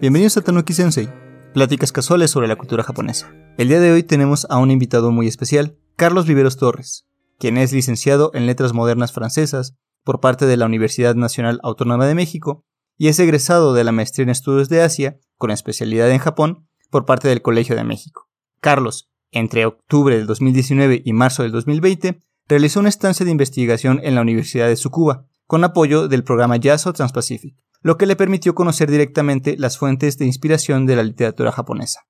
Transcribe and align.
Bienvenidos 0.00 0.36
a 0.36 0.42
Tanuki 0.42 0.72
Sensei, 0.72 1.08
pláticas 1.54 1.92
casuales 1.92 2.30
sobre 2.30 2.48
la 2.48 2.56
cultura 2.56 2.82
japonesa. 2.82 3.32
El 3.56 3.68
día 3.68 3.80
de 3.80 3.92
hoy 3.92 4.02
tenemos 4.02 4.46
a 4.50 4.58
un 4.58 4.70
invitado 4.70 5.12
muy 5.12 5.28
especial, 5.28 5.78
Carlos 5.96 6.26
Viveros 6.26 6.56
Torres, 6.56 7.06
quien 7.38 7.56
es 7.56 7.72
licenciado 7.72 8.32
en 8.34 8.46
Letras 8.46 8.72
Modernas 8.72 9.12
Francesas 9.12 9.76
por 10.02 10.20
parte 10.20 10.46
de 10.46 10.56
la 10.56 10.66
Universidad 10.66 11.14
Nacional 11.14 11.60
Autónoma 11.62 12.06
de 12.06 12.16
México 12.16 12.64
y 12.98 13.06
es 13.08 13.18
egresado 13.20 13.72
de 13.72 13.84
la 13.84 13.92
maestría 13.92 14.24
en 14.24 14.30
estudios 14.30 14.68
de 14.68 14.82
Asia, 14.82 15.18
con 15.38 15.50
especialidad 15.52 16.10
en 16.10 16.18
Japón, 16.18 16.68
por 16.90 17.06
parte 17.06 17.28
del 17.28 17.40
Colegio 17.40 17.76
de 17.76 17.84
México. 17.84 18.28
Carlos, 18.60 19.10
entre 19.30 19.64
octubre 19.64 20.16
del 20.16 20.26
2019 20.26 21.02
y 21.04 21.12
marzo 21.12 21.44
del 21.44 21.52
2020, 21.52 22.20
realizó 22.48 22.80
una 22.80 22.88
estancia 22.88 23.24
de 23.24 23.32
investigación 23.32 24.00
en 24.02 24.16
la 24.16 24.20
Universidad 24.20 24.66
de 24.66 24.74
Tsukuba, 24.74 25.26
con 25.46 25.62
apoyo 25.64 26.08
del 26.08 26.24
programa 26.24 26.56
YASO 26.56 26.92
Transpacific, 26.92 27.56
lo 27.84 27.98
que 27.98 28.06
le 28.06 28.16
permitió 28.16 28.54
conocer 28.54 28.90
directamente 28.90 29.56
las 29.58 29.76
fuentes 29.76 30.16
de 30.16 30.24
inspiración 30.24 30.86
de 30.86 30.96
la 30.96 31.02
literatura 31.02 31.52
japonesa. 31.52 32.00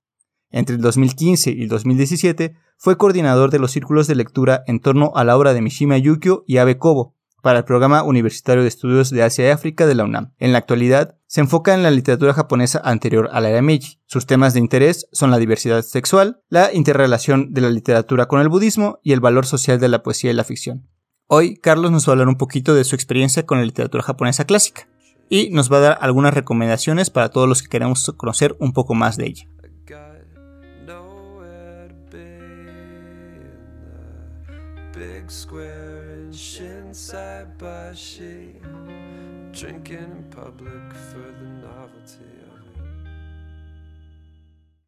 Entre 0.50 0.76
el 0.76 0.80
2015 0.80 1.50
y 1.50 1.62
el 1.62 1.68
2017 1.68 2.54
fue 2.78 2.96
coordinador 2.96 3.50
de 3.50 3.58
los 3.58 3.72
círculos 3.72 4.06
de 4.06 4.14
lectura 4.14 4.62
en 4.68 4.78
torno 4.78 5.10
a 5.16 5.24
la 5.24 5.36
obra 5.36 5.52
de 5.52 5.60
Mishima 5.60 5.98
Yukio 5.98 6.44
y 6.46 6.58
Abe 6.58 6.78
Kobo 6.78 7.16
para 7.42 7.58
el 7.58 7.64
Programa 7.64 8.04
Universitario 8.04 8.62
de 8.62 8.68
Estudios 8.68 9.10
de 9.10 9.24
Asia 9.24 9.48
y 9.48 9.50
África 9.50 9.84
de 9.88 9.96
la 9.96 10.04
UNAM. 10.04 10.32
En 10.38 10.52
la 10.52 10.58
actualidad, 10.58 11.18
se 11.26 11.40
enfoca 11.40 11.74
en 11.74 11.82
la 11.82 11.90
literatura 11.90 12.34
japonesa 12.34 12.80
anterior 12.84 13.28
a 13.32 13.40
la 13.40 13.50
era 13.50 13.60
Meiji. 13.60 13.98
Sus 14.06 14.26
temas 14.26 14.54
de 14.54 14.60
interés 14.60 15.08
son 15.10 15.32
la 15.32 15.38
diversidad 15.38 15.82
sexual, 15.82 16.40
la 16.48 16.72
interrelación 16.72 17.52
de 17.52 17.62
la 17.62 17.70
literatura 17.70 18.26
con 18.26 18.40
el 18.40 18.48
budismo 18.48 19.00
y 19.02 19.12
el 19.12 19.18
valor 19.18 19.44
social 19.44 19.80
de 19.80 19.88
la 19.88 20.04
poesía 20.04 20.30
y 20.30 20.34
la 20.34 20.44
ficción. 20.44 20.88
Hoy, 21.26 21.56
Carlos 21.56 21.90
nos 21.90 22.06
va 22.06 22.10
a 22.10 22.12
hablar 22.12 22.28
un 22.28 22.36
poquito 22.36 22.76
de 22.76 22.84
su 22.84 22.94
experiencia 22.94 23.44
con 23.44 23.58
la 23.58 23.64
literatura 23.64 24.04
japonesa 24.04 24.44
clásica 24.44 24.86
y 25.34 25.50
nos 25.50 25.68
va 25.68 25.78
a 25.78 25.80
dar 25.80 25.98
algunas 26.00 26.32
recomendaciones 26.32 27.10
para 27.10 27.28
todos 27.28 27.48
los 27.48 27.60
que 27.60 27.68
queremos 27.68 28.08
conocer 28.16 28.54
un 28.60 28.72
poco 28.72 28.94
más 28.94 29.16
de 29.16 29.26
ella. 29.26 29.48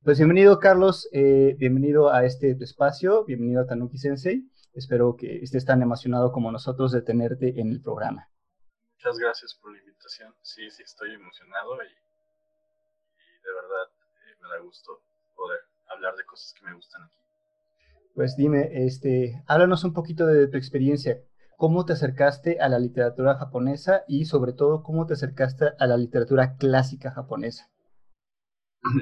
Pues 0.05 0.19
bienvenido 0.19 0.61
Carlos, 0.61 1.08
eh, 1.11 1.56
bienvenido 1.58 2.12
a 2.12 2.24
este 2.24 2.56
espacio, 2.61 3.24
bienvenido 3.24 3.62
a 3.62 3.67
Tanuki 3.67 3.98
Sensei. 3.98 4.48
Espero 4.74 5.17
que 5.17 5.41
estés 5.42 5.64
tan 5.64 5.83
emocionado 5.83 6.30
como 6.30 6.52
nosotros 6.52 6.92
de 6.92 7.02
tenerte 7.02 7.61
en 7.61 7.70
el 7.70 7.80
programa. 7.80 8.28
Muchas 9.07 9.21
gracias 9.21 9.55
por 9.62 9.71
la 9.73 9.79
invitación. 9.79 10.35
Sí, 10.43 10.69
sí, 10.69 10.83
estoy 10.83 11.15
emocionado 11.15 11.77
y, 11.77 11.87
de 11.87 13.53
verdad 13.55 13.87
eh, 14.27 14.37
me 14.43 14.48
da 14.48 14.59
gusto 14.59 15.01
poder 15.37 15.61
hablar 15.95 16.17
de 16.17 16.25
cosas 16.25 16.53
que 16.55 16.67
me 16.67 16.75
gustan 16.75 17.05
aquí. 17.05 17.15
Pues 18.17 18.37
dime, 18.37 18.69
este, 18.85 19.45
háblanos 19.47 19.85
un 19.85 19.93
poquito 19.93 20.27
de 20.27 20.48
tu 20.48 20.57
experiencia. 20.57 21.23
¿Cómo 21.57 21.85
te 21.85 21.93
acercaste 21.93 22.59
a 22.59 22.69
la 22.69 22.81
literatura 22.81 23.37
japonesa 23.37 24.03
y 24.09 24.25
sobre 24.25 24.55
todo 24.55 24.83
cómo 24.83 25.07
te 25.07 25.13
acercaste 25.13 25.67
a 25.79 25.87
la 25.87 25.97
literatura 25.97 26.57
clásica 26.57 27.13
japonesa? 27.13 27.70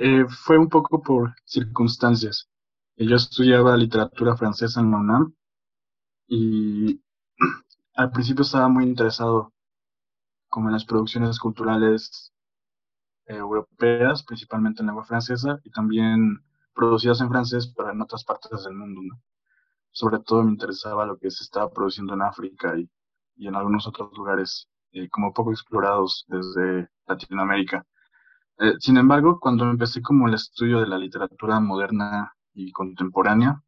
Eh, 0.03 0.27
fue 0.29 0.59
un 0.59 0.69
poco 0.69 1.01
por 1.01 1.35
circunstancias. 1.47 2.51
Yo 2.97 3.17
estudiaba 3.17 3.75
literatura 3.79 4.37
francesa 4.37 4.81
en 4.81 4.91
la 4.91 4.99
UNAM 4.99 5.35
y 6.27 7.01
al 7.95 8.11
principio 8.11 8.43
estaba 8.43 8.69
muy 8.69 8.85
interesado 8.85 9.54
como 10.55 10.69
en 10.69 10.75
las 10.75 10.85
producciones 10.85 11.41
culturales 11.41 12.33
eh, 13.27 13.35
europeas, 13.39 14.23
principalmente 14.23 14.83
en 14.83 14.87
lengua 14.87 15.03
francesa, 15.03 15.59
y 15.65 15.71
también 15.73 16.45
producidas 16.73 17.21
en 17.21 17.29
francés, 17.29 17.73
pero 17.77 17.91
en 17.91 18.01
otras 18.01 18.23
partes 18.23 18.63
del 18.63 18.75
mundo. 18.75 19.17
Sobre 19.91 20.21
todo 20.21 20.45
me 20.45 20.53
interesaba 20.53 21.07
lo 21.07 21.19
que 21.19 21.29
se 21.33 21.43
estaba 21.43 21.69
produciendo 21.73 22.15
en 22.15 22.23
África 22.23 22.79
y, 22.79 22.89
y 23.35 23.49
en 23.49 23.57
algunos 23.57 23.89
otros 23.89 24.13
lugares 24.17 24.69
eh, 24.93 25.09
como 25.09 25.33
poco 25.33 25.51
explorados 25.51 26.25
desde 26.29 26.89
Latinoamérica. 27.09 27.85
Eh, 28.59 28.75
sin 28.79 28.97
embargo, 28.97 29.41
cuando 29.41 29.65
empecé 29.69 30.03
como 30.03 30.29
el 30.29 30.35
estudio 30.35 30.79
de 30.79 30.87
la 30.87 30.99
literatura 30.99 31.59
moderna 31.59 32.33
y 32.53 32.71
contemporánea, 32.71 33.61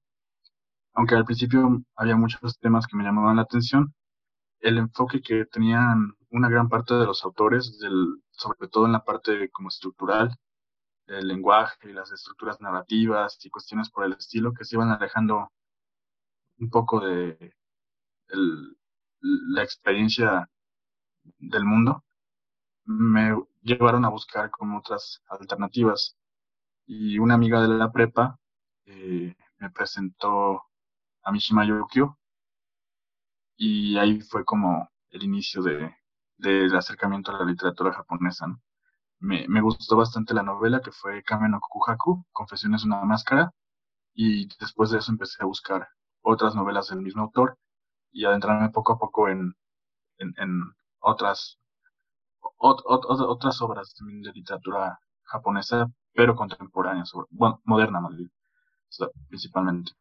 aunque 0.94 1.16
al 1.16 1.24
principio 1.24 1.82
había 1.96 2.14
muchos 2.14 2.60
temas 2.60 2.86
que 2.86 2.96
me 2.96 3.02
llamaban 3.02 3.34
la 3.34 3.42
atención, 3.42 3.92
el 4.60 4.78
enfoque 4.78 5.20
que 5.20 5.46
tenían 5.46 6.12
una 6.36 6.50
gran 6.50 6.68
parte 6.68 6.94
de 6.94 7.06
los 7.06 7.24
autores, 7.24 7.78
del, 7.78 8.22
sobre 8.30 8.68
todo 8.68 8.84
en 8.84 8.92
la 8.92 9.04
parte 9.04 9.50
como 9.50 9.68
estructural, 9.68 10.38
el 11.06 11.28
lenguaje 11.28 11.88
y 11.90 11.94
las 11.94 12.12
estructuras 12.12 12.60
narrativas 12.60 13.38
y 13.44 13.50
cuestiones 13.50 13.88
por 13.88 14.04
el 14.04 14.12
estilo, 14.12 14.52
que 14.52 14.64
se 14.66 14.76
iban 14.76 14.90
alejando 14.90 15.50
un 16.58 16.68
poco 16.68 17.00
de 17.00 17.54
la 18.28 19.62
experiencia 19.62 20.50
del 21.38 21.64
mundo, 21.64 22.04
me 22.84 23.34
llevaron 23.62 24.04
a 24.04 24.10
buscar 24.10 24.50
como 24.50 24.78
otras 24.78 25.22
alternativas. 25.28 26.18
Y 26.86 27.18
una 27.18 27.34
amiga 27.34 27.62
de 27.62 27.68
la 27.68 27.90
prepa 27.90 28.38
eh, 28.84 29.34
me 29.58 29.70
presentó 29.70 30.64
a 31.22 31.32
Mishima 31.32 31.64
Yukio. 31.66 32.18
Y 33.56 33.96
ahí 33.96 34.20
fue 34.20 34.44
como 34.44 34.90
el 35.10 35.22
inicio 35.24 35.62
de, 35.62 35.96
del 36.36 36.74
acercamiento 36.76 37.32
a 37.32 37.38
la 37.38 37.44
literatura 37.44 37.92
japonesa. 37.92 38.46
Me, 39.20 39.60
gustó 39.60 39.96
bastante 39.96 40.34
la 40.34 40.42
novela 40.42 40.80
que 40.80 40.92
fue 40.92 41.22
Kame 41.22 41.48
no 41.48 41.60
Kokuhaku, 41.60 42.26
Confesiones 42.32 42.84
una 42.84 43.02
máscara, 43.04 43.52
y 44.14 44.48
después 44.60 44.90
de 44.90 44.98
eso 44.98 45.12
empecé 45.12 45.42
a 45.42 45.46
buscar 45.46 45.88
otras 46.22 46.54
novelas 46.54 46.88
del 46.88 47.02
mismo 47.02 47.22
autor 47.22 47.58
y 48.12 48.24
adentrarme 48.24 48.70
poco 48.70 48.92
a 48.94 48.98
poco 48.98 49.28
en, 49.28 49.54
en, 50.18 50.34
otras, 51.00 51.58
otras 52.58 53.62
obras 53.62 53.94
de 53.98 54.32
literatura 54.32 54.98
japonesa, 55.24 55.90
pero 56.14 56.34
contemporánea, 56.36 57.04
bueno, 57.30 57.60
moderna 57.64 58.00
más 58.00 58.16
bien, 58.16 58.30
principalmente 59.28 59.92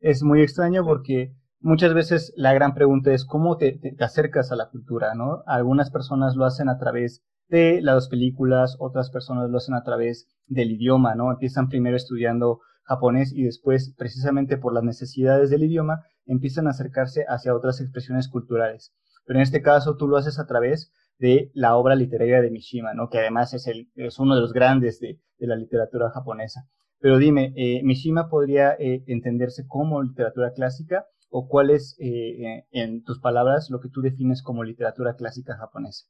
es 0.00 0.22
muy 0.22 0.42
extraño 0.42 0.84
porque 0.84 1.32
muchas 1.60 1.94
veces 1.94 2.32
la 2.36 2.52
gran 2.52 2.74
pregunta 2.74 3.12
es 3.12 3.24
cómo 3.24 3.56
te, 3.56 3.80
acercas 4.00 4.52
a 4.52 4.56
la 4.56 4.68
cultura, 4.70 5.14
¿no? 5.14 5.42
Algunas 5.46 5.90
personas 5.90 6.34
lo 6.36 6.44
hacen 6.44 6.68
a 6.68 6.78
través 6.78 7.22
de 7.48 7.80
las 7.82 8.08
películas, 8.08 8.76
otras 8.78 9.10
personas 9.10 9.50
lo 9.50 9.58
hacen 9.58 9.74
a 9.74 9.82
través 9.82 10.28
del 10.46 10.72
idioma, 10.72 11.14
¿no? 11.14 11.30
Empiezan 11.30 11.68
primero 11.68 11.96
estudiando 11.96 12.60
japonés 12.84 13.32
y 13.32 13.44
después, 13.44 13.94
precisamente 13.96 14.56
por 14.56 14.72
las 14.72 14.84
necesidades 14.84 15.50
del 15.50 15.64
idioma, 15.64 16.02
empiezan 16.26 16.66
a 16.66 16.70
acercarse 16.70 17.24
hacia 17.28 17.54
otras 17.54 17.80
expresiones 17.80 18.28
culturales. 18.28 18.92
Pero 19.26 19.38
en 19.38 19.42
este 19.42 19.62
caso 19.62 19.96
tú 19.96 20.08
lo 20.08 20.16
haces 20.16 20.38
a 20.38 20.46
través 20.46 20.92
de 21.18 21.50
la 21.54 21.76
obra 21.76 21.94
literaria 21.94 22.40
de 22.40 22.50
Mishima, 22.50 22.94
¿no? 22.94 23.08
Que 23.10 23.18
además 23.18 23.52
es, 23.52 23.66
el, 23.66 23.90
es 23.94 24.18
uno 24.18 24.34
de 24.34 24.40
los 24.40 24.52
grandes 24.52 25.00
de 25.00 25.18
la 25.38 25.56
literatura 25.56 26.10
japonesa. 26.10 26.62
Pero 26.98 27.18
dime, 27.18 27.52
eh, 27.56 27.80
¿Mishima 27.82 28.28
podría 28.28 28.74
eh, 28.78 29.04
entenderse 29.06 29.66
como 29.66 30.02
literatura 30.02 30.52
clásica 30.52 31.06
o 31.30 31.48
cuál 31.48 31.70
es, 31.70 31.96
eh, 32.00 32.64
en 32.72 33.02
tus 33.04 33.20
palabras, 33.20 33.70
lo 33.70 33.80
que 33.80 33.88
tú 33.88 34.02
defines 34.02 34.42
como 34.42 34.64
literatura 34.64 35.16
clásica 35.16 35.56
japonesa? 35.56 36.06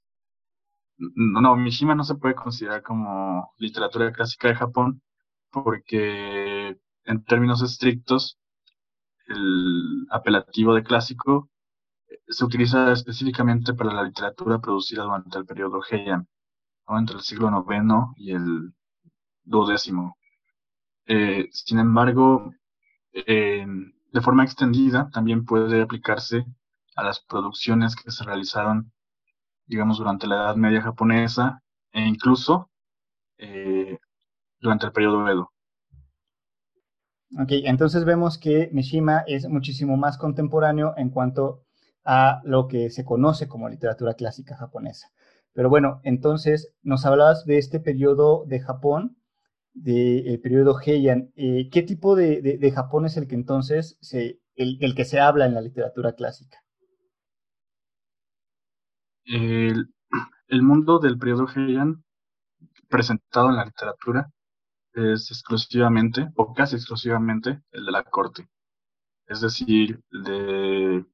No, 0.97 1.41
no, 1.41 1.57
Mishima 1.57 1.95
no 1.95 2.05
se 2.05 2.17
puede 2.17 2.35
considerar 2.35 2.83
como 2.83 3.53
literatura 3.59 4.13
clásica 4.13 4.49
de 4.49 4.55
Japón 4.55 5.03
porque 5.51 6.77
en 7.05 7.25
términos 7.25 7.63
estrictos 7.63 8.39
el 9.29 10.07
apelativo 10.11 10.75
de 10.75 10.83
clásico 10.83 11.49
se 12.29 12.45
utiliza 12.45 12.93
específicamente 12.93 13.75
para 13.75 13.95
la 13.95 14.03
literatura 14.03 14.59
producida 14.61 15.05
durante 15.05 15.39
el 15.39 15.47
periodo 15.47 15.81
Heian, 15.91 16.27
entre 16.89 17.17
el 17.17 17.23
siglo 17.23 17.49
IX 17.49 17.85
y 18.17 18.33
el 18.33 18.73
eh, 21.07 21.49
sin 21.51 21.79
embargo, 21.79 22.53
eh, 23.13 23.67
de 24.13 24.21
forma 24.21 24.45
extendida 24.45 25.11
también 25.13 25.45
puede 25.45 25.83
aplicarse 25.83 26.45
a 26.97 27.05
las 27.05 27.21
producciones 27.21 27.97
que 27.97 28.11
se 28.11 28.25
realizaron, 28.25 28.93
digamos, 29.67 29.99
durante 29.99 30.27
la 30.27 30.37
Edad 30.37 30.57
Media 30.57 30.83
japonesa 30.83 31.63
e 31.93 32.01
incluso 32.01 32.71
eh, 33.39 33.99
durante 34.61 34.87
el 34.87 34.93
periodo 34.93 35.29
Edo. 35.29 35.51
Ok, 37.39 37.53
entonces 37.65 38.05
vemos 38.05 38.39
que 38.39 38.71
Mishima 38.73 39.23
es 39.27 39.49
muchísimo 39.49 39.97
más 39.97 40.19
contemporáneo 40.19 40.95
en 40.97 41.11
cuanto 41.11 41.63
a 42.05 42.41
lo 42.45 42.67
que 42.67 42.91
se 42.91 43.05
conoce 43.05 43.47
como 43.47 43.69
literatura 43.69 44.15
clásica 44.15 44.57
japonesa. 44.57 45.09
Pero 45.53 45.69
bueno, 45.69 46.01
entonces 46.03 46.75
nos 46.83 47.07
hablabas 47.07 47.45
de 47.45 47.59
este 47.59 47.79
periodo 47.79 48.45
de 48.47 48.61
Japón 48.61 49.17
del 49.83 50.41
periodo 50.41 50.79
Heian, 50.79 51.33
eh, 51.37 51.71
¿qué 51.71 51.83
tipo 51.83 52.15
de, 52.15 52.73
Japón 52.75 53.07
es 53.07 53.17
el 53.17 53.27
que 53.27 53.35
entonces 53.35 53.97
se, 54.01 54.41
el, 54.55 54.95
que 54.95 55.05
se 55.05 55.21
habla 55.21 55.47
en 55.47 55.55
la 55.55 55.63
literatura 55.63 56.13
clásica? 56.13 56.59
El, 59.25 59.87
mundo 60.63 60.99
del 60.99 61.19
periodo 61.19 61.47
Heian 61.55 62.05
presentado 62.89 63.49
en 63.49 63.57
la 63.57 63.65
literatura 63.65 64.31
es 64.93 65.31
exclusivamente, 65.31 66.29
o 66.37 66.53
casi 66.53 66.77
exclusivamente, 66.77 67.63
el 67.71 67.87
de 67.87 67.93
la 67.93 68.03
corte. 68.05 68.49
Es 69.27 69.41
decir, 69.41 70.01
de 70.11 71.07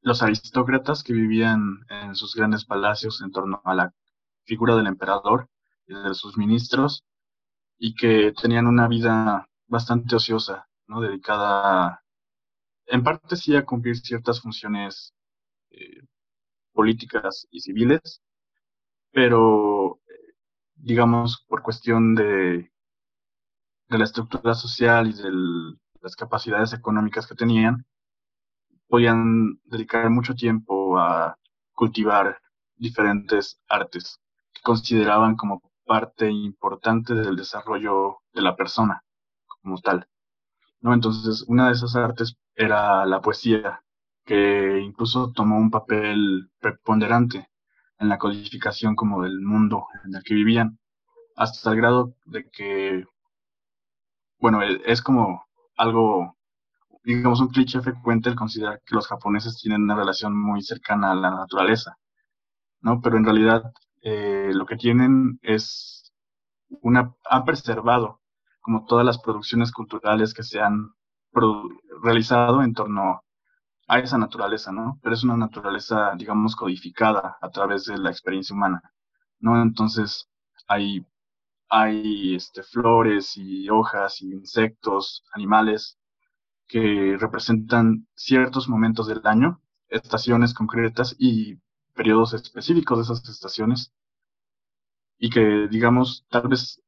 los 0.00 0.22
aristócratas 0.22 1.02
que 1.02 1.12
vivían 1.12 1.80
en 1.90 2.14
sus 2.14 2.34
grandes 2.34 2.64
palacios 2.64 3.20
en 3.20 3.32
torno 3.32 3.60
a 3.64 3.74
la 3.74 3.92
figura 4.44 4.76
del 4.76 4.86
emperador 4.86 5.50
y 5.86 5.94
de 5.94 6.14
sus 6.14 6.38
ministros, 6.38 7.04
y 7.78 7.94
que 7.94 8.32
tenían 8.40 8.66
una 8.66 8.88
vida 8.88 9.48
bastante 9.66 10.16
ociosa, 10.16 10.68
¿no? 10.86 11.00
Dedicada, 11.00 12.02
en 12.86 13.02
parte 13.04 13.36
sí 13.36 13.56
a 13.56 13.64
cumplir 13.64 13.96
ciertas 13.98 14.40
funciones 14.40 15.14
eh, 15.70 16.02
políticas 16.72 17.46
y 17.50 17.60
civiles, 17.60 18.22
pero 19.12 20.00
digamos, 20.74 21.44
por 21.48 21.62
cuestión 21.62 22.14
de, 22.14 22.70
de 23.88 23.98
la 23.98 24.04
estructura 24.04 24.54
social 24.54 25.08
y 25.08 25.12
de 25.12 25.30
las 26.00 26.16
capacidades 26.16 26.72
económicas 26.72 27.26
que 27.26 27.34
tenían, 27.34 27.84
podían 28.88 29.60
dedicar 29.64 30.08
mucho 30.10 30.34
tiempo 30.34 30.98
a 30.98 31.38
cultivar 31.72 32.40
diferentes 32.76 33.60
artes 33.68 34.20
que 34.52 34.62
consideraban 34.62 35.36
como 35.36 35.60
parte 35.86 36.30
importante 36.30 37.14
del 37.14 37.36
desarrollo 37.36 38.18
de 38.34 38.42
la 38.42 38.56
persona 38.56 39.02
como 39.46 39.78
tal. 39.78 40.06
¿no? 40.80 40.92
Entonces, 40.94 41.44
una 41.48 41.68
de 41.68 41.72
esas 41.74 41.96
artes 41.96 42.36
era 42.54 43.06
la 43.06 43.20
poesía, 43.20 43.82
que 44.24 44.80
incluso 44.80 45.32
tomó 45.32 45.58
un 45.58 45.70
papel 45.70 46.50
preponderante 46.60 47.48
en 47.98 48.08
la 48.08 48.18
codificación 48.18 48.96
como 48.96 49.22
del 49.22 49.40
mundo 49.40 49.86
en 50.04 50.14
el 50.16 50.22
que 50.24 50.34
vivían, 50.34 50.78
hasta 51.36 51.70
el 51.70 51.76
grado 51.76 52.14
de 52.24 52.48
que, 52.50 53.04
bueno, 54.38 54.62
e, 54.62 54.82
es 54.86 55.02
como 55.02 55.44
algo, 55.76 56.36
digamos, 57.04 57.40
un 57.40 57.48
cliché 57.48 57.80
frecuente 57.80 58.28
el 58.28 58.36
considerar 58.36 58.80
que 58.84 58.94
los 58.94 59.06
japoneses 59.06 59.58
tienen 59.60 59.82
una 59.82 59.94
relación 59.96 60.36
muy 60.36 60.62
cercana 60.62 61.12
a 61.12 61.14
la 61.14 61.30
naturaleza, 61.30 61.96
¿no? 62.80 63.00
Pero 63.02 63.16
en 63.18 63.24
realidad 63.24 63.72
eh, 64.08 64.52
lo 64.54 64.66
que 64.66 64.76
tienen 64.76 65.40
es 65.42 66.12
una, 66.80 67.12
han 67.28 67.44
preservado 67.44 68.20
como 68.60 68.84
todas 68.84 69.04
las 69.04 69.18
producciones 69.18 69.72
culturales 69.72 70.32
que 70.32 70.44
se 70.44 70.60
han 70.60 70.92
realizado 72.04 72.62
en 72.62 72.72
torno 72.72 73.24
a 73.88 73.98
esa 73.98 74.16
naturaleza, 74.16 74.70
¿no? 74.70 75.00
Pero 75.02 75.14
es 75.16 75.24
una 75.24 75.36
naturaleza, 75.36 76.12
digamos, 76.16 76.54
codificada 76.54 77.36
a 77.40 77.50
través 77.50 77.86
de 77.86 77.98
la 77.98 78.10
experiencia 78.10 78.54
humana, 78.54 78.80
¿no? 79.40 79.60
Entonces, 79.60 80.28
hay, 80.68 81.04
hay 81.68 82.36
este, 82.36 82.62
flores 82.62 83.36
y 83.36 83.68
hojas 83.70 84.22
y 84.22 84.32
insectos, 84.32 85.24
animales 85.32 85.98
que 86.68 87.16
representan 87.18 88.06
ciertos 88.14 88.68
momentos 88.68 89.08
del 89.08 89.26
año, 89.26 89.60
estaciones 89.88 90.54
concretas 90.54 91.16
y 91.18 91.58
periodos 91.96 92.34
específicos 92.34 92.98
de 92.98 93.04
esas 93.04 93.28
estaciones, 93.28 93.92
y 95.18 95.30
que, 95.30 95.68
digamos, 95.68 96.26
tal 96.30 96.48
vez 96.48 96.82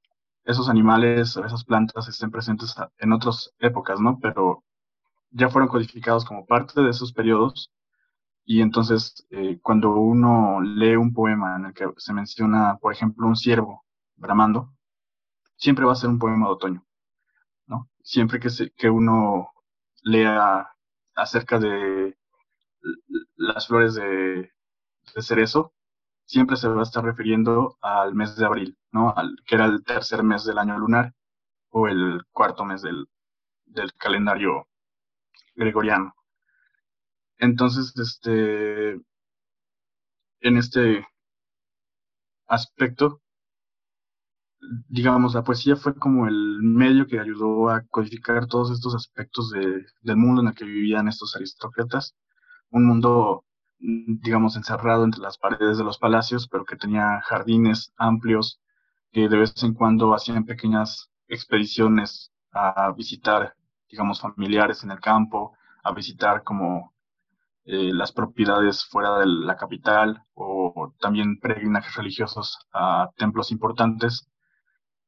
esos 0.45 0.69
animales 0.69 1.37
o 1.37 1.45
esas 1.45 1.65
plantas 1.65 2.09
estén 2.09 2.31
presentes 2.31 2.75
en 2.99 3.13
otras 3.13 3.53
épocas, 3.59 4.01
¿no? 4.01 4.19
Pero 4.21 4.65
ya 5.31 5.49
fueron 5.51 5.69
codificados 5.69 6.25
como 6.25 6.47
parte 6.47 6.81
de 6.83 6.91
esos 6.91 7.13
periodos. 7.13 7.71
Y 8.45 8.63
entonces, 8.63 9.27
eh, 9.31 9.59
cuando 9.63 9.93
uno 9.93 10.61
lee 10.63 10.97
un 10.97 11.13
poema 11.13 11.57
en 11.57 11.67
el 11.67 11.75
que 11.75 11.87
se 11.99 12.15
menciona, 12.15 12.79
por 12.81 12.93
ejemplo, 12.93 13.27
un 13.27 13.37
ciervo 13.37 13.85
bramando, 14.17 14.73
siempre 15.57 15.85
va 15.85 15.93
a 15.93 15.97
ser 15.97 16.11
un 16.11 16.19
poema 16.19 16.47
de 16.47 16.53
otoño, 16.53 16.87
¿no? 17.67 17.91
Siempre 18.03 18.41
que, 18.41 18.51
se, 18.51 18.71
que 18.73 18.91
uno 18.91 19.51
lea 20.03 20.69
acerca 21.15 21.59
de 21.59 22.17
las 23.37 23.67
flores 23.67 23.95
de, 23.95 24.51
de, 25.15 25.23
cerezo, 25.23 25.73
siempre 26.25 26.57
se 26.57 26.69
va 26.69 26.81
a 26.81 26.83
estar 26.85 27.05
refiriendo 27.05 27.79
al 27.81 28.15
mes 28.15 28.37
de 28.37 28.47
abril, 28.47 28.79
¿no? 28.93 29.15
Al, 29.17 29.37
que 29.47 29.55
era 29.57 29.67
el 29.67 29.85
tercer 29.85 30.23
mes 30.23 30.45
del 30.45 30.59
año 30.59 30.79
lunar 30.79 31.15
o 31.71 31.89
el 31.89 32.23
cuarto 32.33 32.65
mes 32.65 32.83
del, 32.83 33.07
del 33.67 33.93
calendario 33.95 34.69
gregoriano. 35.55 36.15
Entonces, 37.39 37.93
este, 37.97 38.93
en 40.41 40.57
este 40.57 41.07
aspecto, 42.47 43.21
digamos, 44.89 45.35
la 45.35 45.43
poesía 45.45 45.77
fue 45.77 45.95
como 45.95 46.27
el 46.27 46.61
medio 46.63 47.07
que 47.07 47.21
ayudó 47.21 47.71
a 47.71 47.83
codificar 47.89 48.47
todos 48.47 48.71
estos 48.73 48.95
aspectos 48.95 49.51
del 49.51 50.17
mundo 50.17 50.43
en 50.43 50.49
el 50.49 50.55
que 50.55 50.65
vivían 50.65 51.09
estos 51.09 51.37
aristócratas, 51.37 52.15
un 52.71 52.87
mundo, 52.87 53.45
digamos, 53.79 54.57
encerrado 54.57 55.05
entre 55.05 55.21
las 55.21 55.39
paredes 55.39 55.79
de 55.79 55.85
los 55.85 55.99
palacios, 55.99 56.49
pero 56.49 56.65
que 56.65 56.77
tenía 56.77 57.21
jardines 57.23 57.93
amplios, 57.97 58.61
que 59.13 59.29
de 59.29 59.39
vez 59.39 59.55
en 59.63 59.75
cuando 59.75 60.15
hacían 60.15 60.45
pequeñas 60.45 61.11
expediciones 61.29 62.33
a 62.53 62.93
visitar 62.93 63.55
digamos, 63.89 64.21
familiares 64.21 64.85
en 64.85 64.91
el 64.91 65.01
campo, 65.01 65.57
a 65.83 65.93
visitar 65.93 66.43
como 66.45 66.93
eh, 67.65 67.93
las 67.93 68.13
propiedades 68.13 68.85
fuera 68.85 69.19
de 69.19 69.27
la 69.27 69.57
capital 69.57 70.23
o 70.35 70.95
también 71.01 71.39
peregrinajes 71.39 71.95
religiosos 71.95 72.59
a 72.73 73.09
templos 73.17 73.51
importantes. 73.51 74.29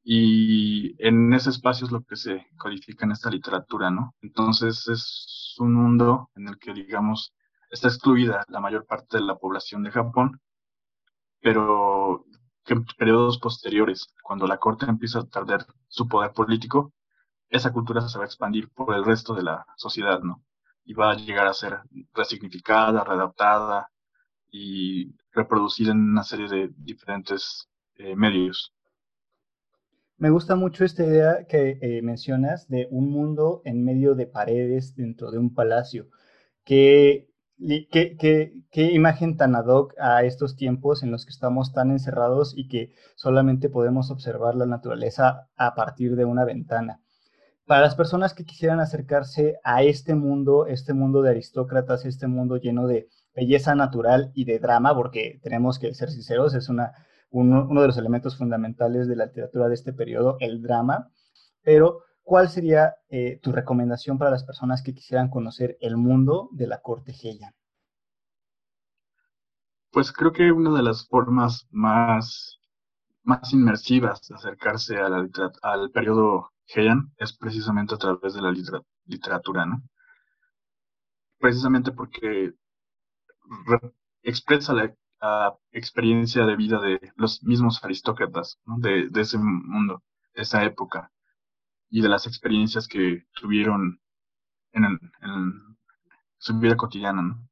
Y 0.03 0.95
en 1.07 1.33
ese 1.35 1.51
espacio 1.51 1.87
es 1.87 1.93
lo 1.93 2.03
que 2.03 2.17
se 2.17 2.47
codifica 2.57 3.05
en 3.05 3.13
esta 3.13 3.31
literatura, 3.31 3.91
¿no? 3.91 4.15
Entonces 4.23 4.89
es 4.89 5.55
un 5.59 5.75
mundo 5.75 6.31
en 6.35 6.49
el 6.49 6.59
que, 6.59 6.73
digamos, 6.73 7.35
está 7.71 7.89
excluida 7.89 8.45
la 8.49 8.61
mayor 8.61 8.87
parte 8.87 9.19
de 9.19 9.25
la 9.25 9.37
población 9.37 9.83
de 9.83 9.91
Japón, 9.91 10.41
pero 11.41 12.27
que 12.65 12.75
en 12.75 12.85
periodos 12.85 13.39
posteriores, 13.39 14.09
cuando 14.23 14.47
la 14.47 14.59
corte 14.59 14.87
empieza 14.87 15.21
a 15.21 15.25
perder 15.25 15.65
su 15.89 16.09
poder 16.09 16.33
político, 16.33 16.93
esa 17.49 17.73
cultura 17.73 18.07
se 18.09 18.19
va 18.19 18.25
a 18.25 18.27
expandir 18.27 18.69
por 18.71 18.95
el 18.95 19.05
resto 19.05 19.35
de 19.35 19.43
la 19.43 19.67
sociedad, 19.77 20.21
¿no? 20.21 20.43
Y 20.85 20.95
va 20.95 21.13
a 21.13 21.17
llegar 21.17 21.47
a 21.47 21.55
ser 21.55 21.81
resignificada, 22.15 23.05
readaptada 23.05 23.91
y 24.51 25.15
reproducida 25.33 25.93
en 25.93 25.99
una 25.99 26.25
serie 26.25 26.49
de 26.49 26.71
diferentes 26.77 27.69
eh, 27.97 28.15
medios. 28.15 28.73
Me 30.17 30.31
gusta 30.31 30.55
mucho 30.55 30.85
esta 30.85 31.05
idea 31.05 31.47
que 31.47 31.79
eh, 31.81 32.03
mencionas 32.03 32.69
de 32.69 32.87
un 32.91 33.11
mundo 33.11 33.63
en 33.65 33.85
medio 33.85 34.15
de 34.15 34.27
paredes 34.27 34.95
dentro 34.95 35.31
de 35.31 35.39
un 35.39 35.55
palacio. 35.55 36.09
¿Qué, 37.61 38.91
imagen 38.93 39.37
tan 39.37 39.55
ad 39.55 39.67
hoc 39.67 39.95
a 39.99 40.25
estos 40.25 40.57
tiempos 40.57 41.03
en 41.03 41.11
los 41.11 41.25
que 41.25 41.31
estamos 41.31 41.73
tan 41.73 41.91
encerrados 41.91 42.55
y 42.57 42.69
que 42.69 42.93
solamente 43.17 43.69
podemos 43.69 44.11
observar 44.11 44.55
la 44.55 44.67
naturaleza 44.67 45.49
a 45.57 45.75
partir 45.75 46.17
de 46.17 46.25
una 46.25 46.45
ventana? 46.45 47.01
para 47.71 47.83
las 47.83 47.95
personas 47.95 48.35
que 48.35 48.45
quisieran 48.45 48.81
acercarse 48.81 49.61
a 49.63 49.85
este 49.85 50.17
mundo, 50.17 50.67
este 50.67 50.93
mundo 50.93 51.23
de 51.23 51.31
aristócratas, 51.31 52.05
este 52.05 52.27
mundo 52.27 52.57
lleno 52.57 52.89
de 52.89 53.07
belleza 53.33 53.77
natural 53.77 54.33
y 54.35 54.45
de 54.45 54.59
drama, 54.59 54.93
porque 54.93 55.39
tenemos 55.41 55.79
que 55.79 55.95
ser 55.95 56.11
sinceros, 56.11 56.55
es 56.55 56.69
una, 56.69 56.91
uno, 57.31 57.81
de 57.81 57.87
los 57.87 57.97
elementos 57.97 58.37
fundamentales 58.37 59.07
de 59.07 59.15
la 59.15 59.27
literatura 59.27 59.69
de 59.69 59.75
este 59.75 59.93
periodo, 59.93 60.37
el 60.41 60.63
drama. 60.63 61.13
Pero, 61.63 62.01
¿cuál 62.23 62.49
sería 62.49 62.95
eh, 63.09 63.39
tu 63.43 63.53
recomendación 63.53 64.19
para 64.19 64.31
las 64.31 64.45
personas 64.45 64.83
que 64.83 64.95
quisieran 64.95 65.31
conocer 65.31 65.77
el 65.81 65.97
mundo 65.97 66.49
de 66.53 66.67
la 66.67 66.81
corte 66.81 67.13
Heian? 67.13 67.53
Pues 69.91 70.13
creo 70.13 70.33
que 70.33 70.53
una 70.53 70.77
de 70.77 70.83
las 70.83 71.07
formas 71.09 71.67
más, 71.71 72.59
más 73.23 73.53
inmersivas 73.53 74.27
de 74.29 74.37
acercarse 74.37 74.99
a 74.99 75.09
la 75.09 75.29
al 75.63 75.91
periodo 75.91 76.51
Heian 76.67 77.13
es 77.17 77.33
precisamente 77.33 77.95
a 77.95 77.99
través 77.99 78.35
de 78.35 78.43
la 78.43 78.53
literatura, 79.07 79.67
¿no? 79.67 79.83
Precisamente 81.39 81.91
porque 81.91 82.55
expresa 84.23 84.73
la 84.73 84.95
experiencia 85.73 86.47
de 86.47 86.57
vida 86.57 86.81
de 86.81 87.13
los 87.17 87.43
mismos 87.43 87.83
aristócratas, 87.85 88.59
¿no? 88.65 88.79
de, 88.79 89.09
ese 89.21 89.39
mundo, 89.39 90.03
de 90.35 90.43
esa 90.43 90.65
época, 90.65 91.11
y 91.91 92.01
de 92.03 92.09
las 92.09 92.27
experiencias 92.27 92.89
que 92.89 93.27
tuvieron 93.35 94.01
en, 94.73 94.99
su 96.39 96.59
vida 96.59 96.77
cotidiana, 96.77 97.23
¿no? 97.23 97.49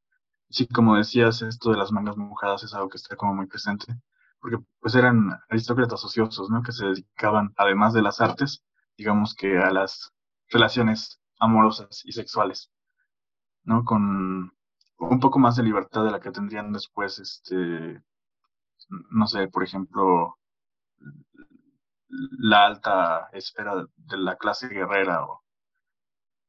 Sí, 0.50 0.66
como 0.66 0.96
decías, 0.96 1.42
esto 1.42 1.70
de 1.72 1.76
las 1.76 1.92
mangas 1.92 2.16
mojadas 2.16 2.62
es 2.62 2.72
algo 2.72 2.88
que 2.88 2.96
está 2.96 3.16
como 3.16 3.34
muy 3.34 3.46
presente, 3.46 3.86
porque 4.40 4.56
pues 4.80 4.94
eran 4.94 5.30
aristócratas 5.50 6.02
ociosos, 6.04 6.48
¿no? 6.48 6.62
Que 6.62 6.72
se 6.72 6.86
dedicaban, 6.86 7.52
además 7.56 7.92
de 7.92 8.02
las 8.02 8.20
artes, 8.22 8.64
digamos 8.96 9.34
que 9.34 9.58
a 9.58 9.70
las 9.70 10.12
relaciones 10.48 11.20
amorosas 11.38 12.02
y 12.04 12.12
sexuales, 12.12 12.70
¿no? 13.64 13.84
Con 13.84 14.52
un 14.98 15.20
poco 15.20 15.38
más 15.38 15.56
de 15.56 15.64
libertad 15.64 16.04
de 16.04 16.10
la 16.10 16.20
que 16.20 16.30
tendrían 16.30 16.72
después, 16.72 17.18
este, 17.18 18.02
no 19.10 19.26
sé, 19.26 19.48
por 19.48 19.64
ejemplo, 19.64 20.38
la 22.08 22.66
alta 22.66 23.28
esfera 23.32 23.86
de 23.96 24.16
la 24.16 24.36
clase 24.36 24.68
guerrera 24.68 25.24
o, 25.26 25.42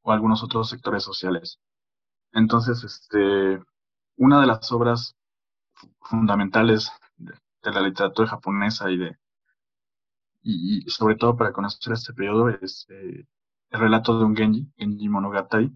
algunos 0.05 0.43
otros 0.43 0.69
sectores 0.69 1.03
sociales. 1.03 1.59
Entonces, 2.31 2.83
este, 2.83 3.61
una 4.17 4.41
de 4.41 4.47
las 4.47 4.71
obras 4.71 5.15
fundamentales 6.01 6.91
de, 7.17 7.33
la 7.71 7.81
literatura 7.81 8.27
japonesa 8.29 8.89
y 8.89 8.97
de 8.97 9.17
y, 10.41 10.89
sobre 10.89 11.15
todo 11.15 11.35
para 11.35 11.51
conocer 11.51 11.93
este 11.93 12.13
periodo 12.13 12.49
es 12.49 12.87
eh, 12.89 13.25
el 13.71 13.79
relato 13.79 14.17
de 14.17 14.25
un 14.25 14.35
Genji, 14.35 14.71
Genji 14.77 15.09
Monogatari, 15.09 15.71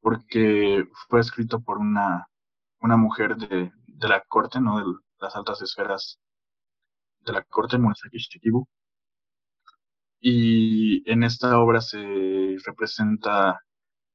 porque 0.00 0.88
fue 1.08 1.20
escrito 1.20 1.60
por 1.60 1.78
una, 1.78 2.28
una 2.80 2.96
mujer 2.96 3.36
de, 3.36 3.70
de 3.86 4.08
la 4.08 4.22
corte, 4.22 4.60
¿no? 4.60 4.78
De 4.78 4.84
las 5.20 5.36
altas 5.36 5.62
esferas 5.62 6.18
de 7.28 7.34
la 7.34 7.42
corte, 7.44 7.78
Murasaki 7.78 8.18
Shikibu. 8.18 8.66
Y 10.20 11.08
en 11.10 11.22
esta 11.22 11.58
obra 11.60 11.80
se 11.80 12.56
representa 12.66 13.60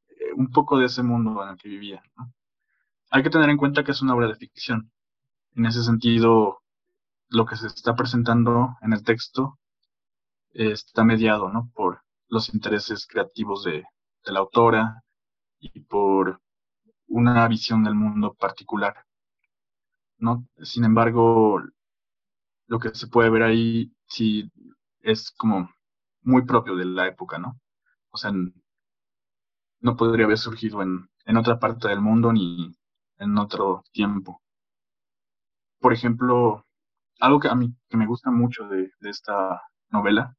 eh, 0.10 0.34
un 0.36 0.50
poco 0.52 0.78
de 0.78 0.88
ese 0.88 1.04
mundo 1.04 1.42
en 1.44 1.50
el 1.50 1.58
que 1.58 1.70
vivía. 1.70 2.04
Hay 3.12 3.24
que 3.24 3.30
tener 3.30 3.50
en 3.50 3.58
cuenta 3.58 3.84
que 3.84 3.92
es 3.92 4.02
una 4.02 4.16
obra 4.16 4.28
de 4.28 4.36
ficción. 4.36 4.92
En 5.56 5.66
ese 5.66 5.84
sentido, 5.84 6.62
lo 7.30 7.46
que 7.46 7.56
se 7.56 7.68
está 7.68 7.96
presentando 7.96 8.76
en 8.82 8.94
el 8.94 9.04
texto 9.04 9.60
está 10.52 11.04
mediado 11.04 11.52
por 11.74 12.02
los 12.28 12.54
intereses 12.54 13.08
creativos 13.08 13.64
de, 13.64 13.84
de 14.26 14.32
la 14.32 14.40
autora 14.40 15.04
y 15.60 15.80
por 15.82 16.42
una 17.08 17.48
visión 17.48 17.84
del 17.84 17.96
mundo 17.96 18.34
particular. 18.34 18.96
Sin 20.62 20.86
embargo, 20.86 21.62
lo 22.74 22.80
que 22.80 22.90
se 22.96 23.06
puede 23.06 23.30
ver 23.30 23.44
ahí 23.44 23.94
sí 24.08 24.52
es 25.02 25.30
como 25.38 25.70
muy 26.24 26.44
propio 26.44 26.76
de 26.76 26.86
la 26.86 27.06
época, 27.08 27.38
¿no? 27.38 27.60
O 28.10 28.18
sea, 28.18 28.32
no 29.82 29.96
podría 29.96 30.26
haber 30.26 30.40
surgido 30.40 30.82
en, 30.82 31.08
en 31.26 31.38
otra 31.38 31.60
parte 31.60 31.88
del 31.88 32.02
mundo 32.02 32.34
ni 32.34 32.76
en 33.20 33.38
otro 33.38 33.84
tiempo. 33.92 34.42
Por 35.80 35.94
ejemplo, 35.94 36.66
algo 37.20 37.40
que 37.40 37.48
a 37.48 37.54
mí 37.54 37.76
que 37.90 37.98
me 37.98 38.08
gusta 38.08 38.32
mucho 38.32 38.68
de, 38.68 38.90
esta 39.02 39.62
novela 39.92 40.36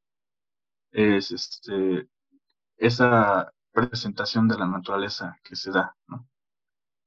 es 0.91 1.31
este 1.31 2.09
esa 2.75 3.49
presentación 3.71 4.49
de 4.49 4.57
la 4.57 4.67
naturaleza 4.67 5.37
que 5.41 5.55
se 5.55 5.71
da, 5.71 5.95
¿no? 6.07 6.27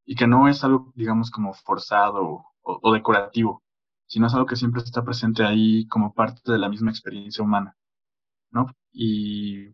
Y 0.07 0.15
que 0.17 0.27
no 0.27 0.49
es 0.49 0.65
algo, 0.65 0.91
digamos, 0.95 1.31
como 1.31 1.53
forzado 1.53 2.47
o, 2.63 2.93
decorativo, 2.95 3.63
sino 4.09 4.27
es 4.27 4.35
algo 4.35 4.47
que 4.47 4.57
siempre 4.57 4.83
está 4.83 5.05
presente 5.05 5.45
ahí 5.45 5.87
como 5.89 6.15
parte 6.15 6.53
de 6.53 6.59
la 6.59 6.69
misma 6.69 6.91
experiencia 6.91 7.45
humana, 7.45 7.77
¿no? 8.51 8.67
Y 8.93 9.69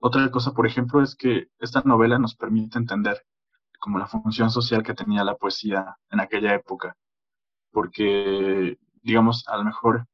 otra 0.00 0.30
cosa, 0.30 0.52
por 0.52 0.66
ejemplo, 0.66 1.02
es 1.02 1.16
que 1.16 1.48
esta 1.58 1.82
novela 1.84 2.18
nos 2.18 2.36
permite 2.36 2.78
entender 2.78 3.24
como 3.80 3.98
la 3.98 4.06
función 4.06 4.50
social 4.50 4.82
que 4.82 4.94
tenía 4.94 5.24
la 5.24 5.36
poesía 5.36 5.96
en 6.10 6.20
aquella 6.20 6.54
época, 6.54 6.96
porque, 7.72 8.78
digamos, 9.02 9.46
a 9.48 9.56
lo 9.56 9.64
mejor 9.64 10.06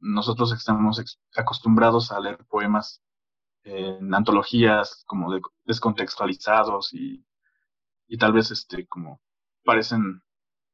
nosotros 0.00 0.52
estamos 0.52 1.00
acostumbrados 1.36 2.12
a 2.12 2.20
leer 2.20 2.44
poemas 2.48 3.02
en 3.64 4.12
antologías 4.14 5.04
como 5.06 5.32
descontextualizados 5.64 6.92
y, 6.94 7.24
y 8.08 8.18
tal 8.18 8.32
vez 8.32 8.50
este 8.50 8.86
como 8.88 9.20
parecen 9.64 10.22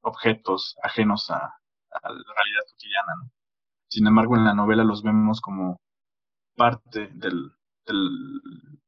objetos 0.03 0.77
ajenos 0.83 1.31
a, 1.31 1.58
la 1.91 2.09
realidad 2.09 2.63
cotidiana. 2.71 3.13
Sin 3.89 4.07
embargo, 4.07 4.37
en 4.37 4.45
la 4.45 4.55
novela 4.55 4.85
los 4.85 5.03
vemos 5.03 5.41
como 5.41 5.81
parte 6.57 7.09
del, 7.15 7.53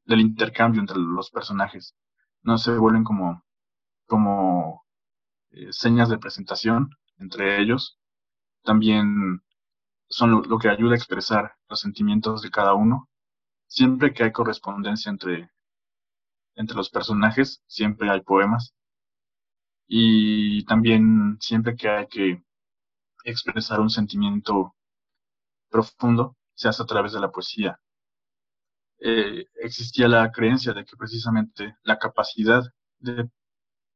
intercambio 0.06 0.80
entre 0.80 0.98
los 0.98 1.30
personajes. 1.30 1.94
No 2.42 2.58
se 2.58 2.76
vuelven 2.76 3.04
como, 3.04 3.42
como 4.06 4.84
eh, 5.50 5.72
señas 5.72 6.08
de 6.10 6.18
presentación 6.18 6.90
entre 7.18 7.60
ellos. 7.62 7.98
También 8.62 9.42
son 10.08 10.42
lo, 10.48 10.58
que 10.58 10.68
ayuda 10.68 10.92
a 10.92 10.96
expresar 10.96 11.54
los 11.68 11.80
sentimientos 11.80 12.42
de 12.42 12.50
cada 12.50 12.74
uno. 12.74 13.08
Siempre 13.68 14.12
que 14.12 14.24
hay 14.24 14.32
correspondencia 14.32 15.10
entre, 15.10 15.50
entre 16.56 16.76
los 16.76 16.90
personajes, 16.90 17.62
siempre 17.66 18.10
hay 18.10 18.20
poemas. 18.22 18.74
Y 19.86 20.64
también 20.66 21.38
siempre 21.40 21.76
que 21.76 21.88
hay 21.88 22.06
que 22.08 22.44
expresar 23.24 23.80
un 23.80 23.90
sentimiento 23.90 24.74
profundo, 25.70 26.36
se 26.54 26.68
hace 26.68 26.82
a 26.82 26.86
través 26.86 27.12
de 27.12 27.20
la 27.20 27.30
poesía. 27.30 27.80
Eh, 28.98 29.46
existía 29.62 30.08
la 30.08 30.30
creencia 30.30 30.74
de 30.74 30.84
que 30.84 30.96
precisamente 30.96 31.76
la 31.84 31.98
capacidad 31.98 32.62
de 32.98 33.30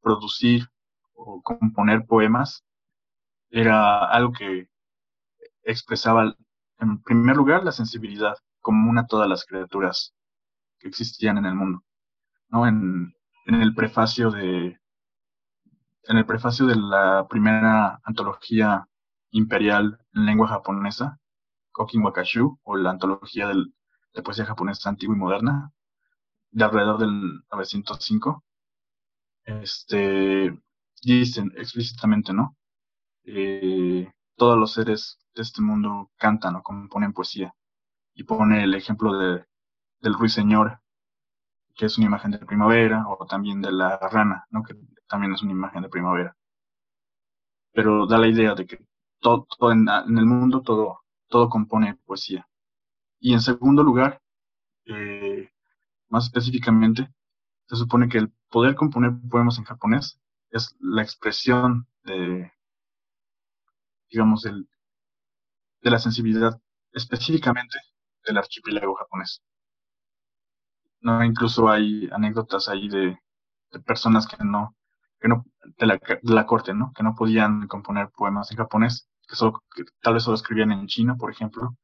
producir 0.01 0.67
o 1.13 1.43
componer 1.43 2.07
poemas 2.07 2.65
era 3.51 4.07
algo 4.07 4.33
que 4.33 4.69
expresaba 5.63 6.35
en 6.79 7.03
primer 7.03 7.37
lugar 7.37 7.65
la 7.65 7.73
sensibilidad 7.73 8.35
común 8.61 8.99
a 8.99 9.07
todas 9.07 9.29
las 9.29 9.45
criaturas 9.45 10.15
que 10.79 10.89
existían 10.89 11.39
en 11.39 11.47
el 11.47 11.55
mundo. 11.55 11.85
¿no? 12.49 12.67
En, 12.67 13.15
el 13.47 13.75
prefacio 13.75 14.31
de 14.31 14.79
en 16.07 16.17
el 16.17 16.25
prefacio 16.25 16.67
de 16.67 16.77
la 16.77 17.27
primera 17.29 18.01
antología 18.05 18.89
imperial 19.35 19.99
en 20.15 20.27
lengua 20.27 20.49
japonesa, 20.49 21.19
Kokin 21.73 22.03
Wakashu, 22.05 22.59
o 22.63 22.77
la 22.77 22.91
antología 22.91 23.49
de 23.49 24.23
poesía 24.23 24.47
japonesa 24.47 24.89
antigua 24.89 25.17
y 25.17 25.19
moderna, 25.19 25.73
de 26.53 26.65
alrededor 26.65 26.99
del 26.99 27.43
905, 27.51 28.45
este, 29.45 30.57
dicen 31.03 31.53
explícitamente, 31.57 32.33
¿no? 32.33 32.57
Eh, 33.25 34.11
todos 34.37 34.59
los 34.59 34.73
seres 34.73 35.19
de 35.35 35.43
este 35.43 35.63
mundo 35.63 36.11
cantan 36.17 36.57
o 36.57 36.63
componen 36.63 37.13
poesía. 37.13 37.55
Y 38.15 38.25
pone 38.25 38.63
el 38.63 38.75
ejemplo 38.75 39.19
de, 39.19 39.45
del 40.01 40.15
ruiseñor, 40.15 40.81
que 41.75 41.87
es 41.87 41.99
una 41.99 42.07
imagen 42.07 42.31
de 42.31 42.39
primavera, 42.39 43.05
o 43.09 43.27
también 43.27 43.61
de 43.61 43.73
la 43.73 43.99
rana, 43.99 44.47
¿no? 44.51 44.63
que 44.63 44.75
también 45.09 45.33
es 45.35 45.43
una 45.43 45.53
imagen 45.53 45.83
de 45.83 45.89
primavera. 45.89 46.37
Pero 47.73 48.07
da 48.07 48.19
la 48.19 48.29
idea 48.29 48.55
de 48.55 48.67
que 48.67 48.79
todo, 49.25 49.73
en, 49.73 49.89
el 49.89 50.27
mundo 50.27 50.63
todo, 50.63 51.01
todo 51.29 51.49
compone 51.49 51.99
poesía. 52.05 52.47
Y 53.19 53.33
en 53.33 53.41
segundo 53.41 53.83
lugar, 53.83 54.21
eh, 54.87 55.51
más 56.09 56.27
específicamente, 56.27 57.09
se 57.67 57.77
supone 57.77 58.09
que 58.09 58.19
el 58.19 58.33
poder 58.51 58.75
componer 58.75 59.13
poemas 59.31 59.59
en 59.59 59.65
japonés 59.65 60.21
es 60.51 60.77
la 60.81 61.03
expresión 61.03 61.89
de, 62.05 62.53
digamos, 64.11 64.43
de 64.43 65.91
la 65.91 65.99
sensibilidad 65.99 66.61
específicamente 66.93 67.79
del 68.27 68.39
archipiélago 68.39 68.95
japonés. 68.95 69.43
No, 71.01 71.23
incluso 71.25 71.69
hay 71.69 72.09
anécdotas 72.13 72.69
ahí 72.69 72.89
de, 72.89 73.19
personas 73.85 74.27
que 74.27 74.37
no, 74.45 74.77
que 75.21 75.29
no, 75.29 75.45
de 75.79 75.87
la, 75.87 75.95
de 75.97 76.35
la, 76.35 76.47
corte, 76.47 76.73
¿no? 76.75 76.93
Que 76.95 77.03
no 77.03 77.15
podían 77.15 77.67
componer 77.67 78.11
poemas 78.11 78.51
en 78.51 78.59
japonés, 78.59 79.09
que, 79.29 79.37
solo, 79.37 79.63
tal 80.01 80.15
vez 80.15 80.23
solo 80.25 80.37
escribían 80.37 80.73
en 80.73 80.87
chino, 80.87 81.17
por 81.17 81.31
ejemplo, 81.31 81.77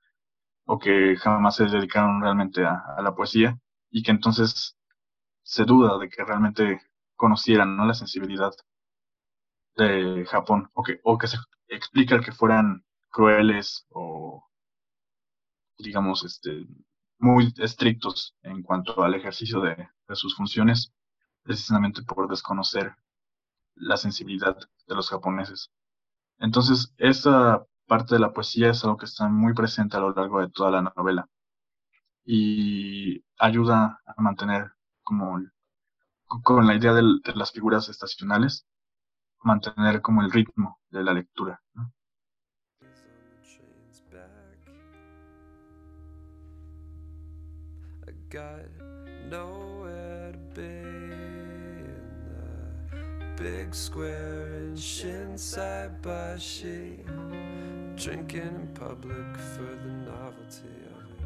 o 0.66 0.78
que 0.78 1.16
jamás 1.16 1.56
se 1.56 1.66
dedicaron 1.66 2.22
realmente 2.22 2.64
a, 2.64 3.00
la 3.02 3.14
poesía, 3.14 3.58
y 3.90 4.02
que 4.02 4.12
entonces 4.12 4.76
se 5.42 5.64
duda 5.64 5.98
de 5.98 6.08
que 6.08 6.24
realmente 6.24 6.80
conocieran, 7.16 7.76
¿no? 7.76 7.86
La 7.86 7.94
sensibilidad 7.94 8.52
de 9.76 10.26
Japón, 10.26 10.70
o 10.74 10.82
que, 10.82 11.00
o 11.04 11.18
que 11.18 11.28
se 11.28 11.38
explica 11.68 12.20
que 12.20 12.32
fueran 12.32 12.84
crueles 13.10 13.86
o 13.90 14.50
digamos, 15.82 16.24
este, 16.24 16.66
muy 17.18 17.52
estrictos 17.58 18.34
en 18.42 18.62
cuanto 18.62 19.02
al 19.02 19.14
ejercicio 19.14 19.60
de, 19.60 19.88
sus 20.12 20.34
funciones, 20.34 20.92
precisamente 21.42 22.02
por 22.02 22.28
desconocer 22.28 22.96
la 23.76 23.96
sensibilidad 23.96 24.56
de 24.86 24.94
los 24.94 25.08
japoneses. 25.08 25.70
Entonces, 26.40 26.92
esa 26.98 27.64
parte 27.86 28.14
de 28.14 28.20
la 28.20 28.32
poesía 28.32 28.70
es 28.70 28.82
algo 28.84 28.96
que 28.96 29.04
está 29.06 29.28
muy 29.28 29.54
presente 29.54 29.96
a 29.96 30.00
lo 30.00 30.12
largo 30.12 30.40
de 30.40 30.50
toda 30.50 30.70
la 30.70 30.82
novela 30.82 31.28
y 32.24 33.24
ayuda 33.38 34.00
a 34.06 34.22
mantener 34.22 34.72
como 35.02 35.40
con 36.42 36.66
la 36.66 36.74
idea 36.74 36.94
de, 36.94 37.02
las 37.34 37.52
figuras 37.52 37.88
estacionales, 37.88 38.66
mantener 39.42 40.00
como 40.00 40.22
el 40.22 40.30
ritmo 40.30 40.80
de 40.90 41.02
la 41.02 41.12
lectura. 41.12 41.60
And 53.40 53.56
big 53.56 53.74
square 53.74 54.64
in 54.64 54.74
Shinsai 54.74 55.90
Bashi, 56.02 57.02
drinking 57.96 58.40
in 58.40 58.68
public 58.74 59.36
for 59.36 59.76
the 59.82 59.92
novelty 60.04 60.68
of 60.86 61.04
it. 61.10 61.24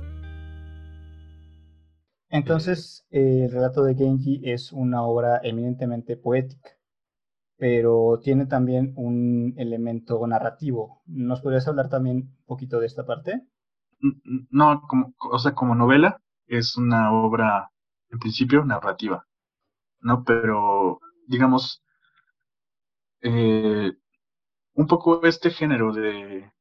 Entonces, 2.31 3.07
el 3.11 3.51
relato 3.51 3.85
de 3.85 3.95
Genji 3.95 4.41
es 4.45 4.73
una 4.73 5.03
obra 5.03 5.41
eminentemente 5.43 6.17
poética, 6.17 6.71
pero 7.57 8.21
tiene 8.23 8.47
también 8.47 8.93
un 8.97 9.55
elemento 9.57 10.27
narrativo. 10.27 11.03
¿Nos 11.07 11.41
podrías 11.41 11.69
hablar 11.69 11.89
también 11.89 12.17
un 12.17 12.45
poquito 12.47 12.81
de 12.81 12.87
esta 12.87 13.05
parte? 13.07 13.43
No, 14.51 14.83
como, 14.89 15.15
o 15.31 15.39
sea, 15.39 15.55
como 15.55 15.75
novela 15.75 16.21
es 16.47 16.77
una 16.77 17.13
obra, 17.13 17.71
en 18.11 18.19
principio, 18.19 18.65
narrativa, 18.65 19.27
¿no? 20.01 20.25
Pero, 20.25 21.01
digamos, 21.27 21.84
eh, 23.25 23.93
un 24.75 24.87
poco 24.87 25.25
este 25.25 25.51
género 25.51 25.93
de, 25.93 26.53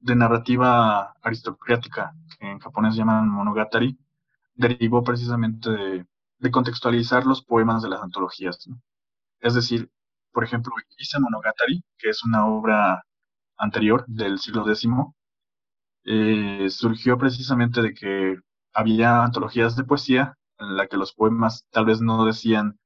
de 0.00 0.16
narrativa 0.16 1.14
aristocrática, 1.22 2.12
que 2.38 2.50
en 2.50 2.58
japonés 2.58 2.96
llaman 2.96 3.28
monogatari, 3.28 3.96
derivó 4.54 5.02
precisamente 5.04 5.70
de, 6.38 6.50
contextualizar 6.50 7.24
los 7.24 7.42
poemas 7.44 7.82
de 7.82 7.88
las 7.90 8.02
antologías. 8.02 8.68
Es 9.40 9.54
decir, 9.54 9.90
por 10.32 10.44
ejemplo, 10.44 10.74
Ise 10.98 11.20
Monogatari, 11.20 11.84
que 11.98 12.10
es 12.10 12.24
una 12.24 12.46
obra 12.46 13.04
anterior 13.56 14.04
del 14.08 14.38
siglo 14.40 14.68
X, 14.68 14.88
eh, 16.04 16.68
surgió 16.70 17.16
precisamente 17.18 17.80
de 17.82 17.94
que 17.94 18.36
había 18.74 19.22
antologías 19.22 19.76
de 19.76 19.84
poesía 19.84 20.36
en 20.58 20.76
la 20.76 20.88
que 20.88 20.96
los 20.96 21.12
poemas 21.12 21.66
tal 21.70 21.84
vez 21.86 22.00
no 22.00 22.24
decían 22.24 22.78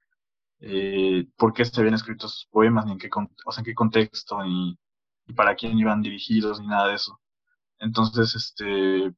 eh, 0.60 1.26
por 1.36 1.52
qué 1.52 1.64
se 1.64 1.80
habían 1.80 1.94
escrito 1.94 2.26
esos 2.26 2.48
poemas, 2.50 2.86
ni 2.86 2.92
en 2.92 2.98
qué, 2.98 3.08
o 3.44 3.52
sea, 3.52 3.64
qué 3.64 3.75
contexto, 3.75 4.42
ni, 4.44 4.78
para 5.36 5.54
quién 5.56 5.78
iban 5.78 6.02
dirigidos, 6.02 6.60
ni 6.60 6.66
nada 6.68 6.88
de 6.88 6.94
eso. 6.94 7.20
Entonces, 7.78 8.34
este, 8.34 9.12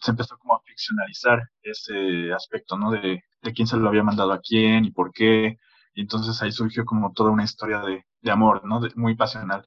se 0.00 0.10
empezó 0.10 0.38
como 0.38 0.54
a 0.56 0.60
ficcionalizar 0.62 1.42
ese 1.62 2.32
aspecto, 2.32 2.76
¿no? 2.78 2.90
De, 2.90 3.22
de 3.42 3.52
quién 3.52 3.66
se 3.68 3.76
lo 3.76 3.88
había 3.88 4.02
mandado 4.04 4.32
a 4.32 4.40
quién 4.40 4.84
y 4.84 4.90
por 4.92 5.12
qué. 5.12 5.58
Y 5.94 6.02
entonces 6.02 6.40
ahí 6.42 6.52
surgió 6.52 6.84
como 6.84 7.12
toda 7.12 7.30
una 7.30 7.44
historia 7.44 7.80
de, 7.80 8.04
de 8.20 8.30
amor, 8.30 8.64
¿no? 8.64 8.80
muy 8.96 9.16
pasional. 9.16 9.66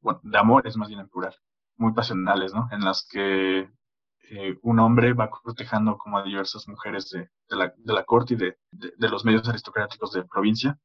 Bueno, 0.00 0.20
de 0.24 0.38
amor 0.38 0.66
es 0.66 0.76
más 0.76 0.88
bien 0.88 1.00
en 1.00 1.08
plural 1.08 1.34
muy 1.78 1.92
pasionales, 1.94 2.52
¿no? 2.52 2.68
En 2.72 2.84
las 2.84 3.06
que 3.08 3.70
eh, 4.30 4.58
un 4.62 4.78
hombre 4.80 5.12
va 5.14 5.30
cortejando 5.30 5.96
como 5.96 6.18
a 6.18 6.22
diversas 6.22 6.68
mujeres 6.68 7.10
de, 7.10 7.28
la, 7.48 7.72
de 7.76 7.92
la, 7.92 8.04
corte 8.04 8.34
y 8.34 8.36
de, 8.36 8.58
de, 8.70 9.08
los 9.08 9.24
medios 9.24 9.48
aristocráticos 9.48 10.12
de 10.12 10.24
provincia. 10.24 10.78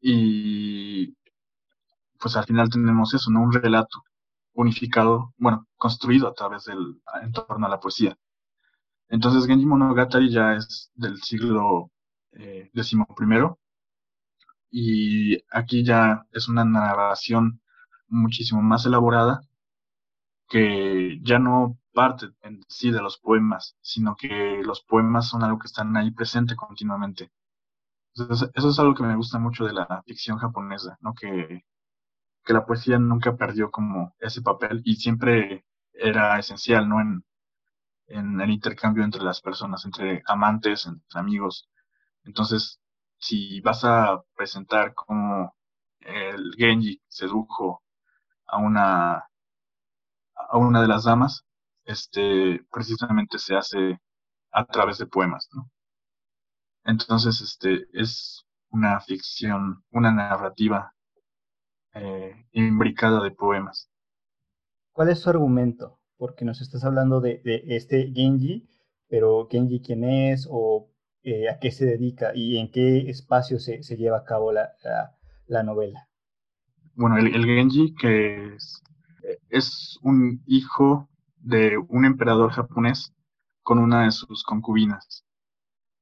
Y 0.00 1.14
pues 2.18 2.36
al 2.36 2.44
final 2.44 2.70
tenemos 2.70 3.14
eso, 3.14 3.30
¿no? 3.30 3.42
Un 3.42 3.52
relato 3.52 4.02
unificado, 4.54 5.34
bueno, 5.38 5.66
construido 5.76 6.28
a 6.28 6.34
través 6.34 6.64
del 6.64 7.00
entorno 7.22 7.66
a 7.66 7.70
la 7.70 7.80
poesía. 7.80 8.16
Entonces 9.08 9.46
Genji 9.46 9.66
Monogatari 9.66 10.30
ya 10.30 10.54
es 10.54 10.90
del 10.94 11.18
siglo 11.22 11.90
eh, 12.32 12.70
XI 12.74 12.98
y 14.70 15.38
aquí 15.50 15.84
ya 15.84 16.26
es 16.32 16.48
una 16.48 16.64
narración 16.64 17.60
muchísimo 18.08 18.62
más 18.62 18.84
elaborada 18.86 19.40
que 20.48 21.18
ya 21.22 21.38
no 21.38 21.78
parte 21.98 22.26
en 22.42 22.60
sí 22.68 22.90
de 22.92 23.00
los 23.02 23.18
poemas, 23.18 23.76
sino 23.82 24.16
que 24.16 24.62
los 24.64 24.82
poemas 24.82 25.28
son 25.28 25.42
algo 25.44 25.58
que 25.58 25.66
están 25.68 25.96
ahí 25.96 26.10
presente 26.12 26.56
continuamente. 26.56 27.32
Entonces, 28.14 28.50
eso 28.54 28.70
es 28.70 28.78
algo 28.78 28.94
que 28.94 29.04
me 29.04 29.16
gusta 29.16 29.38
mucho 29.38 29.64
de 29.66 29.72
la 29.74 30.02
ficción 30.06 30.38
japonesa, 30.38 30.98
¿no? 31.00 31.14
Que, 31.14 31.64
que 32.44 32.52
la 32.54 32.66
poesía 32.66 32.98
nunca 32.98 33.36
perdió 33.36 33.70
como 33.70 34.14
ese 34.20 34.42
papel 34.42 34.82
y 34.84 34.96
siempre 34.96 35.64
era 35.92 36.38
esencial, 36.38 36.88
¿no? 36.88 37.00
En, 37.00 37.24
en 38.08 38.40
el 38.40 38.50
intercambio 38.50 39.04
entre 39.04 39.22
las 39.22 39.40
personas, 39.40 39.84
entre 39.86 40.22
amantes, 40.26 40.86
entre 40.86 41.20
amigos. 41.20 41.68
Entonces, 42.24 42.80
si 43.18 43.60
vas 43.62 43.84
a 43.84 44.22
presentar 44.36 44.94
cómo 44.94 45.56
el 46.00 46.54
Genji 46.58 47.02
sedujo 47.08 47.82
a 48.46 48.58
una 48.58 49.24
a 50.50 50.56
una 50.58 50.80
de 50.82 50.88
las 50.88 51.04
damas, 51.04 51.44
este, 51.88 52.60
precisamente 52.70 53.38
se 53.38 53.56
hace 53.56 53.98
a 54.52 54.64
través 54.66 54.98
de 54.98 55.06
poemas, 55.06 55.48
¿no? 55.52 55.70
Entonces, 56.84 57.40
este, 57.40 57.86
es 57.92 58.44
una 58.70 59.00
ficción, 59.00 59.82
una 59.90 60.12
narrativa 60.12 60.94
eh, 61.94 62.46
imbricada 62.52 63.22
de 63.22 63.30
poemas. 63.30 63.90
¿Cuál 64.92 65.10
es 65.10 65.20
su 65.20 65.30
argumento? 65.30 65.98
Porque 66.16 66.44
nos 66.44 66.60
estás 66.60 66.84
hablando 66.84 67.20
de, 67.20 67.40
este 67.44 68.12
Genji, 68.14 68.68
pero 69.08 69.48
Genji 69.50 69.80
quién 69.80 70.04
es 70.04 70.46
o 70.50 70.90
eh, 71.22 71.48
a 71.48 71.58
qué 71.58 71.70
se 71.70 71.86
dedica 71.86 72.32
y 72.34 72.58
en 72.58 72.70
qué 72.70 73.10
espacio 73.10 73.58
se, 73.58 73.80
lleva 73.96 74.18
a 74.18 74.24
cabo 74.24 74.52
la, 74.52 75.62
novela. 75.62 76.08
Bueno, 76.94 77.16
el, 77.16 77.34
el 77.34 77.44
Genji, 77.44 77.94
que 77.94 78.54
es 78.54 78.82
es 79.50 79.98
un 80.02 80.42
hijo 80.46 81.08
de 81.48 81.78
un 81.78 82.04
emperador 82.04 82.50
japonés 82.52 83.14
con 83.62 83.78
una 83.78 84.04
de 84.04 84.10
sus 84.12 84.42
concubinas. 84.44 85.24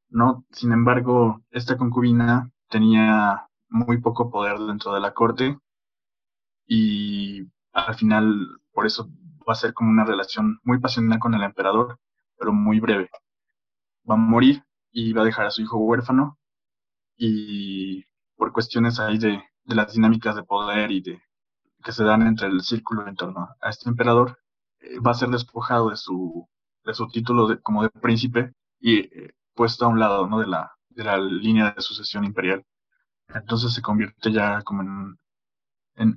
¿no? 0.08 0.44
Sin 0.50 0.72
embargo, 0.72 1.40
esta 1.50 1.76
concubina 1.76 2.50
tenía 2.68 3.48
muy 3.68 4.00
poco 4.00 4.30
poder 4.30 4.58
dentro 4.58 4.92
de 4.92 5.00
la 5.00 5.14
corte 5.14 5.58
y 6.66 7.42
al 7.72 7.94
final 7.94 8.60
por 8.72 8.86
eso 8.86 9.08
va 9.48 9.52
a 9.52 9.56
ser 9.56 9.72
como 9.72 9.90
una 9.90 10.04
relación 10.04 10.58
muy 10.64 10.80
pasional 10.80 11.20
con 11.20 11.34
el 11.34 11.42
emperador, 11.44 12.00
pero 12.36 12.52
muy 12.52 12.80
breve. 12.80 13.08
Va 14.08 14.14
a 14.14 14.18
morir 14.18 14.64
y 14.90 15.12
va 15.12 15.22
a 15.22 15.26
dejar 15.26 15.46
a 15.46 15.50
su 15.50 15.62
hijo 15.62 15.78
huérfano 15.78 16.38
y 17.16 18.04
por 18.36 18.52
cuestiones 18.52 18.98
ahí 18.98 19.18
de, 19.18 19.42
de 19.64 19.74
las 19.76 19.92
dinámicas 19.92 20.34
de 20.34 20.42
poder 20.42 20.90
y 20.90 21.02
de 21.02 21.22
que 21.84 21.92
se 21.92 22.02
dan 22.02 22.26
entre 22.26 22.48
el 22.48 22.62
círculo 22.62 23.06
en 23.06 23.14
torno 23.14 23.48
a 23.60 23.70
este 23.70 23.88
emperador, 23.88 24.38
va 25.04 25.12
a 25.12 25.14
ser 25.14 25.28
despojado 25.28 25.90
de 25.90 25.96
su, 25.96 26.48
de 26.84 26.94
su 26.94 27.08
título 27.08 27.48
de, 27.48 27.60
como 27.60 27.82
de 27.82 27.90
príncipe 27.90 28.52
y 28.80 29.00
eh, 29.00 29.34
puesto 29.54 29.84
a 29.84 29.88
un 29.88 29.98
lado 29.98 30.26
¿no? 30.26 30.38
de, 30.40 30.46
la, 30.46 30.72
de 30.90 31.04
la 31.04 31.18
línea 31.18 31.72
de 31.72 31.82
sucesión 31.82 32.24
imperial. 32.24 32.64
Entonces 33.28 33.72
se 33.74 33.82
convierte 33.82 34.32
ya 34.32 34.62
como 34.62 34.82
en, 34.82 35.18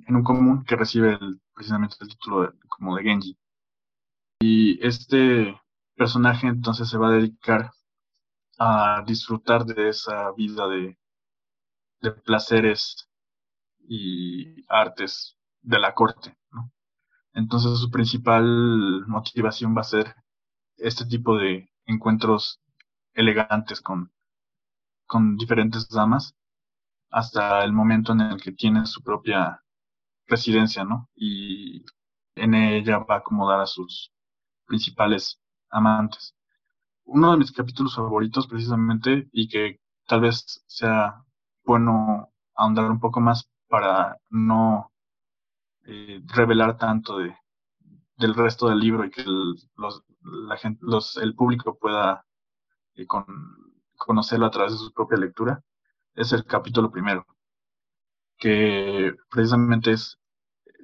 en, 0.08 0.16
un 0.16 0.24
común 0.24 0.64
que 0.64 0.76
recibe 0.76 1.14
el, 1.14 1.42
precisamente 1.54 1.96
el 2.02 2.10
título 2.10 2.54
como 2.68 2.96
de 2.96 3.04
Genji. 3.04 3.38
Y 4.42 4.86
este 4.86 5.60
personaje 5.96 6.48
entonces 6.48 6.90
se 6.90 6.98
va 6.98 7.10
a 7.10 7.14
dedicar 7.14 7.72
a 8.58 9.04
disfrutar 9.06 9.66
de 9.66 9.90
esa 9.90 10.32
vida 10.34 10.68
de, 10.68 10.98
de 12.02 12.12
placeres 12.12 13.10
y 13.80 14.66
artes 14.70 15.38
de 15.62 15.80
la 15.80 15.94
corte. 15.94 16.36
Entonces 17.34 17.80
su 17.80 17.90
principal 17.92 19.06
motivación 19.08 19.76
va 19.76 19.82
a 19.82 19.84
ser 19.84 20.16
este 20.78 21.06
tipo 21.06 21.38
de 21.38 21.70
encuentros 21.86 22.60
elegantes 23.14 23.82
con, 23.82 24.12
con 25.08 25.38
diferentes 25.38 25.90
damas 25.90 26.36
hasta 27.12 27.64
el 27.64 27.74
momento 27.74 28.14
en 28.14 28.22
el 28.22 28.42
que 28.42 28.52
tiene 28.52 28.86
su 28.86 29.02
propia 29.04 29.64
residencia, 30.28 30.84
¿no? 30.84 31.10
Y 31.16 31.84
en 32.36 32.54
ella 32.54 33.00
va 33.00 33.16
a 33.16 33.18
acomodar 33.20 33.60
a 33.60 33.66
sus 33.68 34.12
principales 34.66 35.40
amantes. 35.70 36.36
Uno 37.06 37.32
de 37.32 37.38
mis 37.38 37.52
capítulos 37.52 37.96
favoritos 37.96 38.48
precisamente 38.48 39.28
y 39.32 39.48
que 39.50 39.80
tal 40.08 40.22
vez 40.22 40.64
sea 40.68 41.24
bueno 41.66 42.32
ahondar 42.56 42.90
un 42.92 43.00
poco 43.00 43.20
más 43.20 43.50
para 43.68 44.18
no 44.30 44.89
eh, 45.86 46.22
revelar 46.28 46.78
tanto 46.78 47.18
de, 47.18 47.36
del 48.18 48.36
resto 48.36 48.70
del 48.70 48.80
libro 48.80 49.06
y 49.06 49.12
que 49.12 49.22
el, 49.22 49.56
los, 49.78 50.04
la 50.22 50.58
gente, 50.58 50.80
los, 50.84 51.18
el 51.18 51.36
público 51.36 51.78
pueda 51.80 52.26
eh, 52.96 53.06
con, 53.08 53.26
conocerlo 53.98 54.46
a 54.46 54.52
través 54.52 54.74
de 54.74 54.80
su 54.80 54.94
propia 54.94 55.18
lectura, 55.18 55.64
es 56.16 56.34
el 56.34 56.46
capítulo 56.46 56.92
primero, 56.92 57.26
que 58.38 59.14
precisamente 59.30 59.92
es, 59.92 60.20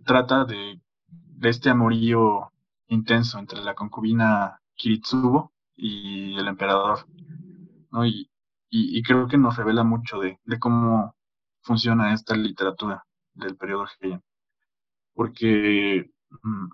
trata 0.05 0.45
de, 0.45 0.81
de 1.07 1.49
este 1.49 1.69
amorío 1.69 2.51
intenso 2.87 3.39
entre 3.39 3.61
la 3.61 3.75
concubina 3.75 4.61
Kiritsubo 4.75 5.53
y 5.75 6.37
el 6.37 6.47
emperador. 6.47 7.05
Y, 8.05 8.29
y, 8.69 9.01
creo 9.03 9.27
que 9.27 9.37
nos 9.37 9.55
revela 9.55 9.83
mucho 9.83 10.19
de, 10.19 10.39
de 10.43 10.59
cómo 10.59 11.15
funciona 11.61 12.13
esta 12.13 12.35
literatura 12.35 13.05
del 13.33 13.55
periodo 13.55 13.85
Heian 14.01 14.21
porque, 15.15 16.11
mm, 16.43 16.67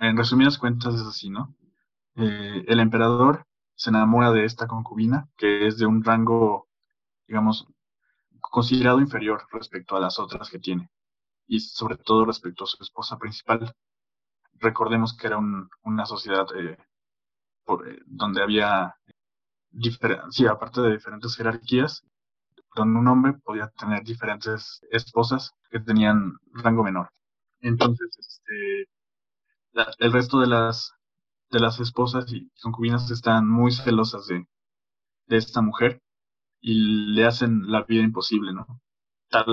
en 0.00 0.16
resumidas 0.16 0.58
cuentas 0.58 0.94
es 0.94 1.02
así, 1.02 1.30
¿no? 1.30 1.54
Eh, 2.16 2.64
el 2.66 2.80
emperador 2.80 3.46
se 3.74 3.90
enamora 3.90 4.32
de 4.32 4.44
esta 4.44 4.66
concubina, 4.66 5.28
que 5.36 5.66
es 5.66 5.78
de 5.78 5.86
un 5.86 6.02
rango, 6.02 6.68
digamos, 7.28 7.66
considerado 8.40 9.00
inferior 9.00 9.46
respecto 9.52 9.96
a 9.96 10.00
las 10.00 10.18
otras 10.18 10.50
que 10.50 10.58
tiene 10.58 10.90
y 11.46 11.60
sobre 11.60 11.96
todo 11.96 12.24
respecto 12.24 12.64
a 12.64 12.66
su 12.66 12.82
esposa 12.82 13.18
principal. 13.18 13.74
Recordemos 14.54 15.16
que 15.16 15.26
era 15.28 15.38
una 15.38 16.06
sociedad 16.06 16.46
eh, 16.56 16.78
eh, 17.68 18.00
donde 18.06 18.42
había, 18.42 18.96
sí, 20.30 20.46
aparte 20.46 20.80
de 20.80 20.92
diferentes 20.92 21.36
jerarquías, 21.36 22.04
donde 22.74 22.98
un 22.98 23.08
hombre 23.08 23.34
podía 23.34 23.68
tener 23.68 24.02
diferentes 24.02 24.80
esposas 24.90 25.54
que 25.72 25.80
tenían 25.80 26.38
rango 26.54 26.84
menor. 26.84 27.10
Entonces, 27.62 28.16
este, 28.18 28.88
el 29.98 30.12
resto 30.12 30.40
de 30.40 30.46
las, 30.46 30.92
de 31.50 31.60
las 31.60 31.80
esposas 31.80 32.32
y 32.32 32.50
concubinas 32.62 33.10
están 33.10 33.48
muy 33.48 33.72
celosas 33.72 34.26
de, 34.26 34.46
de 35.26 35.36
esta 35.36 35.62
mujer 35.62 36.02
y 36.60 36.74
le 37.14 37.26
hacen 37.26 37.70
la 37.70 37.84
vida 37.84 38.02
imposible, 38.02 38.52
¿no? 38.54 38.66
Tal 39.30 39.46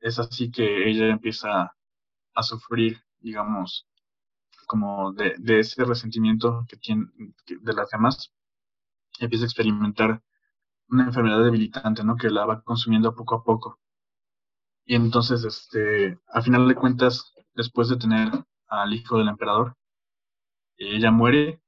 es 0.00 0.18
así 0.18 0.50
que 0.50 0.88
ella 0.90 1.08
empieza 1.08 1.74
a 2.34 2.42
sufrir, 2.42 2.98
digamos, 3.20 3.86
como 4.66 5.12
de, 5.12 5.36
de 5.38 5.60
ese 5.60 5.84
resentimiento 5.84 6.64
que 6.68 6.76
tiene 6.78 7.06
de 7.48 7.72
las 7.74 7.90
demás, 7.90 8.32
empieza 9.20 9.44
a 9.44 9.48
experimentar 9.48 10.22
una 10.88 11.06
enfermedad 11.06 11.44
debilitante, 11.44 12.04
¿no? 12.04 12.16
Que 12.16 12.30
la 12.30 12.46
va 12.46 12.62
consumiendo 12.62 13.14
poco 13.14 13.36
a 13.36 13.44
poco. 13.44 13.80
Y 14.86 14.94
entonces, 14.94 15.44
este, 15.44 16.18
al 16.28 16.42
final 16.42 16.68
de 16.68 16.74
cuentas, 16.74 17.34
después 17.54 17.88
de 17.88 17.96
tener 17.96 18.30
al 18.68 18.94
hijo 18.94 19.18
del 19.18 19.28
emperador, 19.28 19.76
ella 20.76 21.10
muere 21.10 21.60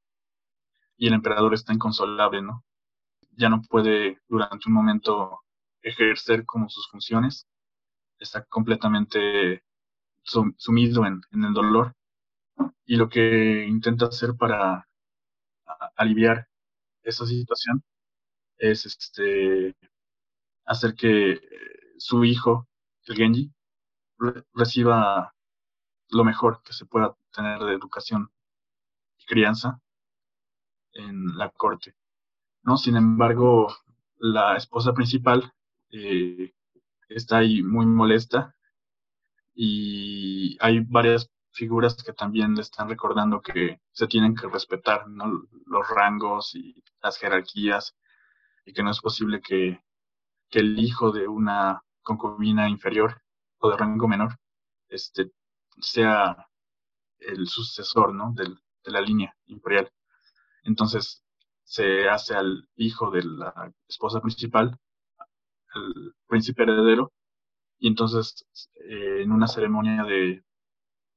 y 0.97 1.09
el 1.09 1.15
emperador 1.15 1.55
está 1.55 1.73
inconsolable, 1.73 2.43
¿no? 2.43 2.65
Ya 3.33 3.49
no 3.49 3.63
puede 3.63 4.21
durante 4.29 4.69
un 4.69 4.75
momento 4.75 5.41
ejercer 5.83 6.45
como 6.47 6.69
sus 6.69 6.89
funciones, 6.91 7.47
está 8.19 8.45
completamente 8.47 9.63
sumido 10.25 11.07
en, 11.07 11.21
en 11.33 11.45
el 11.45 11.55
dolor 11.55 11.95
y 12.87 12.97
lo 12.97 13.09
que 13.09 13.67
intenta 13.67 14.07
hacer 14.07 14.37
para 14.39 14.89
aliviar 15.97 16.49
esa 17.03 17.27
situación 17.27 17.83
es 18.59 18.87
este 18.87 19.77
hacer 20.67 20.95
que 20.95 21.41
su 21.99 22.25
hijo, 22.25 22.69
el 23.07 23.17
Genji, 23.17 23.53
reciba 24.55 25.35
lo 26.11 26.25
mejor 26.25 26.63
que 26.63 26.73
se 26.73 26.87
pueda 26.87 27.17
tener 27.33 27.61
de 27.61 27.75
educación 27.75 28.31
y 29.19 29.25
crianza 29.27 29.81
en 30.93 31.37
la 31.37 31.51
corte. 31.51 31.95
¿no? 32.63 32.77
Sin 32.77 32.97
embargo, 32.97 33.75
la 34.19 34.57
esposa 34.57 34.93
principal 34.95 35.53
eh, 35.91 36.55
está 37.09 37.39
ahí 37.39 37.63
muy 37.63 37.87
molesta 37.87 38.55
y 39.55 40.57
hay 40.61 40.81
varias 40.81 41.31
figuras 41.53 42.03
que 42.03 42.13
también 42.13 42.55
le 42.55 42.63
están 42.63 42.89
recordando 42.89 43.41
que 43.41 43.81
se 43.93 44.07
tienen 44.07 44.35
que 44.35 44.47
respetar 44.49 45.07
los 45.09 45.89
rangos 45.89 46.55
y 46.55 46.83
las 47.03 47.19
jerarquías 47.19 47.97
y 48.67 48.73
que 48.73 48.83
no 48.83 48.91
es 48.91 49.01
posible 49.01 49.41
que, 49.41 49.81
el 50.53 50.79
hijo 50.79 51.13
de 51.13 51.29
una 51.29 51.83
concubina 52.07 52.69
inferior 52.69 53.21
o 53.59 53.71
de 53.71 53.77
rango 53.77 54.07
menor 54.09 54.39
este, 54.89 55.33
sea 55.81 56.49
el 57.19 57.49
sucesor 57.49 58.15
¿no? 58.15 58.33
de 58.35 58.47
la 58.85 59.01
línea 59.01 59.35
imperial. 59.47 59.91
Entonces 60.63 61.25
se 61.65 62.09
hace 62.09 62.35
al 62.35 62.69
hijo 62.77 63.11
de 63.11 63.25
la 63.25 63.73
esposa 63.89 64.21
principal, 64.21 64.79
el 65.75 66.15
príncipe 66.29 66.63
heredero, 66.63 67.13
y 67.79 67.89
entonces 67.89 68.47
eh, 68.75 69.23
en 69.23 69.33
una 69.33 69.49
ceremonia 69.49 70.05
de, 70.05 70.45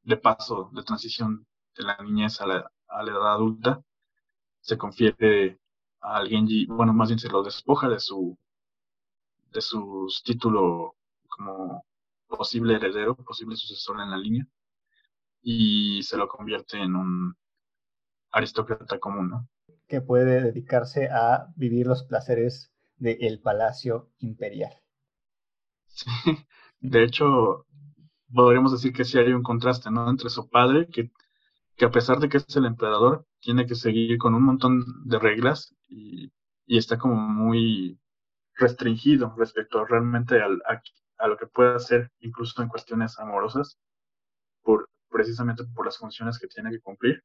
de, 0.03 0.17
paso, 0.17 0.71
de 0.73 0.83
transición 0.83 1.45
de 1.75 1.83
la 1.83 1.97
niñez 1.97 2.41
a 2.41 2.47
la, 2.47 2.71
a 2.87 3.03
la 3.03 3.11
edad 3.11 3.33
adulta, 3.33 3.81
se 4.61 4.77
confiere 4.77 5.59
al 6.01 6.27
Genji, 6.27 6.65
bueno, 6.65 6.93
más 6.93 7.09
bien 7.09 7.19
se 7.19 7.29
lo 7.29 7.43
despoja 7.43 7.87
de 7.87 7.99
su 7.99 8.37
de 9.51 9.61
su 9.61 10.07
título 10.23 10.95
como 11.27 11.85
posible 12.27 12.75
heredero, 12.75 13.15
posible 13.15 13.55
sucesor 13.55 13.99
en 14.01 14.11
la 14.11 14.17
línea, 14.17 14.47
y 15.41 16.03
se 16.03 16.17
lo 16.17 16.27
convierte 16.27 16.77
en 16.77 16.95
un 16.95 17.35
aristócrata 18.31 18.99
común, 18.99 19.29
¿no? 19.29 19.49
Que 19.87 20.01
puede 20.01 20.41
dedicarse 20.41 21.09
a 21.09 21.47
vivir 21.55 21.87
los 21.87 22.03
placeres 22.03 22.71
del 22.97 23.39
palacio 23.41 24.11
imperial. 24.19 24.73
Sí, 25.87 26.09
de 26.79 27.03
hecho, 27.03 27.65
podríamos 28.33 28.71
decir 28.71 28.93
que 28.93 29.05
sí 29.05 29.17
hay 29.17 29.33
un 29.33 29.43
contraste, 29.43 29.89
¿no? 29.91 30.09
Entre 30.09 30.29
su 30.29 30.49
padre, 30.49 30.87
que, 30.87 31.11
que 31.75 31.85
a 31.85 31.91
pesar 31.91 32.19
de 32.19 32.29
que 32.29 32.37
es 32.37 32.55
el 32.55 32.65
emperador, 32.65 33.25
tiene 33.39 33.65
que 33.65 33.75
seguir 33.75 34.17
con 34.17 34.35
un 34.35 34.43
montón 34.43 34.83
de 35.05 35.19
reglas 35.19 35.75
y, 35.87 36.31
está 36.67 36.99
como 36.99 37.15
muy 37.15 37.99
restringido 38.59 39.33
respecto 39.37 39.85
realmente 39.85 40.41
al, 40.41 40.61
a, 41.17 41.27
lo 41.27 41.37
que 41.37 41.47
puede 41.47 41.75
hacer, 41.75 42.11
incluso 42.19 42.61
en 42.61 42.69
cuestiones 42.69 43.17
amorosas, 43.19 43.79
por, 44.61 44.89
precisamente 45.09 45.63
por 45.75 45.85
las 45.85 45.97
funciones 45.97 46.37
que 46.37 46.47
tiene 46.47 46.69
que 46.71 46.81
cumplir 46.81 47.23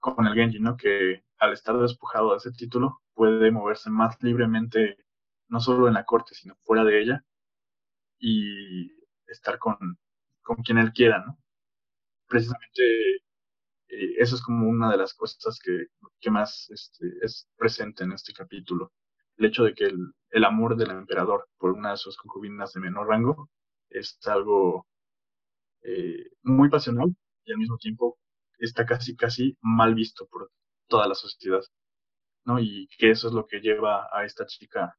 con 0.00 0.26
el 0.26 0.34
Genji, 0.34 0.60
¿no? 0.60 0.76
Que 0.76 1.24
al 1.38 1.52
estar 1.52 1.78
despojado 1.78 2.32
de 2.32 2.38
ese 2.38 2.52
título 2.52 3.00
puede 3.14 3.50
moverse 3.50 3.90
más 3.90 4.16
libremente, 4.22 4.98
no 5.48 5.60
solo 5.60 5.88
en 5.88 5.94
la 5.94 6.04
corte, 6.04 6.34
sino 6.34 6.56
fuera 6.64 6.84
de 6.84 7.00
ella, 7.02 7.24
y 8.18 8.92
estar 9.26 9.58
con, 9.58 9.98
con 10.42 10.56
quien 10.62 10.78
él 10.78 10.92
quiera, 10.92 11.24
¿no? 11.26 11.38
Precisamente 12.28 12.82
eh, 13.88 14.14
eso 14.18 14.36
es 14.36 14.42
como 14.42 14.68
una 14.68 14.90
de 14.90 14.96
las 14.98 15.14
cosas 15.14 15.58
que, 15.62 15.86
que 16.20 16.30
más 16.30 16.68
este, 16.70 17.06
es 17.22 17.48
presente 17.56 18.04
en 18.04 18.12
este 18.12 18.32
capítulo. 18.32 18.92
El 19.36 19.46
hecho 19.46 19.64
de 19.64 19.74
que 19.74 19.84
el, 19.84 20.44
amor 20.44 20.76
del 20.76 20.90
emperador 20.90 21.48
por 21.58 21.72
una 21.72 21.92
de 21.92 21.96
sus 21.96 22.16
concubinas 22.16 22.72
de 22.72 22.80
menor 22.80 23.08
rango 23.08 23.50
es 23.90 24.18
algo 24.26 24.86
eh, 25.82 26.30
muy 26.42 26.68
pasional 26.68 27.14
y 27.44 27.52
al 27.52 27.58
mismo 27.58 27.78
tiempo 27.78 28.18
está 28.58 28.84
casi, 28.86 29.16
casi 29.16 29.56
mal 29.60 29.94
visto 29.94 30.26
por 30.26 30.50
toda 30.88 31.08
la 31.08 31.14
sociedad. 31.14 31.62
¿no? 32.44 32.58
Y 32.58 32.88
que 32.98 33.10
eso 33.10 33.28
es 33.28 33.34
lo 33.34 33.46
que 33.46 33.60
lleva 33.60 34.08
a 34.12 34.24
esta 34.24 34.46
chica 34.46 34.96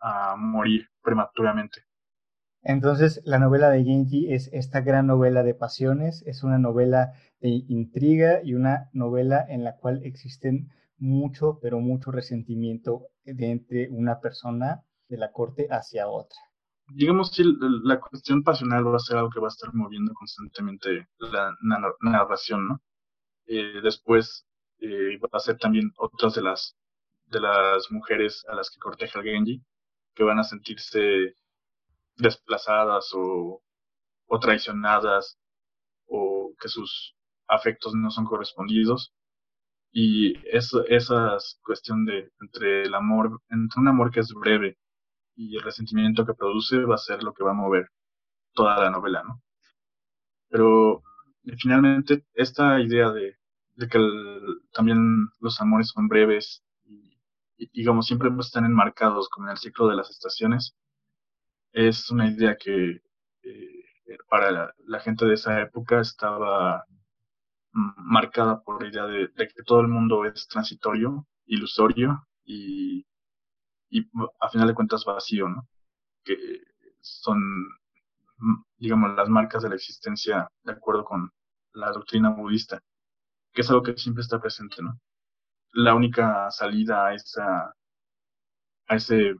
a 0.00 0.36
morir 0.36 0.88
prematuramente. 1.02 1.84
Entonces, 2.62 3.22
la 3.24 3.38
novela 3.38 3.70
de 3.70 3.84
Genji 3.84 4.32
es 4.32 4.50
esta 4.52 4.82
gran 4.82 5.06
novela 5.06 5.42
de 5.42 5.54
pasiones, 5.54 6.22
es 6.26 6.42
una 6.42 6.58
novela 6.58 7.12
de 7.40 7.48
intriga 7.68 8.40
y 8.42 8.54
una 8.54 8.90
novela 8.92 9.44
en 9.48 9.64
la 9.64 9.76
cual 9.76 10.02
existen 10.04 10.70
mucho, 11.00 11.58
pero 11.60 11.80
mucho 11.80 12.10
resentimiento 12.10 13.08
de 13.24 13.50
entre 13.50 13.88
una 13.90 14.20
persona 14.20 14.82
de 15.08 15.18
la 15.18 15.32
corte 15.32 15.66
hacia 15.70 16.08
otra. 16.08 16.38
Digamos 16.92 17.30
que 17.34 17.44
la 17.44 18.00
cuestión 18.00 18.42
pasional 18.42 18.86
va 18.86 18.96
a 18.96 19.00
ser 19.00 19.16
algo 19.16 19.30
que 19.30 19.40
va 19.40 19.46
a 19.46 19.54
estar 19.56 19.72
moviendo 19.74 20.12
constantemente 20.12 21.08
la 21.18 21.56
narración, 22.00 22.68
¿no? 22.68 22.80
Eh, 23.46 23.80
después 23.82 24.46
eh, 24.78 25.18
va 25.18 25.28
a 25.32 25.40
ser 25.40 25.58
también 25.58 25.92
otras 25.98 26.34
de 26.34 26.42
las, 26.42 26.76
de 27.26 27.40
las 27.40 27.90
mujeres 27.90 28.44
a 28.48 28.54
las 28.54 28.70
que 28.70 28.78
corteja 28.78 29.22
Genji, 29.22 29.62
que 30.14 30.24
van 30.24 30.38
a 30.38 30.44
sentirse 30.44 31.34
desplazadas 32.16 33.10
o, 33.14 33.62
traicionadas 34.40 35.38
o 36.06 36.54
que 36.60 36.68
sus 36.68 37.16
afectos 37.46 37.94
no 37.94 38.10
son 38.10 38.24
correspondidos. 38.24 39.12
Y 39.92 40.34
eso, 40.48 40.84
esa 40.86 41.36
cuestión 41.64 42.04
de 42.04 42.30
entre 42.40 42.82
el 42.84 42.94
amor, 42.94 43.40
entre 43.50 43.80
un 43.80 43.88
amor 43.88 44.10
que 44.10 44.20
es 44.20 44.32
breve 44.32 44.78
y 45.34 45.56
el 45.56 45.62
resentimiento 45.62 46.24
que 46.26 46.34
produce 46.34 46.84
va 46.84 46.94
a 46.94 46.98
ser 46.98 47.22
lo 47.22 47.32
que 47.34 47.44
va 47.44 47.50
a 47.52 47.54
mover 47.54 47.88
toda 48.54 48.78
la 48.78 48.90
novela, 48.90 49.22
¿no? 49.24 49.42
Pero 50.48 51.02
finalmente 51.58 52.24
esta 52.34 52.80
idea 52.80 53.10
de, 53.10 53.36
que 53.90 53.98
también 54.72 55.28
los 55.40 55.60
amores 55.60 55.88
son 55.88 56.08
breves 56.08 56.62
y, 56.84 57.16
y, 57.56 57.70
digamos 57.72 58.06
siempre 58.06 58.30
están 58.40 58.64
enmarcados 58.66 59.28
como 59.30 59.46
en 59.46 59.52
el 59.52 59.58
ciclo 59.58 59.88
de 59.88 59.96
las 59.96 60.10
estaciones, 60.10 60.76
es 61.72 62.10
una 62.10 62.28
idea 62.28 62.56
que 62.56 63.00
eh, 63.42 64.18
para 64.28 64.74
la, 64.86 65.00
gente 65.00 65.24
de 65.24 65.34
esa 65.34 65.60
época 65.60 66.00
estaba 66.00 66.84
marcada 67.72 68.62
por 68.62 68.82
la 68.82 68.88
idea 68.88 69.06
de, 69.06 69.30
que 69.36 69.62
todo 69.64 69.80
el 69.80 69.88
mundo 69.88 70.24
es 70.24 70.46
transitorio, 70.48 71.26
ilusorio 71.46 72.26
y, 72.44 73.06
a 74.40 74.48
final 74.50 74.68
de 74.68 74.74
cuentas 74.74 75.04
vacío, 75.04 75.48
¿no? 75.48 75.68
Que 76.24 76.36
son, 77.00 77.40
digamos, 78.78 79.14
las 79.16 79.28
marcas 79.28 79.62
de 79.62 79.68
la 79.68 79.74
existencia 79.76 80.48
de 80.64 80.72
acuerdo 80.72 81.04
con 81.04 81.30
la 81.72 81.90
doctrina 81.92 82.30
budista, 82.30 82.80
que 83.52 83.62
es 83.62 83.70
algo 83.70 83.82
que 83.82 83.96
siempre 83.96 84.22
está 84.22 84.40
presente, 84.40 84.76
¿no? 84.82 84.98
La 85.72 85.94
única 85.94 86.50
salida 86.50 87.06
a 87.06 87.14
esa, 87.14 87.74
a 88.88 88.96
ese 88.96 89.34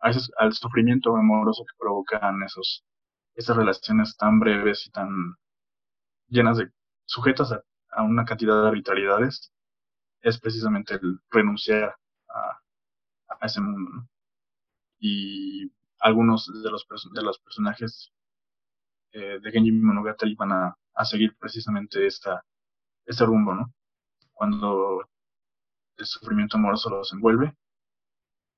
al 0.00 0.52
sufrimiento 0.52 1.16
amoroso 1.16 1.64
que 1.64 1.76
provocan 1.78 2.42
esos, 2.42 2.84
esas 3.34 3.56
relaciones 3.56 4.16
tan 4.16 4.38
breves 4.38 4.86
y 4.86 4.90
tan 4.90 5.08
llenas 6.28 6.58
de, 6.58 6.70
sujetas 7.06 7.52
a, 7.52 7.62
una 8.02 8.24
cantidad 8.24 8.62
de 8.62 8.68
arbitrariedades, 8.68 9.52
es 10.20 10.38
precisamente 10.40 10.94
el 10.94 11.20
renunciar 11.30 11.94
a, 12.28 12.60
ese 13.42 13.60
mundo. 13.60 14.08
Y 14.98 15.70
algunos 16.00 16.46
de 16.62 16.70
los, 16.70 16.86
de 17.12 17.22
los 17.22 17.38
personajes 17.38 18.12
eh, 19.12 19.38
de 19.40 19.50
Genji 19.50 19.72
Monogatari 19.72 20.34
van 20.34 20.52
a, 20.52 20.76
a 20.94 21.04
seguir 21.04 21.36
precisamente 21.38 22.06
esta, 22.06 22.44
este 23.04 23.24
rumbo, 23.24 23.54
¿no? 23.54 23.72
Cuando 24.32 25.08
el 25.96 26.06
sufrimiento 26.06 26.56
amoroso 26.56 26.90
los 26.90 27.12
envuelve 27.12 27.56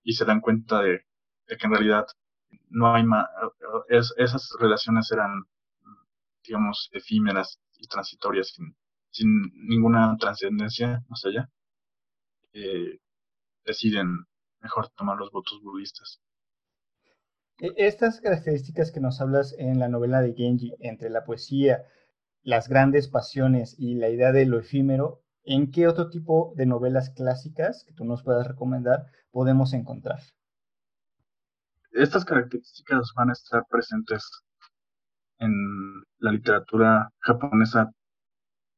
y 0.02 0.14
se 0.14 0.24
dan 0.24 0.40
cuenta 0.40 0.80
de, 0.80 1.04
que 1.46 1.66
en 1.66 1.70
realidad 1.70 2.06
no 2.70 2.94
hay 2.94 3.04
más, 3.04 3.26
esas 3.88 4.56
relaciones 4.58 5.10
eran, 5.12 5.44
digamos, 6.44 6.88
efímeras 6.92 7.60
y 7.78 7.86
transitorias, 7.86 8.56
ninguna 9.22 10.16
trascendencia 10.18 11.02
más 11.08 11.24
allá, 11.24 11.48
eh, 12.52 12.98
deciden 13.64 14.24
mejor 14.60 14.88
tomar 14.96 15.16
los 15.18 15.30
votos 15.30 15.60
budistas. 15.62 16.20
E, 17.60 17.72
estas 17.76 18.20
características 18.20 18.92
que 18.92 19.00
nos 19.00 19.20
hablas 19.20 19.54
en 19.58 19.78
la 19.78 19.88
novela 19.88 20.20
de 20.20 20.34
Genji, 20.34 20.74
entre 20.80 21.10
la 21.10 21.24
poesía, 21.24 21.84
las 22.42 22.68
grandes 22.68 23.08
pasiones 23.08 23.74
y 23.78 23.94
la 23.94 24.08
idea 24.08 24.32
de 24.32 24.46
lo 24.46 24.58
efímero, 24.58 25.22
¿en 25.44 25.70
qué 25.70 25.86
otro 25.88 26.08
tipo 26.08 26.52
de 26.56 26.66
novelas 26.66 27.10
clásicas 27.10 27.84
que 27.84 27.92
tú 27.92 28.04
nos 28.04 28.22
puedas 28.22 28.46
recomendar 28.46 29.06
podemos 29.30 29.72
encontrar? 29.72 30.20
Estas 31.92 32.24
características 32.24 33.12
van 33.16 33.30
a 33.30 33.32
estar 33.32 33.64
presentes 33.68 34.30
en 35.38 35.52
la 36.18 36.32
literatura 36.32 37.10
japonesa 37.20 37.90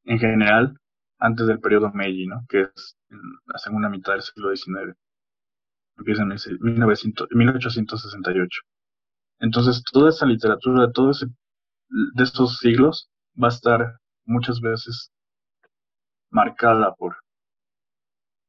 en 0.04 0.18
general 0.18 0.76
antes 1.18 1.46
del 1.46 1.60
periodo 1.60 1.90
Meiji, 1.92 2.26
¿no? 2.26 2.44
que 2.48 2.62
es 2.62 2.96
la 3.46 3.58
segunda 3.58 3.88
mitad 3.88 4.14
del 4.14 4.22
siglo 4.22 4.54
XIX. 4.54 4.96
Empieza 5.98 6.22
en 6.22 6.28
1868. 6.28 8.60
Entonces, 9.40 9.82
toda 9.92 10.10
esa 10.10 10.26
literatura, 10.26 10.90
todo 10.92 11.10
ese, 11.10 11.26
de 11.88 12.22
estos 12.22 12.58
siglos, 12.58 13.10
va 13.42 13.48
a 13.48 13.50
estar 13.50 13.98
muchas 14.24 14.60
veces 14.60 15.10
marcada 16.30 16.94
por, 16.94 17.16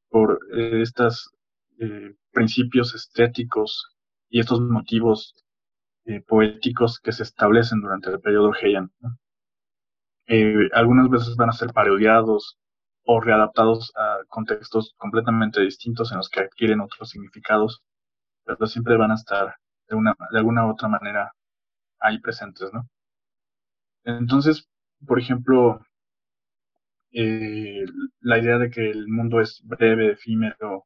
por 0.10 0.40
eh, 0.54 0.82
estos 0.82 1.32
eh, 1.80 2.16
principios 2.32 2.96
estéticos 2.96 3.96
y 4.30 4.40
estos 4.40 4.62
motivos 4.62 5.34
eh, 6.06 6.22
poéticos 6.22 7.00
que 7.00 7.12
se 7.12 7.24
establecen 7.24 7.82
durante 7.82 8.10
el 8.10 8.20
periodo 8.20 8.54
Heian. 8.54 8.92
Algunas 10.74 11.10
veces 11.10 11.36
van 11.36 11.50
a 11.50 11.54
ser 11.54 11.74
parodiados 11.74 12.58
o 13.04 13.20
readaptados 13.20 13.92
a 13.96 14.20
contextos 14.28 14.94
completamente 14.98 15.62
distintos 15.62 16.12
en 16.12 16.18
los 16.18 16.30
que 16.30 16.42
adquieren 16.42 16.82
otros 16.82 17.10
significados, 17.10 17.82
pero 18.46 18.68
siempre 18.68 18.98
van 18.98 19.12
a 19.12 19.16
estar 19.16 19.56
de, 19.88 19.96
una, 19.96 20.16
de 20.32 20.38
alguna 20.40 20.66
u 20.68 20.72
otra 20.72 20.88
manera 20.88 21.32
ahí 22.00 22.20
presentes, 22.20 22.72
¿no? 22.74 22.88
Entonces, 24.04 24.68
por 25.06 25.20
ejemplo, 25.20 25.82
eh, 27.12 27.84
la 28.22 28.40
idea 28.40 28.58
de 28.58 28.70
que 28.70 28.90
el 28.90 29.08
mundo 29.08 29.42
es 29.42 29.62
breve, 29.66 30.14
efímero 30.14 30.86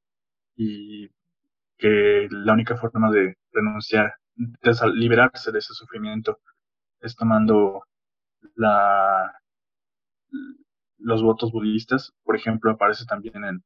y 0.56 1.10
que 1.78 2.28
la 2.32 2.54
única 2.54 2.78
forma 2.78 3.12
de 3.12 3.36
renunciar, 3.52 4.16
de 4.36 4.74
liberarse 4.94 5.52
de 5.52 5.60
ese 5.60 5.74
sufrimiento 5.74 6.40
es 7.02 7.16
tomando 7.16 7.84
la, 8.56 9.42
los 11.00 11.24
votos 11.24 11.52
budistas. 11.52 12.14
Por 12.24 12.36
ejemplo, 12.36 12.72
aparece 12.72 13.06
también 13.06 13.44
en 13.44 13.64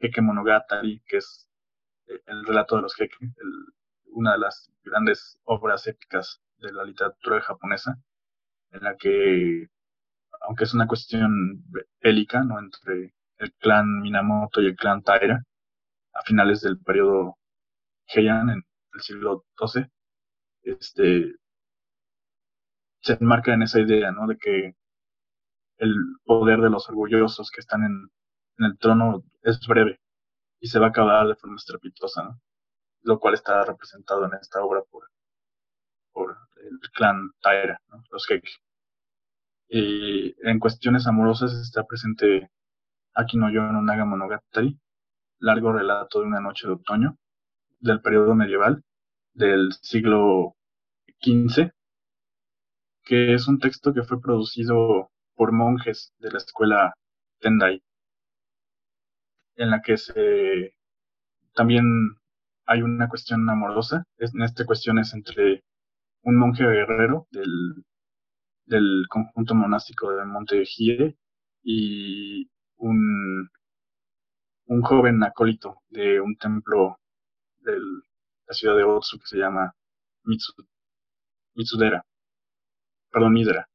Heike 0.00 0.22
Monogatari, 0.22 1.02
que 1.06 1.18
es 1.18 1.48
el 2.26 2.44
relato 2.44 2.76
de 2.76 2.82
los 2.82 2.94
Heike, 2.98 3.16
una 4.06 4.32
de 4.32 4.38
las 4.38 4.70
grandes 4.84 5.38
obras 5.44 5.86
épicas 5.86 6.40
de 6.58 6.72
la 6.72 6.84
literatura 6.84 7.40
japonesa, 7.40 7.96
en 8.70 8.82
la 8.84 8.96
que 8.96 9.68
aunque 10.42 10.64
es 10.64 10.74
una 10.74 10.86
cuestión 10.86 11.64
bélica, 12.00 12.42
¿no? 12.42 12.58
Entre 12.58 13.14
el 13.38 13.52
clan 13.54 14.00
Minamoto 14.00 14.60
y 14.60 14.66
el 14.66 14.76
clan 14.76 15.02
Taira, 15.02 15.44
a 16.14 16.22
finales 16.22 16.60
del 16.62 16.78
periodo 16.78 17.38
Heian, 18.06 18.50
en 18.50 18.62
el 18.94 19.00
siglo 19.00 19.44
XII, 19.56 19.86
este, 20.62 21.34
se 23.02 23.14
enmarca 23.14 23.52
en 23.52 23.62
esa 23.62 23.80
idea, 23.80 24.12
¿no? 24.12 24.26
De 24.26 24.38
que 24.38 24.74
el 25.78 25.94
poder 26.24 26.60
de 26.60 26.70
los 26.70 26.88
orgullosos 26.88 27.50
que 27.50 27.60
están 27.60 27.84
en, 27.84 28.10
el 28.58 28.78
trono 28.78 29.24
es 29.42 29.58
breve 29.66 30.00
y 30.60 30.68
se 30.68 30.78
va 30.78 30.86
a 30.86 30.90
acabar 30.90 31.26
de 31.26 31.36
forma 31.36 31.56
estrepitosa, 31.56 32.22
¿no? 32.24 32.40
Lo 33.02 33.18
cual 33.18 33.34
está 33.34 33.64
representado 33.64 34.24
en 34.26 34.34
esta 34.40 34.62
obra 34.62 34.82
por, 34.90 35.08
el 36.56 36.90
clan 36.92 37.32
Taira, 37.40 37.80
¿no? 37.88 38.04
los 38.10 38.30
Heike. 38.30 38.48
Y 39.68 40.34
en 40.48 40.60
cuestiones 40.60 41.06
amorosas 41.06 41.52
está 41.54 41.84
presente 41.84 42.50
Akino 43.14 43.50
no 43.50 43.82
Naga 43.82 44.04
Monogatari, 44.04 44.78
largo 45.40 45.72
relato 45.72 46.20
de 46.20 46.26
una 46.26 46.40
noche 46.40 46.68
de 46.68 46.74
otoño, 46.74 47.16
del 47.80 48.00
periodo 48.00 48.34
medieval, 48.34 48.84
del 49.34 49.72
siglo 49.80 50.54
XV, 51.20 51.72
que 53.04 53.34
es 53.34 53.48
un 53.48 53.58
texto 53.58 53.92
que 53.94 54.02
fue 54.02 54.20
producido 54.20 55.10
por 55.34 55.52
monjes 55.52 56.12
de 56.18 56.30
la 56.30 56.38
escuela 56.38 56.94
Tendai, 57.40 57.82
en 59.56 59.70
la 59.70 59.82
que 59.82 59.96
se 59.96 60.74
también 61.54 61.84
hay 62.66 62.82
una 62.82 63.08
cuestión 63.08 63.48
amorosa. 63.50 64.04
En 64.18 64.42
esta 64.42 64.64
cuestión 64.66 64.98
es 64.98 65.12
entre 65.14 65.64
un 66.22 66.36
monje 66.38 66.64
guerrero 66.64 67.26
del 67.30 67.84
del 68.66 69.06
conjunto 69.08 69.54
monástico 69.54 70.12
de 70.12 70.24
Monte 70.24 70.64
Gire 70.64 71.16
y 71.62 72.48
un, 72.76 73.48
joven 74.82 75.22
acólito 75.22 75.82
de 75.90 76.20
un 76.20 76.36
templo 76.36 76.98
de 77.60 77.78
la 78.46 78.54
ciudad 78.54 78.76
de 78.76 78.84
Otsu 78.84 79.18
que 79.18 79.26
se 79.26 79.38
llama 79.38 79.74
Mitsu, 80.24 80.52
Mitsudera, 81.54 82.04
perdón, 83.12 83.32
Midera. 83.34 83.68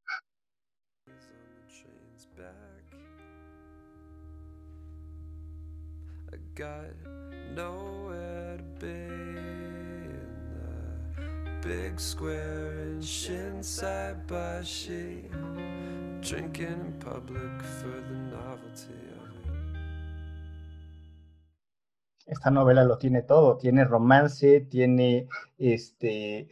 big 11.68 12.00
square 12.00 12.94
in 12.94 13.02
Shinsai 13.02 14.16
Bashi, 14.26 15.26
drinking 16.22 16.68
in 16.68 16.94
public 17.00 17.62
for 17.62 18.00
the 18.08 18.18
novelty 18.32 18.94
of 19.20 19.28
it. 19.34 19.52
Esta 22.26 22.52
novela 22.52 22.84
lo 22.84 22.98
tiene 22.98 23.22
todo, 23.24 23.58
tiene 23.58 23.84
romance, 23.84 24.62
tiene 24.70 25.28
este, 25.58 26.48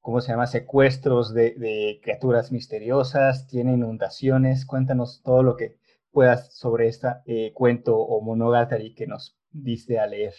¿cómo 0.00 0.20
se 0.20 0.32
llama? 0.32 0.46
Secuestros 0.46 1.34
de, 1.34 2.00
criaturas 2.02 2.52
misteriosas, 2.52 3.46
tiene 3.46 3.74
inundaciones. 3.74 4.66
Cuéntanos 4.66 5.22
todo 5.22 5.42
lo 5.42 5.56
que 5.56 5.76
puedas 6.10 6.56
sobre 6.56 6.88
este 6.88 7.08
cuento 7.54 7.96
o 7.96 8.20
monogatari 8.22 8.94
que 8.94 9.06
nos 9.06 9.36
diste 9.50 9.98
a 9.98 10.06
leer. 10.06 10.34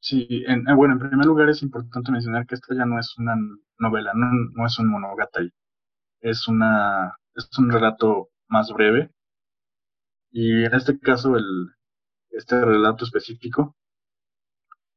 Sí, 0.00 0.26
en, 0.48 0.64
bueno, 0.76 0.94
en 0.94 1.00
primer 1.00 1.26
lugar 1.26 1.48
es 1.48 1.62
importante 1.62 2.10
mencionar 2.10 2.46
que 2.46 2.56
esta 2.56 2.74
ya 2.74 2.84
no 2.84 2.98
es 2.98 3.16
una 3.18 3.36
novela, 3.78 4.12
no, 4.14 4.26
no 4.52 4.66
es 4.66 4.78
un 4.78 4.88
monogatari, 4.88 5.52
es 6.20 6.48
una, 6.48 7.16
es 7.34 7.48
un 7.58 7.70
relato 7.70 8.30
más 8.48 8.72
breve. 8.72 9.10
Y 10.32 10.64
en 10.64 10.74
este 10.74 10.98
caso, 10.98 11.36
el, 11.36 11.44
este 12.30 12.64
relato 12.64 13.04
específico, 13.04 13.76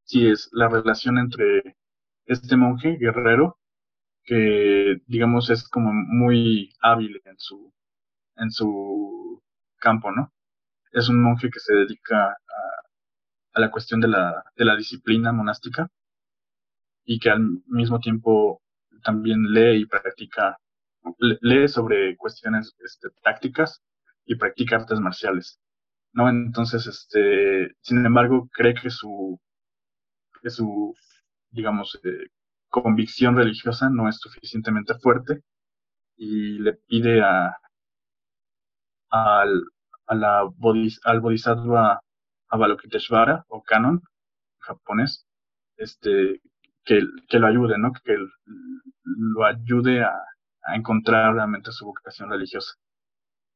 sí 0.04 0.28
es 0.28 0.50
la 0.54 0.70
relación 0.70 1.18
entre 1.18 1.78
este 2.26 2.58
monje 2.58 2.98
guerrero, 3.00 3.58
que 4.24 5.02
digamos 5.08 5.50
es 5.50 5.68
como 5.70 5.92
muy 5.94 6.74
hábil 6.82 7.22
en 7.26 7.38
su, 7.38 7.74
en 8.38 8.52
su 8.52 9.44
campo, 9.78 10.12
¿no? 10.12 10.34
Es 10.92 11.10
un 11.10 11.22
monje 11.22 11.50
que 11.50 11.60
se 11.60 11.74
dedica 11.74 12.38
a 13.54 13.60
la 13.60 13.72
cuestión 13.72 14.02
de 14.02 14.08
la, 14.10 14.44
de 14.56 14.66
la 14.66 14.76
disciplina 14.76 15.32
monástica 15.32 15.90
y 17.06 17.20
que 17.20 17.30
al 17.30 17.42
mismo 17.68 18.00
tiempo 18.00 18.62
también 19.04 19.54
lee 19.54 19.82
y 19.82 19.86
practica, 19.86 20.58
lee 21.20 21.68
sobre 21.68 22.18
cuestiones 22.18 22.76
este, 22.84 23.10
tácticas 23.24 23.82
y 24.26 24.36
practica 24.36 24.78
artes 24.78 25.00
marciales. 25.00 25.60
¿no? 26.14 26.30
Entonces, 26.30 26.88
este, 26.88 27.76
sin 27.82 28.06
embargo, 28.06 28.50
cree 28.52 28.74
que 28.74 28.90
su, 28.90 29.40
que 30.42 30.50
su 30.50 30.96
digamos, 31.56 32.00
eh, 32.04 32.28
convicción 32.70 33.36
religiosa 33.38 33.90
no 33.90 34.10
es 34.10 34.18
suficientemente 34.20 34.96
fuerte 34.96 35.42
y 36.18 36.60
le 36.60 36.74
pide 36.88 37.22
a, 37.24 37.58
al, 39.10 39.64
a 40.08 40.16
la 40.16 40.40
al 41.04 41.20
bodhisattva 41.22 42.00
Avalokiteshvara 42.50 43.46
o 43.50 43.64
Canon 43.64 44.02
japonés, 44.60 45.26
este, 45.78 46.42
que, 46.84 47.02
que 47.30 47.40
lo 47.40 47.48
ayude, 47.48 47.78
¿no? 47.78 47.92
Que 48.04 48.18
lo 49.06 49.46
ayude 49.46 50.04
a, 50.04 50.14
a 50.64 50.76
encontrar 50.76 51.36
realmente 51.36 51.72
su 51.72 51.86
vocación 51.86 52.30
religiosa. 52.30 52.74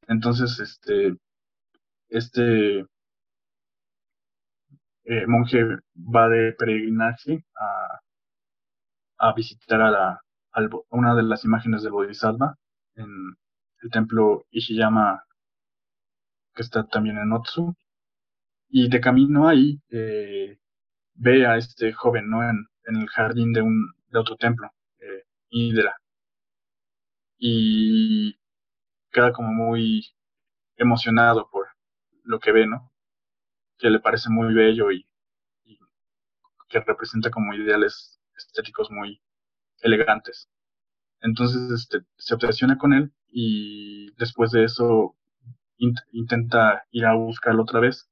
Entonces, 0.08 0.60
este, 0.60 1.16
este 2.10 2.86
eh, 5.10 5.26
monje 5.28 5.66
va 5.96 6.30
de 6.30 6.54
peregrinaje 6.54 7.44
a, 9.18 9.34
visitar 9.34 9.82
a, 9.82 9.90
la, 9.90 10.22
una 10.90 11.16
de 11.16 11.24
las 11.24 11.44
imágenes 11.46 11.82
del 11.84 11.94
Bodhisattva 11.94 12.56
en 12.96 13.10
el 13.82 13.90
templo 13.92 14.46
Ishiyama, 14.52 15.24
que 16.54 16.62
está 16.62 16.86
también 16.88 17.18
en 17.18 17.34
Otsu. 17.34 17.76
Y 18.70 18.90
de 18.90 19.02
camino 19.02 19.48
ahí 19.48 19.82
eh, 19.90 20.60
ve 21.16 21.48
a 21.48 21.58
este 21.58 21.92
joven 21.94 22.30
¿no? 22.30 22.44
en, 22.44 22.68
el 22.86 23.08
jardín 23.10 23.54
de, 23.54 23.62
un, 23.62 23.92
de 24.10 24.20
otro 24.20 24.36
templo, 24.36 24.70
eh, 25.00 25.24
Y 27.40 28.36
queda 29.12 29.32
como 29.34 29.52
muy 29.54 30.06
emocionado 30.78 31.50
por 31.52 31.68
lo 32.24 32.40
que 32.40 32.52
ve, 32.52 32.68
¿no? 32.68 32.92
Que 33.80 33.90
le 33.90 34.00
parece 34.00 34.30
muy 34.30 34.54
bello 34.54 34.92
y 34.92 35.06
que 36.70 36.80
representa 36.82 37.32
como 37.32 37.54
ideales 37.54 38.20
estéticos 38.38 38.92
muy 38.92 39.20
elegantes. 39.82 40.48
Entonces 41.22 41.72
este, 41.72 42.06
se 42.18 42.36
obsesiona 42.36 42.78
con 42.78 42.94
él 42.94 43.12
y 43.28 44.12
después 44.18 44.52
de 44.52 44.66
eso 44.66 45.16
intenta 46.12 46.86
ir 46.92 47.06
a 47.06 47.16
buscarlo 47.16 47.64
otra 47.64 47.80
vez 47.80 48.10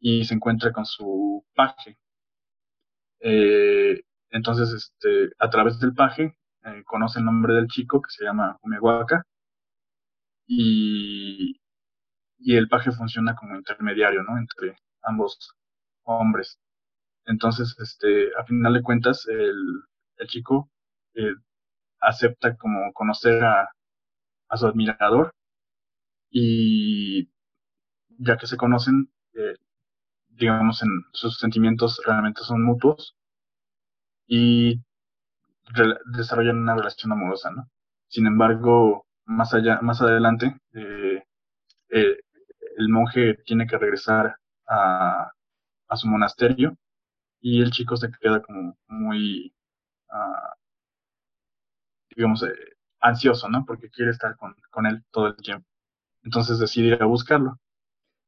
y 0.00 0.24
se 0.24 0.34
encuentra 0.34 0.72
con 0.72 0.86
su 0.86 1.44
paje. 1.54 1.98
Eh, 3.20 4.02
entonces, 4.30 4.72
este, 4.72 5.30
a 5.38 5.50
través 5.50 5.78
del 5.80 5.94
paje, 5.94 6.36
eh, 6.64 6.82
conoce 6.84 7.18
el 7.18 7.24
nombre 7.24 7.54
del 7.54 7.68
chico 7.68 8.00
que 8.00 8.10
se 8.10 8.24
llama 8.24 8.58
Umewaka 8.62 9.24
y, 10.46 11.60
y 12.38 12.56
el 12.56 12.68
paje 12.68 12.92
funciona 12.92 13.34
como 13.36 13.56
intermediario, 13.56 14.22
¿no? 14.22 14.38
Entre 14.38 14.76
ambos 15.02 15.54
hombres. 16.04 16.58
Entonces, 17.26 17.76
este, 17.80 18.30
a 18.38 18.44
final 18.44 18.74
de 18.74 18.82
cuentas, 18.82 19.26
el, 19.28 19.54
el 20.16 20.26
chico 20.28 20.70
eh, 21.14 21.34
acepta 22.00 22.56
como 22.56 22.92
conocer 22.92 23.44
a, 23.44 23.68
a, 24.48 24.56
su 24.56 24.66
admirador 24.66 25.34
y 26.30 27.30
ya 28.18 28.36
que 28.38 28.46
se 28.46 28.56
conocen, 28.56 29.10
eh, 29.34 29.56
digamos, 30.28 30.82
en 30.82 30.90
sus 31.12 31.38
sentimientos 31.38 32.00
realmente 32.06 32.42
son 32.42 32.64
mutuos 32.64 33.16
y 34.26 34.80
desarrollan 36.16 36.58
una 36.58 36.74
relación 36.76 37.12
amorosa, 37.12 37.50
¿no? 37.50 37.68
Sin 38.08 38.26
embargo, 38.26 39.06
más 39.24 39.54
allá, 39.54 39.80
más 39.82 40.00
adelante, 40.02 40.56
eh, 40.74 41.22
el 41.90 42.88
monje 42.88 43.34
tiene 43.44 43.66
que 43.66 43.78
regresar 43.78 44.36
a, 44.70 45.32
a 45.88 45.96
su 45.96 46.08
monasterio 46.08 46.76
y 47.40 47.62
el 47.62 47.70
chico 47.70 47.96
se 47.96 48.10
queda 48.20 48.40
como 48.42 48.76
muy, 48.88 49.54
uh, 50.10 50.54
digamos, 52.14 52.42
eh, 52.42 52.54
ansioso, 53.00 53.48
¿no? 53.48 53.64
Porque 53.66 53.90
quiere 53.90 54.10
estar 54.10 54.36
con, 54.36 54.54
con, 54.70 54.86
él 54.86 55.04
todo 55.10 55.28
el 55.28 55.36
tiempo. 55.36 55.66
Entonces 56.22 56.58
decide 56.58 56.88
ir 56.88 57.02
a 57.02 57.06
buscarlo. 57.06 57.58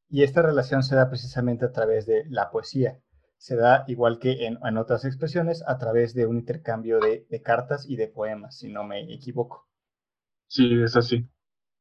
Y 0.09 0.23
esta 0.23 0.43
relación 0.43 0.83
se 0.83 0.97
da 0.97 1.09
precisamente 1.09 1.65
a 1.65 1.73
través 1.73 2.07
de 2.07 2.25
la 2.29 2.51
poesía. 2.51 2.99
Se 3.37 3.57
da, 3.57 3.85
igual 3.87 4.19
que 4.19 4.47
en, 4.47 4.59
en 4.63 4.77
otras 4.77 5.05
expresiones, 5.05 5.63
a 5.67 5.79
través 5.79 6.15
de 6.15 6.27
un 6.27 6.39
intercambio 6.39 7.01
de, 7.01 7.27
de, 7.29 7.43
cartas 7.43 7.89
y 7.89 7.97
de 7.97 8.09
poemas, 8.09 8.59
si 8.59 8.69
no 8.69 8.85
me 8.85 9.13
equivoco. 9.13 9.69
Sí, 10.47 10.83
es 10.83 10.97
así. 10.97 11.29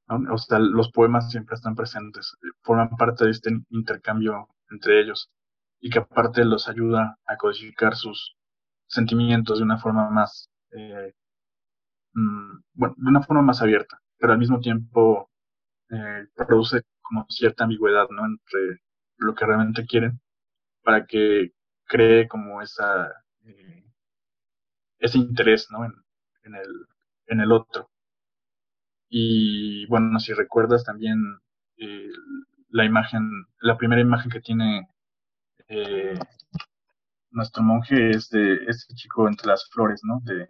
O 0.08 0.38
sea, 0.38 0.60
los 0.60 0.92
poemas 0.92 1.32
siempre 1.32 1.56
están 1.56 1.76
presentes, 1.76 2.36
forman 2.64 2.90
parte 2.98 3.26
de 3.26 3.32
este 3.32 3.52
intercambio 3.70 4.48
entre 4.70 5.00
ellos 5.02 5.30
y 5.80 5.90
que 5.90 6.00
aparte 6.00 6.44
los 6.46 6.68
ayuda 6.68 7.18
a 7.26 7.38
codificar 7.38 7.96
sus 7.96 8.36
sentimientos 8.88 9.60
de 9.60 9.64
una 9.66 9.78
forma 9.80 10.10
más, 10.10 10.50
eh, 10.72 11.14
mm, 12.14 12.58
bueno, 12.74 12.96
de 12.98 13.10
una 13.10 13.22
forma 13.24 13.42
más 13.42 13.62
abierta, 13.62 14.00
pero 14.18 14.34
al 14.34 14.40
mismo 14.40 14.60
tiempo 14.60 15.30
eh, 15.92 16.28
produce 16.36 16.84
como 17.02 17.26
cierta 17.30 17.66
ambigüedad, 17.66 18.08
¿no? 18.12 18.26
Entre 18.26 18.82
lo 19.18 19.36
que 19.36 19.46
realmente 19.46 19.86
quieren 19.86 20.20
para 20.84 21.06
que 21.08 21.52
cree 21.86 22.28
como 22.30 22.62
esa, 22.62 23.08
eh, 23.46 23.86
ese 25.00 25.18
interés, 25.18 25.68
¿no? 25.72 25.84
En, 25.86 25.94
en, 26.44 26.56
el, 26.56 26.70
en 27.28 27.42
el 27.42 27.52
otro. 27.52 27.90
Y 29.12 29.86
bueno, 29.86 30.20
si 30.20 30.34
recuerdas 30.34 30.84
también 30.84 31.20
la 32.70 32.86
imagen, 32.86 33.46
la 33.60 33.78
primera 33.78 34.02
imagen 34.02 34.32
que 34.32 34.42
tiene 34.42 34.88
eh, 35.70 36.18
nuestro 37.32 37.64
monje 37.64 38.12
es 38.12 38.30
de 38.30 38.54
este 38.68 38.94
chico 38.94 39.28
entre 39.28 39.48
las 39.48 39.68
flores, 39.72 40.02
¿no? 40.04 40.22
De, 40.24 40.48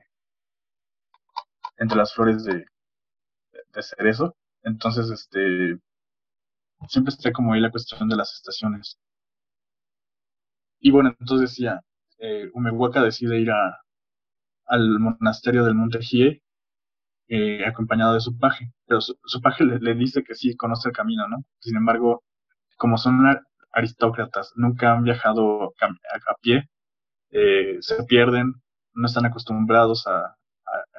entre 1.77 1.97
las 1.97 2.13
flores 2.13 2.45
de, 2.45 2.65
de 3.73 3.81
cerezo. 3.81 4.35
Entonces, 4.63 5.09
este, 5.09 5.79
siempre 6.87 7.11
está 7.13 7.31
como 7.31 7.53
ahí 7.53 7.59
la 7.59 7.71
cuestión 7.71 8.07
de 8.07 8.15
las 8.15 8.33
estaciones. 8.33 8.99
Y 10.81 10.91
bueno, 10.91 11.13
entonces 11.17 11.49
decía, 11.51 11.81
eh, 12.19 12.49
Umehuaca 12.53 13.01
decide 13.01 13.39
ir 13.39 13.51
a, 13.51 13.77
al 14.65 14.99
monasterio 14.99 15.65
del 15.65 15.75
Monte 15.75 15.99
Hie, 16.01 16.43
eh, 17.33 17.65
acompañado 17.65 18.13
de 18.13 18.19
su 18.19 18.37
paje, 18.37 18.73
pero 18.85 18.99
su, 18.99 19.41
paje 19.41 19.63
le, 19.81 19.95
dice 19.95 20.21
que 20.21 20.35
sí 20.35 20.53
conoce 20.57 20.89
el 20.89 20.93
camino, 20.95 21.29
¿no? 21.29 21.45
Sin 21.61 21.77
embargo, 21.77 22.23
como 22.77 22.97
son 22.97 23.25
aristócratas, 23.71 24.51
nunca 24.55 24.91
han 24.91 25.03
viajado 25.03 25.73
a, 25.79 26.35
pie, 26.41 26.69
eh, 27.31 27.77
se 27.79 28.03
pierden, 28.03 28.55
no 28.93 29.05
están 29.07 29.25
acostumbrados 29.25 30.07
a, 30.07 30.35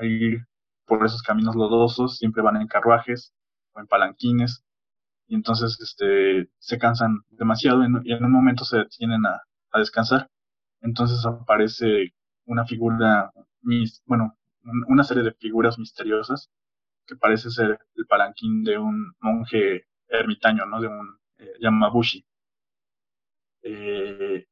ir 0.01 0.47
por 0.87 1.05
esos 1.05 1.23
caminos 1.23 1.55
lodosos, 1.55 2.17
siempre 2.17 2.43
van 2.43 2.57
en 2.57 2.67
carruajes 2.67 3.35
o 3.75 3.81
en 3.81 3.87
palanquines, 3.87 4.65
y 5.29 5.35
entonces 5.35 5.79
este, 5.83 6.49
se 6.59 6.79
cansan 6.79 7.21
demasiado 7.29 7.83
y 8.05 8.13
en 8.13 8.25
un 8.25 8.33
momento 8.33 8.65
se 8.65 8.79
detienen 8.79 9.27
a, 9.27 9.43
descansar. 9.75 10.29
Entonces 10.81 11.25
aparece 11.27 12.15
una 12.47 12.65
figura, 12.65 13.31
bueno, 14.07 14.37
una 14.65 15.05
serie 15.05 15.23
de 15.23 15.33
figuras 15.33 15.79
misteriosas 15.79 16.51
que 17.07 17.17
parece 17.17 17.51
ser 17.51 17.79
el 17.97 18.07
palanquín 18.07 18.63
de 18.65 18.79
un 18.79 19.15
monje 19.21 19.87
ermitaño, 20.09 20.67
¿no? 20.67 20.81
De 20.81 20.89
un 20.89 21.19
eh, 21.39 21.53
Yamabushi. 21.61 22.25
Eh, 23.63 24.47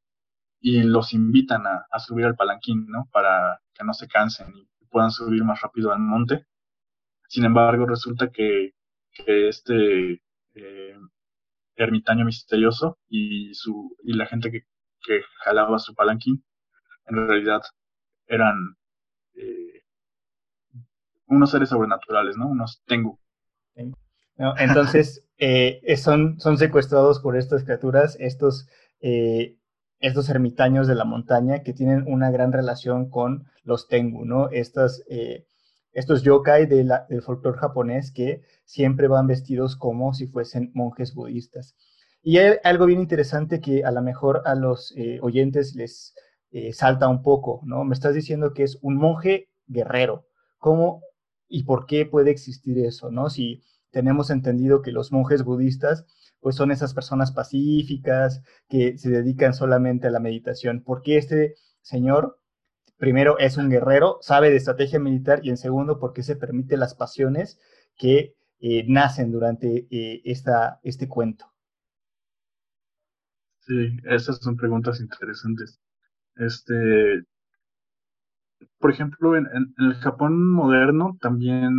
y 0.61 0.83
los 0.83 1.13
invitan 1.15 1.63
a, 1.67 1.99
subir 1.99 2.27
al 2.27 2.37
palanquín, 2.37 2.87
¿no? 2.89 3.09
Para 3.13 3.61
que 3.75 3.85
no 3.85 3.95
se 3.95 4.09
cansen 4.09 4.55
y 4.55 4.69
puedan 4.87 5.11
subir 5.11 5.43
más 5.45 5.61
rápido 5.61 5.93
al 5.93 6.01
monte. 6.01 6.47
Sin 7.29 7.45
embargo, 7.45 7.87
resulta 7.87 8.31
que, 8.31 8.75
este 9.27 10.23
eh, 10.55 10.97
ermitaño 11.77 12.25
misterioso 12.25 12.99
y, 13.09 13.53
su, 13.55 13.97
y 14.05 14.15
la 14.15 14.27
gente 14.27 14.51
que, 14.51 14.65
jalaba 15.45 15.79
su 15.79 15.95
palanquín, 15.95 16.45
en 17.07 17.17
realidad 17.17 17.63
eran 18.27 18.77
eh, 19.35 19.70
unos 21.31 21.51
seres 21.51 21.71
sobrenaturales, 21.71 22.37
¿no? 22.37 22.49
Unos 22.49 22.83
tengu. 22.87 23.19
entonces, 24.59 25.25
son, 25.97 26.39
son 26.39 26.59
secuestrados 26.59 27.21
por 27.21 27.37
estas 27.37 27.65
criaturas, 27.65 28.17
estos 28.21 28.69
eh, 29.01 29.57
estos 30.01 30.31
ermitaños 30.31 30.87
de 30.87 30.95
la 30.95 31.05
montaña 31.05 31.63
que 31.63 31.75
tienen 31.75 32.05
una 32.07 32.31
gran 32.31 32.53
relación 32.53 33.11
con 33.11 33.45
los 33.65 33.87
Tengu, 33.87 34.25
¿no? 34.25 34.49
Estos, 34.49 35.03
eh, 35.11 35.47
estos 35.93 36.23
yokai 36.23 36.67
de 36.67 36.85
del 37.09 37.23
folclore 37.23 37.59
japonés 37.59 38.11
que 38.11 38.41
siempre 38.65 39.09
van 39.09 39.27
vestidos 39.27 39.77
como 39.77 40.15
si 40.15 40.27
fuesen 40.27 40.71
monjes 40.75 41.15
budistas. 41.15 41.77
Y 42.23 42.39
hay 42.39 42.57
algo 42.65 42.87
bien 42.87 43.01
interesante 43.01 43.61
que 43.61 43.85
a 43.85 43.91
lo 43.91 44.01
mejor 44.01 44.43
a 44.47 44.55
los 44.55 44.95
eh, 44.97 45.19
oyentes 45.23 45.75
les 45.75 46.15
salta 46.73 47.07
un 47.09 47.23
poco, 47.23 47.61
¿no? 47.65 47.85
Me 47.85 47.95
estás 47.95 48.15
diciendo 48.15 48.55
que 48.55 48.65
es 48.65 48.79
un 48.83 48.97
monje 48.97 49.51
guerrero. 49.67 50.27
¿Cómo 50.59 51.03
y 51.51 51.65
por 51.65 51.85
qué 51.85 52.07
puede 52.07 52.31
existir 52.31 52.79
eso, 52.79 53.11
¿no? 53.11 53.29
Si 53.29 53.63
tenemos 53.91 54.31
entendido 54.31 54.81
que 54.81 54.93
los 54.93 55.13
monjes 55.13 55.45
budistas 55.45 56.07
pues 56.41 56.57
son 56.57 56.71
esas 56.71 56.95
personas 56.95 57.33
pacíficas 57.33 58.41
que 58.69 58.97
se 58.97 59.11
dedican 59.11 59.53
solamente 59.53 60.07
a 60.07 60.11
la 60.11 60.21
meditación. 60.21 60.83
¿Por 60.83 61.03
qué 61.03 61.19
este 61.19 61.57
señor 61.83 62.41
primero, 63.01 63.39
es 63.39 63.57
un 63.57 63.71
guerrero, 63.71 64.19
sabe 64.21 64.51
de 64.51 64.57
estrategia 64.57 65.01
militar 65.01 65.41
y 65.43 65.49
en 65.49 65.57
segundo, 65.57 65.99
porque 65.99 66.23
se 66.23 66.37
permite 66.37 66.77
las 66.77 66.95
pasiones 66.95 67.59
que 67.97 68.37
eh, 68.61 68.85
nacen 68.87 69.33
durante 69.33 69.89
eh, 69.91 70.21
esta, 70.25 70.79
este 70.83 71.09
cuento. 71.09 71.47
Sí, 73.61 73.97
esas 74.05 74.37
son 74.39 74.57
preguntas 74.57 75.01
interesantes. 75.01 75.81
Este, 76.37 77.25
por 78.79 78.91
ejemplo, 78.91 79.37
en, 79.37 79.47
el 79.79 79.95
Japón 79.97 80.51
moderno 80.53 81.17
también 81.21 81.75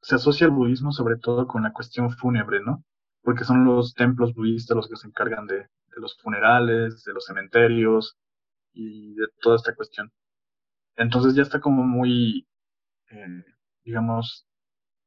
se 0.00 0.16
asocia 0.16 0.46
el 0.46 0.52
budismo 0.52 0.92
sobre 0.92 1.16
todo 1.16 1.46
con 1.46 1.62
la 1.62 1.72
cuestión 1.72 2.10
fúnebre, 2.10 2.60
¿no? 2.60 2.84
Porque 3.22 3.44
son 3.44 3.64
los 3.64 3.94
templos 3.94 4.34
budistas 4.34 4.76
los 4.76 4.88
que 4.88 4.96
se 4.96 5.08
encargan 5.08 5.46
de, 5.46 5.68
los 5.96 6.16
funerales, 6.18 7.04
de 7.04 7.12
los 7.14 7.24
cementerios 7.24 8.16
y 8.72 9.14
de 9.14 9.26
toda 9.40 9.56
esta 9.56 9.74
cuestión. 9.74 10.12
Entonces 10.96 11.34
ya 11.34 11.42
está 11.42 11.60
como 11.60 11.84
muy, 11.84 12.46
eh, 13.10 13.44
digamos, 13.84 14.46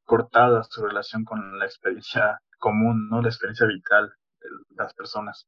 cortada 0.03 0.63
su 0.63 0.83
relación 0.85 1.23
con 1.23 1.59
la 1.59 1.65
experiencia 1.65 2.39
común, 2.59 3.09
¿no? 3.09 3.21
La 3.21 3.29
experiencia 3.29 3.67
vital 3.67 4.11
de 4.41 4.49
las 4.75 4.93
personas. 4.93 5.47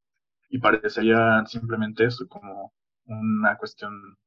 Y 0.50 0.60
parecería 0.60 1.44
simplemente 1.46 2.06
eso, 2.06 2.28
como 2.28 2.74
una 3.06 3.58
cuestión 3.58 4.18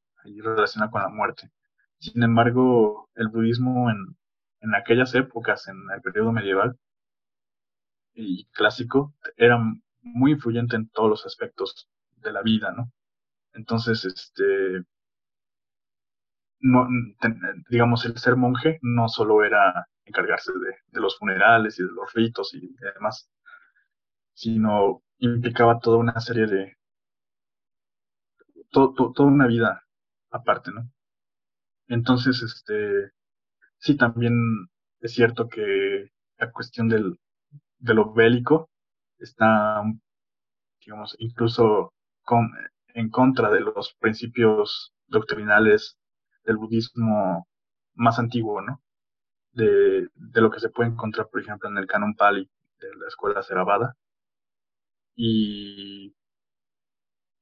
relacionada 0.41 0.91
con 0.91 1.03
la 1.03 1.09
muerte. 1.09 1.51
Sin 1.99 2.23
embargo, 2.23 3.11
el 3.15 3.29
budismo 3.29 3.91
en, 3.91 4.17
en 4.61 4.75
aquellas 4.75 5.15
épocas, 5.15 5.69
en 5.69 5.77
el 5.95 6.01
periodo 6.03 6.33
medieval 6.33 6.79
y 8.15 8.47
clásico, 8.47 9.15
era 9.37 9.59
muy 10.03 10.33
influyente 10.33 10.77
en 10.77 10.89
todos 10.89 11.11
los 11.11 11.27
aspectos 11.27 11.89
de 12.17 12.33
la 12.33 12.43
vida, 12.43 12.73
¿no? 12.73 12.91
Entonces, 13.55 14.05
este, 14.05 14.85
no, 16.61 16.89
digamos, 17.69 18.05
el 18.05 18.19
ser 18.19 18.37
monje 18.37 18.79
no 18.83 19.09
solo 19.09 19.45
era 19.45 19.87
encargarse 20.05 20.53
de, 20.53 21.01
los 21.01 21.19
funerales 21.19 21.79
y 21.79 21.83
de 21.83 21.93
los 21.93 22.13
ritos 22.15 22.55
y 22.55 22.75
demás, 22.95 23.31
sino 24.35 25.03
implicaba 25.19 25.79
toda 25.79 25.99
una 25.99 26.21
serie 26.21 26.47
de, 26.47 26.77
toda 28.71 29.29
una 29.29 29.47
vida 29.47 29.84
aparte, 30.35 30.71
¿no? 30.73 30.91
Entonces, 31.89 32.43
este, 32.43 33.13
sí, 33.79 33.97
también 33.97 34.35
es 35.01 35.15
cierto 35.15 35.49
que 35.49 36.11
la 36.39 36.51
cuestión 36.51 36.89
del, 36.89 37.19
de 37.79 37.95
lo 37.95 38.13
bélico 38.13 38.71
está, 39.19 39.83
digamos, 40.81 41.17
incluso 41.19 41.93
en 42.95 43.11
contra 43.11 43.51
de 43.51 43.61
los 43.61 43.95
principios 44.01 44.93
doctrinales 45.07 45.99
del 46.45 46.57
budismo 46.57 47.47
más 47.95 48.19
antiguo, 48.19 48.61
¿no? 48.61 48.81
De, 49.53 50.09
de, 50.15 50.41
lo 50.41 50.51
que 50.51 50.61
se 50.61 50.71
puede 50.71 50.91
encontrar, 50.91 51.29
por 51.31 51.41
ejemplo, 51.41 51.69
en 51.69 51.79
el 51.79 51.87
canon 51.87 52.15
Pali 52.17 52.51
de 52.81 52.89
la 52.97 53.07
escuela 53.09 53.43
Theravada. 53.43 53.95
Y, 55.17 56.15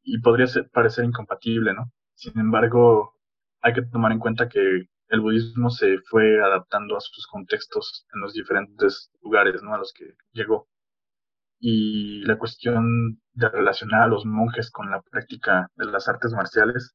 y 0.03 0.19
podría 0.21 0.47
ser, 0.47 0.69
parecer 0.71 1.05
incompatible, 1.05 1.73
¿no? 1.75 1.91
Sin 2.23 2.39
embargo, 2.39 3.17
hay 3.63 3.73
que 3.73 3.83
tomar 3.83 4.13
en 4.13 4.21
cuenta 4.21 4.49
que 4.49 4.89
el 5.09 5.21
budismo 5.21 5.71
se 5.71 5.99
fue 6.09 6.41
adaptando 6.41 6.97
a 6.97 7.01
sus 7.01 7.27
contextos 7.27 8.07
en 8.15 8.21
los 8.21 8.33
diferentes 8.33 9.11
lugares 9.23 9.61
¿no? 9.65 9.75
a 9.75 9.79
los 9.79 9.93
que 9.93 10.15
llegó. 10.31 10.69
Y 11.59 12.23
la 12.25 12.39
cuestión 12.39 13.21
de 13.33 13.49
relacionar 13.49 14.03
a 14.03 14.07
los 14.07 14.25
monjes 14.25 14.71
con 14.71 14.89
la 14.89 15.03
práctica 15.03 15.69
de 15.75 15.87
las 15.87 16.07
artes 16.09 16.33
marciales 16.33 16.95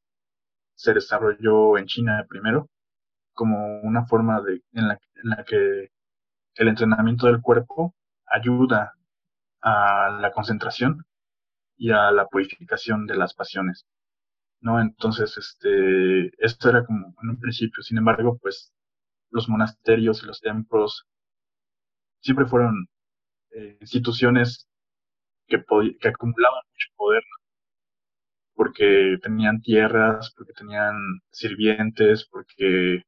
se 0.75 0.93
desarrolló 0.93 1.77
en 1.77 1.87
China 1.87 2.25
primero 2.29 2.69
como 3.33 3.81
una 3.81 4.05
forma 4.05 4.39
de, 4.41 4.61
en, 4.71 4.87
la, 4.87 4.93
en 4.93 5.29
la 5.29 5.43
que 5.43 5.91
el 6.55 6.67
entrenamiento 6.69 7.27
del 7.27 7.41
cuerpo 7.41 7.93
ayuda 8.25 8.93
a 9.61 10.09
la 10.21 10.31
concentración 10.31 11.05
y 11.75 11.91
a 11.91 12.11
la 12.11 12.27
purificación 12.27 13.05
de 13.07 13.17
las 13.17 13.33
pasiones. 13.33 13.85
¿No? 14.61 14.79
Entonces, 14.81 15.37
este, 15.37 16.31
esto 16.43 16.69
era 16.69 16.85
como 16.85 17.13
en 17.23 17.29
un 17.29 17.39
principio. 17.39 17.83
Sin 17.83 17.97
embargo, 17.97 18.37
pues 18.41 18.73
los 19.31 19.49
monasterios 19.49 20.23
y 20.23 20.27
los 20.27 20.41
templos 20.41 21.05
siempre 22.21 22.45
fueron 22.45 22.87
eh, 23.51 23.77
instituciones 23.81 24.67
que, 25.47 25.63
que 25.99 26.07
acumulaban 26.09 26.63
mucho 26.71 26.89
poder, 26.97 27.23
porque 28.55 29.17
tenían 29.21 29.61
tierras, 29.61 30.33
porque 30.35 30.53
tenían 30.53 30.95
sirvientes, 31.31 32.27
porque 32.29 33.03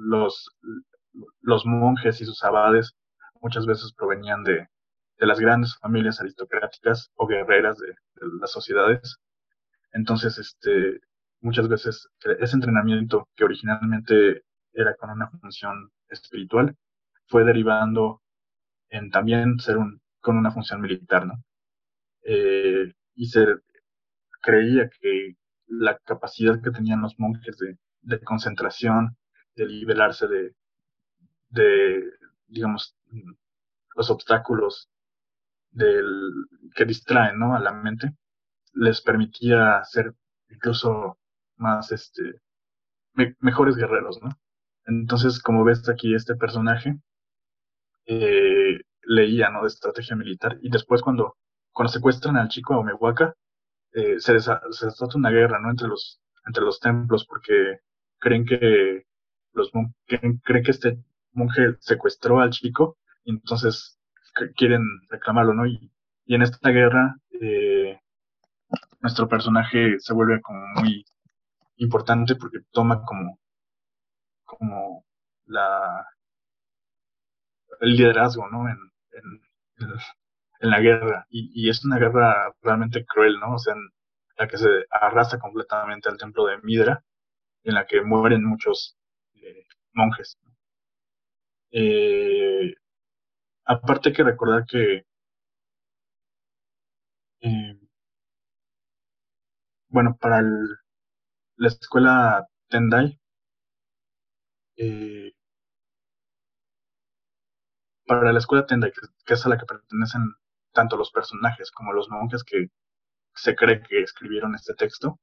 los, 0.00 0.50
los 1.40 1.66
monjes 1.66 2.20
y 2.20 2.24
sus 2.26 2.42
abades 2.44 2.94
muchas 3.40 3.66
veces 3.66 3.92
provenían 3.96 4.44
de, 4.44 4.68
de 5.18 5.26
las 5.26 5.40
grandes 5.40 5.76
familias 5.78 6.20
aristocráticas 6.20 7.10
o 7.14 7.26
guerreras 7.26 7.78
de 7.78 7.94
las 8.40 8.52
sociedades 8.52 9.18
entonces, 9.92 10.38
este, 10.38 11.00
muchas 11.40 11.68
veces 11.68 12.08
ese 12.38 12.56
entrenamiento 12.56 13.28
que 13.34 13.44
originalmente 13.44 14.44
era 14.72 14.94
con 14.96 15.10
una 15.10 15.28
función 15.30 15.90
espiritual 16.08 16.76
fue 17.26 17.44
derivando 17.44 18.22
en 18.88 19.10
también 19.10 19.58
ser 19.58 19.78
un, 19.78 20.00
con 20.20 20.36
una 20.36 20.50
función 20.52 20.80
militar, 20.80 21.26
¿no? 21.26 21.34
Eh, 22.22 22.92
y 23.14 23.26
se 23.26 23.46
creía 24.42 24.88
que 25.00 25.36
la 25.66 25.98
capacidad 25.98 26.60
que 26.62 26.70
tenían 26.70 27.02
los 27.02 27.18
monjes 27.18 27.56
de, 27.58 27.78
de 28.02 28.20
concentración, 28.20 29.16
de 29.54 29.66
liberarse 29.66 30.26
de, 30.26 30.54
de, 31.50 32.02
digamos, 32.46 32.96
los 33.94 34.10
obstáculos 34.10 34.88
del, 35.70 36.32
que 36.74 36.84
distraen 36.84 37.38
¿no? 37.38 37.54
a 37.54 37.60
la 37.60 37.72
mente, 37.72 38.12
les 38.72 39.00
permitía 39.00 39.82
ser 39.84 40.14
incluso 40.48 41.18
más, 41.56 41.92
este, 41.92 42.40
mejores 43.40 43.76
guerreros, 43.76 44.20
¿no? 44.22 44.30
Entonces, 44.86 45.40
como 45.40 45.64
ves 45.64 45.88
aquí, 45.88 46.14
este 46.14 46.34
personaje 46.36 46.96
eh, 48.06 48.80
leía, 49.02 49.50
¿no? 49.50 49.62
De 49.62 49.68
estrategia 49.68 50.16
militar 50.16 50.58
y 50.62 50.70
después 50.70 51.02
cuando, 51.02 51.36
cuando 51.72 51.92
secuestran 51.92 52.36
al 52.36 52.48
chico 52.48 52.74
a 52.74 52.78
Omehuaca, 52.78 53.34
eh, 53.92 54.20
se, 54.20 54.34
desata 54.34 55.16
una 55.16 55.30
guerra, 55.30 55.60
¿no? 55.60 55.70
Entre 55.70 55.88
los, 55.88 56.20
entre 56.46 56.64
los 56.64 56.80
templos 56.80 57.26
porque 57.26 57.80
creen 58.18 58.44
que 58.46 59.06
los 59.52 59.70
creen, 60.06 60.38
creen 60.44 60.64
que 60.64 60.70
este 60.70 60.98
monje 61.32 61.76
secuestró 61.80 62.40
al 62.40 62.50
chico 62.50 62.98
y 63.24 63.32
entonces 63.32 63.98
quieren 64.56 64.82
reclamarlo, 65.08 65.54
¿no? 65.54 65.66
Y, 65.66 65.92
y 66.24 66.34
en 66.34 66.42
esta 66.42 66.70
guerra 66.70 67.16
eh, 67.40 68.00
nuestro 69.00 69.28
personaje 69.28 69.98
se 69.98 70.14
vuelve 70.14 70.40
como 70.40 70.60
muy 70.76 71.04
importante 71.76 72.36
porque 72.36 72.60
toma 72.72 73.02
como, 73.04 73.38
como 74.44 75.04
la, 75.46 76.06
el 77.80 77.96
liderazgo, 77.96 78.48
¿no? 78.48 78.68
En, 78.68 78.76
en, 79.12 79.40
en 80.60 80.70
la 80.70 80.80
guerra. 80.80 81.26
Y, 81.30 81.50
y, 81.54 81.70
es 81.70 81.84
una 81.84 81.98
guerra 81.98 82.52
realmente 82.62 83.04
cruel, 83.04 83.38
¿no? 83.40 83.54
O 83.54 83.58
sea, 83.58 83.74
en 83.74 83.88
la 84.38 84.48
que 84.48 84.58
se 84.58 84.68
arrastra 84.90 85.38
completamente 85.38 86.08
al 86.08 86.18
templo 86.18 86.46
de 86.46 86.58
Midra, 86.62 87.02
en 87.64 87.74
la 87.74 87.86
que 87.86 88.02
mueren 88.02 88.44
muchos 88.44 88.96
eh, 89.34 89.64
monjes. 89.94 90.38
Eh, 91.72 92.74
aparte 93.64 94.12
que 94.12 94.22
recordar 94.24 94.64
que 94.66 95.04
eh, 97.40 97.79
bueno, 99.90 100.16
para 100.20 100.42
la 100.42 101.68
escuela 101.68 102.46
Tendai, 102.68 103.18
eh, 104.76 105.32
para 108.06 108.32
la 108.32 108.38
escuela 108.38 108.66
Tendai, 108.66 108.92
que, 108.92 109.34
es 109.34 109.46
a 109.46 109.48
la 109.48 109.58
que 109.58 109.66
pertenecen 109.66 110.22
tanto 110.72 110.96
los 110.96 111.10
personajes 111.12 111.70
como 111.72 111.92
los 111.92 112.08
monjes 112.10 112.44
que 112.44 112.68
se 113.34 113.54
cree 113.56 113.82
que 113.82 114.02
escribieron 114.02 114.54
este 114.54 114.74
texto, 114.74 115.18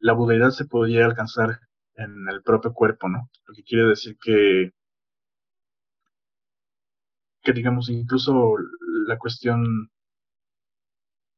la 0.00 0.12
budeidad 0.14 0.50
se 0.50 0.66
podía 0.66 1.04
alcanzar 1.04 1.60
en 1.94 2.28
el 2.28 2.42
propio 2.42 2.72
cuerpo, 2.72 3.08
¿no? 3.08 3.28
Lo 3.46 3.54
que 3.54 3.64
quiere 3.64 3.88
decir 3.88 4.16
que, 4.22 4.72
que 7.42 7.52
digamos, 7.52 7.88
incluso 7.90 8.56
la 9.06 9.18
cuestión 9.18 9.90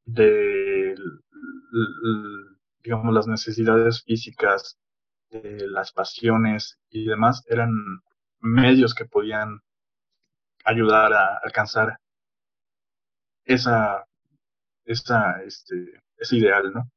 de, 0.05 0.95
digamos, 2.83 3.15
las 3.15 3.27
necesidades 3.27 4.03
físicas, 4.05 4.79
de 5.31 5.67
las 5.69 5.93
pasiones 5.93 6.79
y 6.91 7.07
demás, 7.07 7.43
eran 7.49 7.71
medios 8.41 8.95
que 8.95 9.07
podían 9.07 9.61
ayudar 10.65 11.13
a 11.13 11.39
alcanzar 11.43 11.99
esa, 13.45 14.05
esa, 14.85 15.43
este, 15.43 16.01
ese 16.19 16.37
ideal, 16.37 16.73
¿no? 16.73 16.91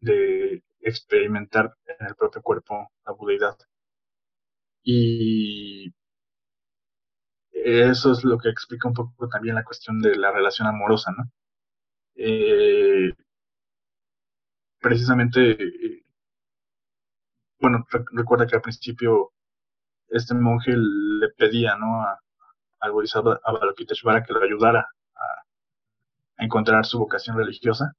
de 0.00 0.62
experimentar 0.80 1.74
en 1.86 2.06
el 2.06 2.14
propio 2.14 2.42
cuerpo 2.42 2.90
la 3.06 3.12
budeidad. 3.12 3.56
Y 4.82 5.92
eso 7.64 8.12
es 8.12 8.24
lo 8.24 8.38
que 8.38 8.48
explica 8.48 8.88
un 8.88 8.94
poco 8.94 9.28
también 9.28 9.54
la 9.54 9.64
cuestión 9.64 10.00
de 10.00 10.16
la 10.16 10.32
relación 10.32 10.68
amorosa, 10.68 11.12
¿no? 11.16 11.30
Eh, 12.16 13.12
precisamente, 14.80 15.52
eh, 15.52 16.02
bueno, 17.60 17.86
recuerda 18.12 18.46
que 18.46 18.56
al 18.56 18.62
principio 18.62 19.32
este 20.08 20.34
monje 20.34 20.72
le 20.76 21.28
pedía, 21.30 21.76
¿no? 21.76 22.02
A, 22.02 22.18
al 22.80 22.92
Bodhisattva 22.92 23.40
que 24.26 24.32
lo 24.32 24.42
ayudara 24.42 24.86
a, 25.16 26.44
encontrar 26.44 26.86
su 26.86 26.98
vocación 26.98 27.36
religiosa. 27.36 27.94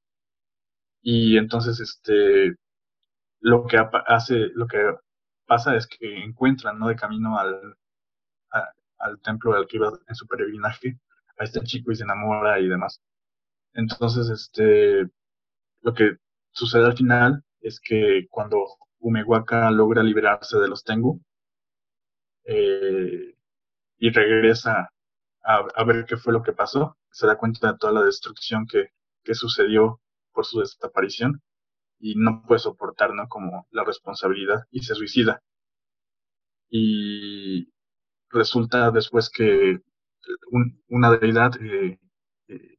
Y 1.02 1.36
entonces, 1.38 1.80
este, 1.80 2.56
lo 3.40 3.66
que 3.66 3.78
hace, 4.06 4.50
lo 4.54 4.66
que 4.66 4.78
pasa 5.46 5.76
es 5.76 5.86
que 5.86 6.22
encuentran, 6.24 6.78
¿no? 6.78 6.88
De 6.88 6.96
camino 6.96 7.38
al, 7.38 7.76
al 9.00 9.20
templo 9.20 9.54
al 9.54 9.66
que 9.66 9.78
en 9.78 10.14
su 10.14 10.26
peregrinaje, 10.26 10.98
a 11.38 11.44
este 11.44 11.60
chico 11.62 11.92
y 11.92 11.96
se 11.96 12.04
enamora 12.04 12.60
y 12.60 12.68
demás. 12.68 13.00
Entonces, 13.74 14.28
este, 14.30 15.08
lo 15.82 15.94
que 15.94 16.16
sucede 16.52 16.86
al 16.86 16.96
final 16.96 17.44
es 17.60 17.80
que 17.80 18.26
cuando 18.30 18.64
Umewaka 18.98 19.70
logra 19.70 20.02
liberarse 20.02 20.58
de 20.58 20.68
los 20.68 20.84
Tengu 20.84 21.20
eh, 22.44 23.34
y 23.98 24.10
regresa 24.10 24.90
a, 25.42 25.84
ver 25.84 26.04
qué 26.06 26.16
fue 26.16 26.32
lo 26.32 26.42
que 26.42 26.52
pasó, 26.52 26.96
se 27.10 27.26
da 27.26 27.38
cuenta 27.38 27.72
de 27.72 27.78
toda 27.78 27.92
la 27.92 28.02
destrucción 28.02 28.66
que, 28.66 28.88
que 29.24 29.34
sucedió 29.34 30.00
por 30.32 30.44
su 30.46 30.60
desaparición 30.60 31.42
y 31.98 32.14
no 32.16 32.42
puede 32.46 32.60
soportar 32.60 33.10
como 33.28 33.66
la 33.70 33.84
responsabilidad 33.84 34.64
y 34.70 34.82
se 34.82 34.94
suicida. 34.94 35.42
Y 36.68 37.72
resulta 38.30 38.90
después 38.90 39.30
que 39.30 39.80
una 40.88 41.10
deidad, 41.10 41.52
eh, 41.60 41.98
eh, 42.48 42.78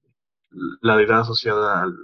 la 0.81 0.97
deidad 0.97 1.21
asociada 1.21 1.81
al, 1.81 1.95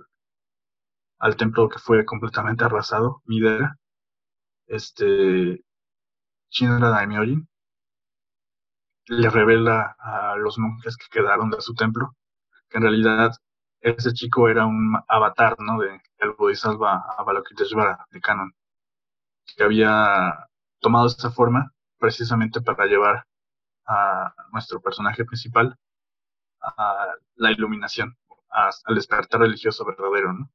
al, 1.19 1.35
templo 1.37 1.69
que 1.69 1.79
fue 1.79 2.05
completamente 2.05 2.63
arrasado, 2.63 3.21
Midera, 3.25 3.77
este, 4.67 5.63
Shinra 6.49 6.89
Daimyojin, 6.89 7.47
le 9.07 9.29
revela 9.29 9.95
a 9.99 10.35
los 10.37 10.57
monjes 10.57 10.97
que 10.97 11.07
quedaron 11.09 11.49
de 11.49 11.61
su 11.61 11.73
templo 11.73 12.13
que 12.69 12.77
en 12.77 12.83
realidad 12.83 13.31
ese 13.81 14.13
chico 14.13 14.49
era 14.49 14.65
un 14.65 14.97
avatar, 15.07 15.55
¿no? 15.59 15.79
De 15.79 16.01
el 16.19 16.31
Bodhisattva 16.31 17.05
Avalokiteshvara 17.17 18.07
de 18.11 18.21
Canon, 18.21 18.51
que 19.55 19.63
había 19.63 20.47
tomado 20.79 21.07
esta 21.07 21.31
forma 21.31 21.71
precisamente 21.99 22.61
para 22.61 22.85
llevar 22.85 23.25
a 23.87 24.33
nuestro 24.51 24.81
personaje 24.81 25.25
principal 25.25 25.77
a 26.61 27.13
la 27.35 27.51
iluminación, 27.51 28.17
al 28.49 28.95
despertar 28.95 29.41
religioso 29.41 29.85
verdadero, 29.85 30.33
¿no? 30.33 30.51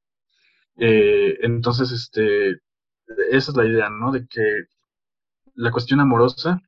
Eh, 0.77 1.37
entonces, 1.41 1.91
este, 1.91 2.61
esa 3.31 3.51
es 3.51 3.55
la 3.55 3.65
idea, 3.65 3.89
¿no? 3.89 4.11
De 4.11 4.27
que 4.27 4.65
la 5.55 5.71
cuestión 5.71 5.99
amorosa 5.99 6.61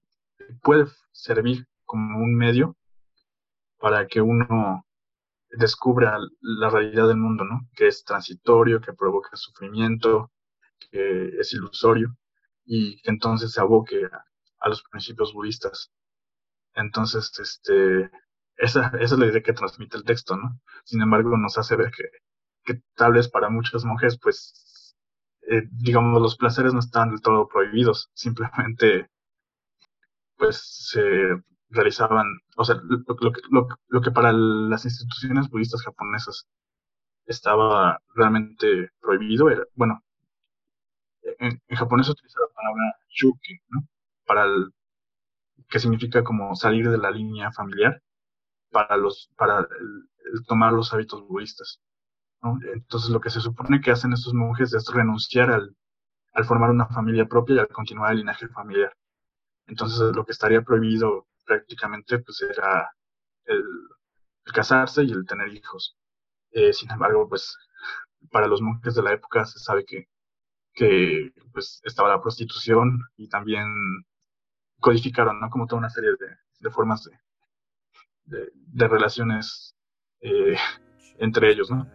puede 0.61 0.85
servir 1.11 1.67
como 1.85 2.19
un 2.19 2.35
medio 2.35 2.77
para 3.79 4.07
que 4.07 4.21
uno 4.21 4.85
descubra 5.49 6.17
la 6.41 6.69
realidad 6.69 7.07
del 7.07 7.17
mundo, 7.17 7.45
¿no? 7.45 7.67
Que 7.75 7.87
es 7.87 8.03
transitorio, 8.03 8.81
que 8.81 8.93
provoca 8.93 9.35
sufrimiento, 9.35 10.31
que 10.91 11.29
es 11.39 11.53
ilusorio 11.53 12.15
y 12.65 13.01
que 13.01 13.11
entonces 13.11 13.51
se 13.51 13.61
aboque 13.61 14.07
a 14.59 14.69
los 14.69 14.83
principios 14.83 15.33
budistas. 15.33 15.91
Entonces, 16.75 17.31
este, 17.39 18.11
esa, 18.57 18.87
esa, 18.87 19.15
es 19.15 19.19
la 19.19 19.27
idea 19.27 19.41
que 19.43 19.53
transmite 19.53 19.97
el 19.97 20.03
texto, 20.03 20.35
¿no? 20.37 20.59
Sin 20.85 21.01
embargo, 21.01 21.37
nos 21.37 21.57
hace 21.57 21.75
ver 21.75 21.91
que, 21.91 22.03
que 22.65 22.81
tal 22.95 23.13
vez 23.13 23.29
para 23.29 23.49
muchas 23.49 23.85
mujeres, 23.85 24.19
pues, 24.21 24.95
eh, 25.49 25.63
digamos, 25.71 26.21
los 26.21 26.37
placeres 26.37 26.73
no 26.73 26.79
están 26.79 27.11
del 27.11 27.21
todo 27.21 27.47
prohibidos, 27.47 28.11
simplemente, 28.13 29.09
pues, 30.37 30.57
se 30.91 31.01
realizaban, 31.69 32.25
o 32.57 32.65
sea, 32.65 32.75
lo, 32.75 33.03
lo, 33.51 33.67
lo, 33.87 34.01
que 34.01 34.11
para 34.11 34.31
las 34.33 34.85
instituciones 34.85 35.49
budistas 35.49 35.81
japonesas 35.83 36.47
estaba 37.25 37.99
realmente 38.15 38.91
prohibido 39.01 39.49
era, 39.49 39.63
bueno, 39.75 40.03
en, 41.39 41.61
en 41.67 41.77
japonés 41.77 42.07
se 42.07 42.13
utiliza 42.13 42.39
la 42.41 42.53
palabra 42.53 42.95
shuki, 43.09 43.57
¿no? 43.69 43.87
Para 44.25 44.45
el, 44.45 44.73
que 45.69 45.79
significa 45.79 46.23
como 46.23 46.55
salir 46.55 46.89
de 46.89 46.97
la 46.97 47.11
línea 47.11 47.51
familiar 47.51 48.01
para 48.71 48.97
los 48.97 49.29
para 49.37 49.67
tomar 50.47 50.73
los 50.73 50.93
hábitos 50.93 51.25
budistas. 51.27 51.81
Entonces 52.73 53.09
lo 53.09 53.19
que 53.19 53.29
se 53.29 53.41
supone 53.41 53.81
que 53.81 53.91
hacen 53.91 54.13
estos 54.13 54.33
monjes 54.33 54.73
es 54.73 54.87
renunciar 54.93 55.51
al, 55.51 55.75
al 56.33 56.45
formar 56.45 56.69
una 56.69 56.87
familia 56.87 57.25
propia 57.25 57.55
y 57.55 57.59
al 57.59 57.67
continuar 57.69 58.11
el 58.11 58.19
linaje 58.19 58.47
familiar. 58.49 58.95
Entonces 59.67 60.15
lo 60.15 60.25
que 60.25 60.31
estaría 60.31 60.61
prohibido 60.61 61.27
prácticamente 61.45 62.19
pues 62.19 62.41
era 62.41 62.91
el, 63.45 63.63
casarse 64.53 65.03
y 65.03 65.11
el 65.11 65.25
tener 65.25 65.53
hijos. 65.53 65.97
Eh, 66.51 66.73
sin 66.73 66.91
embargo, 66.91 67.27
pues 67.27 67.57
para 68.31 68.47
los 68.47 68.61
monjes 68.61 68.95
de 68.95 69.03
la 69.03 69.13
época 69.13 69.45
se 69.45 69.59
sabe 69.59 69.85
que, 69.85 70.07
que 70.73 71.31
pues 71.53 71.81
estaba 71.83 72.09
la 72.09 72.21
prostitución 72.21 72.99
y 73.17 73.27
también 73.29 73.67
codificaron, 74.85 75.39
¿no? 75.39 75.49
Como 75.49 75.65
toda 75.65 75.79
una 75.79 75.89
serie 75.89 76.11
de, 76.59 76.69
formas 76.69 77.09
de, 78.25 78.87
relaciones 78.87 79.75
eh, 80.21 80.55
entre 81.17 81.51
ellos, 81.51 81.71
¿no? 81.71 81.89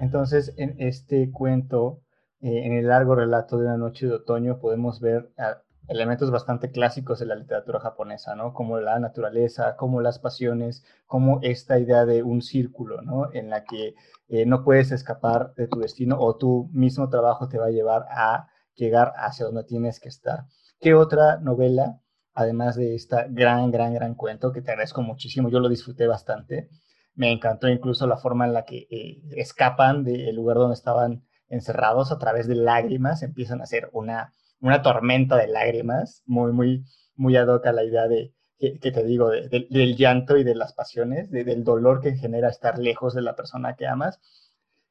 Entonces, 0.00 0.52
en 0.58 0.74
este 0.78 1.30
cuento 1.32 2.02
eh, 2.40 2.66
en 2.66 2.72
el 2.72 2.88
largo 2.88 3.14
relato 3.14 3.58
de 3.58 3.66
una 3.66 3.76
noche 3.76 4.06
de 4.06 4.14
otoño 4.14 4.58
podemos 4.60 5.00
ver 5.00 5.32
ah, 5.38 5.62
elementos 5.88 6.30
bastante 6.30 6.70
clásicos 6.70 7.18
de 7.18 7.26
la 7.26 7.34
literatura 7.34 7.80
japonesa, 7.80 8.36
¿no? 8.36 8.52
Como 8.52 8.78
la 8.78 8.98
naturaleza, 8.98 9.74
como 9.76 10.00
las 10.00 10.18
pasiones, 10.18 10.84
como 11.06 11.40
esta 11.42 11.78
idea 11.78 12.04
de 12.04 12.22
un 12.22 12.42
círculo, 12.42 13.02
¿no? 13.02 13.32
En 13.32 13.50
la 13.50 13.64
que 13.64 13.94
eh, 14.28 14.46
no 14.46 14.62
puedes 14.64 14.92
escapar 14.92 15.54
de 15.54 15.66
tu 15.66 15.80
destino 15.80 16.16
o 16.20 16.36
tu 16.36 16.68
mismo 16.72 17.08
trabajo 17.08 17.48
te 17.48 17.58
va 17.58 17.66
a 17.66 17.70
llevar 17.70 18.06
a 18.10 18.48
llegar 18.74 19.12
hacia 19.16 19.46
donde 19.46 19.64
tienes 19.64 19.98
que 19.98 20.08
estar. 20.10 20.44
¿Qué 20.78 20.94
otra 20.94 21.38
novela, 21.38 22.00
además 22.34 22.76
de 22.76 22.94
esta 22.94 23.26
gran, 23.28 23.70
gran, 23.70 23.94
gran 23.94 24.14
cuento, 24.14 24.52
que 24.52 24.62
te 24.62 24.70
agradezco 24.70 25.02
muchísimo, 25.02 25.48
yo 25.48 25.58
lo 25.58 25.68
disfruté 25.68 26.06
bastante, 26.06 26.68
me 27.14 27.32
encantó 27.32 27.68
incluso 27.68 28.06
la 28.06 28.18
forma 28.18 28.46
en 28.46 28.52
la 28.52 28.64
que 28.64 28.86
eh, 28.90 29.22
escapan 29.36 30.04
del 30.04 30.36
lugar 30.36 30.58
donde 30.58 30.74
estaban 30.74 31.24
encerrados 31.48 32.12
a 32.12 32.18
través 32.18 32.46
de 32.46 32.54
lágrimas, 32.54 33.22
empiezan 33.22 33.60
a 33.60 33.64
hacer 33.64 33.88
una, 33.92 34.32
una 34.60 34.82
tormenta 34.82 35.36
de 35.36 35.48
lágrimas, 35.48 36.22
muy, 36.26 36.52
muy, 36.52 36.84
muy 37.16 37.36
ad 37.36 37.48
a 37.66 37.72
la 37.72 37.84
idea 37.84 38.08
de, 38.08 38.32
que, 38.58 38.90
te 38.92 39.04
digo, 39.04 39.30
del 39.30 39.96
llanto 39.96 40.36
y 40.36 40.44
de 40.44 40.54
las 40.54 40.72
pasiones, 40.72 41.30
del 41.30 41.64
dolor 41.64 42.00
que 42.00 42.16
genera 42.16 42.48
estar 42.48 42.78
lejos 42.78 43.14
de 43.14 43.22
la 43.22 43.36
persona 43.36 43.76
que 43.76 43.86
amas. 43.86 44.20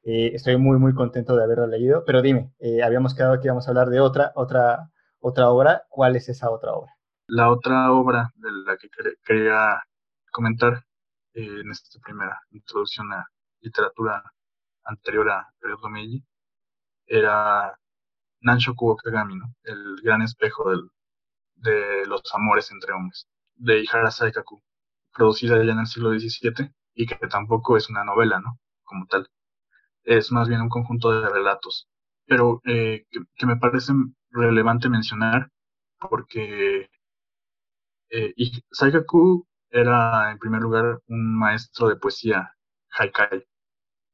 Eh, 0.04 0.32
estoy 0.34 0.58
muy, 0.58 0.80
muy 0.80 0.94
contento 0.94 1.36
de 1.36 1.44
haberlo 1.44 1.68
leído, 1.68 2.06
pero 2.06 2.22
dime, 2.22 2.54
eh, 2.60 2.82
habíamos 2.82 3.14
quedado 3.14 3.40
que 3.40 3.48
íbamos 3.48 3.68
a 3.68 3.72
hablar 3.72 3.90
de 3.90 4.00
otra, 4.00 4.32
otra, 4.36 4.90
otra 5.20 5.50
obra. 5.50 5.84
¿Cuál 5.90 6.16
es 6.16 6.30
esa 6.30 6.50
otra 6.50 6.72
obra? 6.74 6.94
La 7.28 7.52
otra 7.52 7.92
obra 7.92 8.32
de 8.36 8.50
la 8.66 8.78
que 8.78 8.88
quería 9.26 9.84
comentar 10.32 10.86
eh, 11.34 11.60
en 11.62 11.70
esta 11.70 12.00
primera 12.00 12.40
introducción 12.52 13.12
a 13.12 13.28
literatura 13.60 14.24
anterior 14.86 15.30
a 15.30 15.52
Meiji 15.90 16.24
era 17.08 17.78
Nanshoku 18.42 18.92
Okagami, 18.92 19.36
¿no? 19.36 19.54
el 19.64 19.98
gran 20.04 20.22
espejo 20.22 20.70
del, 20.70 20.90
de 21.56 22.06
los 22.06 22.22
amores 22.34 22.72
entre 22.72 22.94
hombres, 22.94 23.28
de 23.56 23.82
Ihara 23.82 24.12
Saikaku, 24.12 24.62
producida 25.14 25.64
ya 25.64 25.72
en 25.72 25.80
el 25.80 25.88
siglo 25.88 26.12
XVII 26.12 26.72
y 26.94 27.06
que 27.08 27.16
tampoco 27.28 27.78
es 27.78 27.90
una 27.90 28.04
novela, 28.04 28.40
¿no? 28.40 28.60
Como 28.84 29.06
tal. 29.08 29.30
Es 30.04 30.32
más 30.32 30.48
bien 30.50 30.62
un 30.62 30.70
conjunto 30.70 31.12
de 31.12 31.30
relatos, 31.30 31.88
pero 32.26 32.62
eh, 32.66 33.06
que, 33.10 33.46
me 33.46 33.58
parece 33.58 33.94
relevante 34.32 34.90
mencionar 34.90 35.50
porque 36.00 36.90
eh, 38.10 38.34
Saikaku 38.72 39.46
era, 39.70 40.32
en 40.32 40.40
primer 40.40 40.62
lugar, 40.62 41.02
un 41.08 41.38
maestro 41.38 41.90
de 41.90 41.98
poesía 41.98 42.54
haikai. 42.92 43.46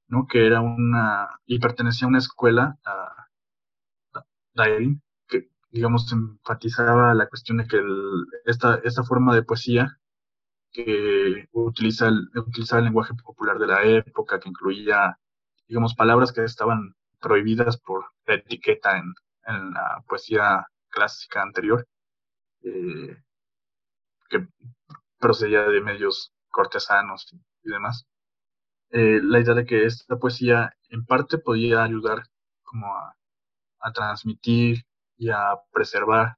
¿No? 0.08 0.28
Que 0.28 0.46
era 0.48 0.62
una, 0.62 1.30
y 1.46 1.60
pertenecía 1.60 2.06
a 2.06 2.10
una 2.10 2.20
escuela, 2.20 2.78
a, 2.86 3.28
que, 5.28 5.50
digamos, 5.72 6.12
enfatizaba 6.12 7.14
la 7.14 7.28
cuestión 7.28 7.58
de 7.58 7.68
que 7.68 7.82
esta, 8.46 8.76
esta 8.84 9.04
forma 9.04 9.36
de 9.36 9.44
poesía 9.44 9.98
que 10.72 11.48
utiliza 11.52 12.08
el, 12.08 12.30
utilizaba 12.36 12.80
el 12.80 12.86
lenguaje 12.86 13.14
popular 13.24 13.60
de 13.60 13.68
la 13.68 13.84
época, 13.84 14.40
que 14.40 14.50
incluía, 14.50 15.18
digamos, 15.68 15.96
palabras 15.96 16.32
que 16.34 16.44
estaban 16.44 16.96
prohibidas 17.20 17.78
por 17.78 18.06
la 18.26 18.36
etiqueta 18.36 18.98
en, 18.98 19.14
en 19.48 19.72
la 19.72 20.04
poesía 20.08 20.68
clásica 20.90 21.42
anterior, 21.42 21.88
eh, 22.64 23.18
que 24.30 24.48
procedía 25.20 25.64
de 25.64 25.82
medios 25.82 26.34
cortesanos 26.50 27.28
y, 27.64 27.70
demás. 27.70 28.06
Eh, 28.96 29.20
la 29.24 29.40
idea 29.40 29.56
de 29.56 29.66
que 29.66 29.86
esta 29.86 30.18
poesía 30.18 30.72
en 30.90 31.04
parte 31.04 31.40
podía 31.40 31.84
ayudar 31.84 32.28
como 32.62 32.86
a, 32.96 33.92
transmitir 33.92 34.86
y 35.18 35.30
a 35.30 35.56
preservar 35.72 36.38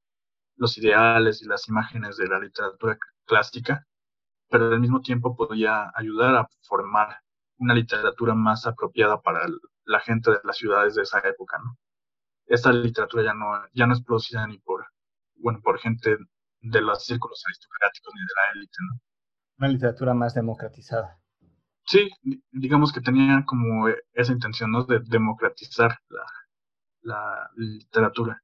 los 0.56 0.78
ideales 0.78 1.42
y 1.42 1.48
las 1.48 1.68
imágenes 1.68 2.16
de 2.16 2.28
la 2.28 2.40
literatura 2.40 2.98
clásica, 3.26 3.86
pero 4.50 4.68
al 4.70 4.80
mismo 4.80 5.02
tiempo 5.02 5.36
podía 5.36 5.92
ayudar 5.96 6.36
a 6.38 6.48
formar 6.62 7.20
una 7.58 7.74
literatura 7.74 8.34
más 8.36 8.66
apropiada 8.66 9.22
para 9.22 9.42
la 9.84 10.00
gente 10.00 10.32
de 10.32 10.40
las 10.46 10.58
ciudades 10.58 10.96
de 10.96 11.02
esa 11.04 11.20
época, 11.20 11.58
¿no? 11.60 11.78
Esta 12.48 12.72
literatura 12.72 13.24
ya 13.24 13.34
no, 13.34 13.48
ya 13.74 13.86
no 13.86 13.94
es 13.94 14.02
producida 14.02 14.48
ni 14.48 14.60
por, 14.60 14.88
bueno, 15.36 15.60
por 15.62 15.78
gente 15.80 16.18
de 16.62 16.82
los 16.82 17.04
círculos 17.06 17.44
aristocráticos 17.46 18.14
ni 18.16 18.22
de 18.22 18.34
la 18.36 18.52
élite, 18.54 18.78
¿no? 18.90 19.00
Una 19.58 19.68
literatura 19.68 20.14
más 20.14 20.34
democratizada. 20.34 21.20
Sí, 21.88 22.10
digamos 22.52 22.92
que 22.92 23.02
tenía 23.02 23.44
como 23.46 23.88
esa 24.14 24.32
intención, 24.32 24.72
¿no? 24.72 24.84
De 24.86 25.00
democratizar 25.02 26.00
la, 26.10 26.26
la 27.02 27.50
literatura. 27.56 28.42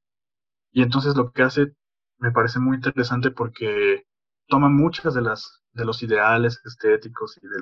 Y 0.72 0.82
entonces 0.82 1.16
lo 1.16 1.32
que 1.32 1.42
hace 1.42 1.74
me 2.18 2.32
parece 2.32 2.60
muy 2.60 2.76
interesante 2.76 3.30
porque 3.32 4.04
toma 4.48 4.68
muchas 4.68 5.14
de 5.14 5.22
las 5.22 5.62
de 5.72 5.84
los 5.84 6.02
ideales 6.02 6.60
estéticos 6.64 7.38
y 7.42 7.46
de 7.48 7.58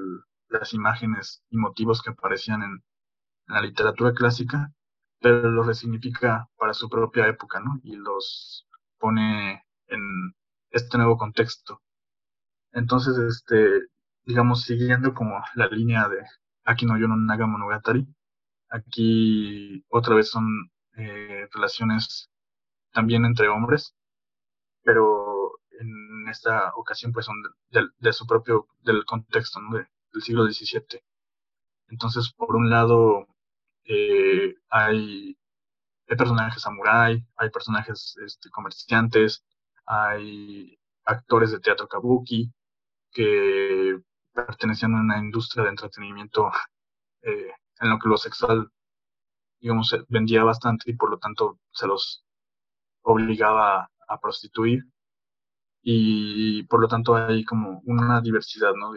las 0.49 0.75
imágenes 0.75 1.43
y 1.51 1.57
motivos 1.57 2.03
que 2.03 2.11
aparecían 2.11 2.63
en, 2.63 2.73
en, 3.49 3.55
la 3.55 3.63
literatura 3.63 4.13
clásica, 4.15 4.73
pero 5.21 5.51
los 5.51 5.67
resignifica 5.67 6.49
para 6.57 6.75
su 6.75 6.89
propia 6.89 7.29
época, 7.29 7.61
¿no? 7.61 7.81
Y 7.85 7.97
los 7.97 8.67
pone 8.99 9.65
en 9.89 10.35
este 10.71 10.99
nuevo 10.99 11.17
contexto. 11.19 11.83
Entonces, 12.73 13.17
este, 13.19 13.90
digamos, 14.25 14.63
siguiendo 14.63 15.15
como 15.15 15.43
la 15.55 15.69
línea 15.69 16.09
de 16.09 16.19
Aki 16.65 16.87
no 16.87 16.99
Yono 16.99 17.17
Naga 17.17 17.47
Monogatari, 17.47 18.07
aquí 18.69 19.85
otra 19.89 20.15
vez 20.15 20.31
son 20.31 20.71
eh, 20.97 21.49
relaciones 21.53 22.31
también 22.93 23.25
entre 23.25 23.49
hombres, 23.49 23.95
pero 24.83 25.53
en 25.81 26.29
esta 26.29 26.73
ocasión 26.77 27.13
pues 27.13 27.27
son 27.27 27.37
de, 27.71 28.13
su 28.13 28.27
propio, 28.27 28.69
del 28.81 29.05
contexto, 29.05 29.61
¿no? 29.61 29.77
del 29.79 30.23
siglo 30.23 30.45
XVII. 30.45 31.01
Entonces, 31.89 32.33
por 32.37 32.57
un 32.57 32.71
lado, 32.71 33.27
eh, 33.85 34.55
hay, 34.71 35.37
hay, 36.09 36.17
personajes 36.17 36.63
samurái, 36.63 37.25
hay 37.37 37.51
personajes 37.51 38.17
este, 38.25 38.51
comerciantes, 38.51 39.45
hay 39.87 40.79
actores 41.05 41.51
de 41.53 41.61
teatro 41.61 41.89
kabuki 41.89 42.53
que 43.13 43.99
pertenecían 44.33 44.95
a 44.95 45.01
una 45.01 45.19
industria 45.19 45.65
de 45.65 45.71
entretenimiento 45.71 46.51
eh, 47.23 47.53
en 47.81 47.91
lo 47.91 47.99
que 47.99 48.09
lo 48.09 48.17
sexual, 48.17 48.71
digamos, 49.61 49.97
vendía 50.09 50.45
bastante 50.45 50.91
y 50.91 50.95
por 50.95 51.11
lo 51.11 51.19
tanto 51.19 51.59
se 51.73 51.87
los 51.87 52.25
obligaba 53.03 53.91
a 54.09 54.21
prostituir 54.21 54.85
y 55.83 56.63
por 56.65 56.81
lo 56.81 56.89
tanto 56.89 57.17
hay 57.17 57.45
como 57.45 57.81
una 57.87 58.21
diversidad, 58.21 58.73
¿no? 58.75 58.93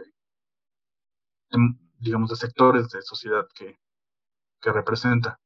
Digamos, 1.99 2.29
de 2.29 2.35
sectores 2.35 2.89
de 2.89 3.01
sociedad 3.01 3.47
que, 3.55 3.79
que 4.61 4.71
representa. 4.71 5.39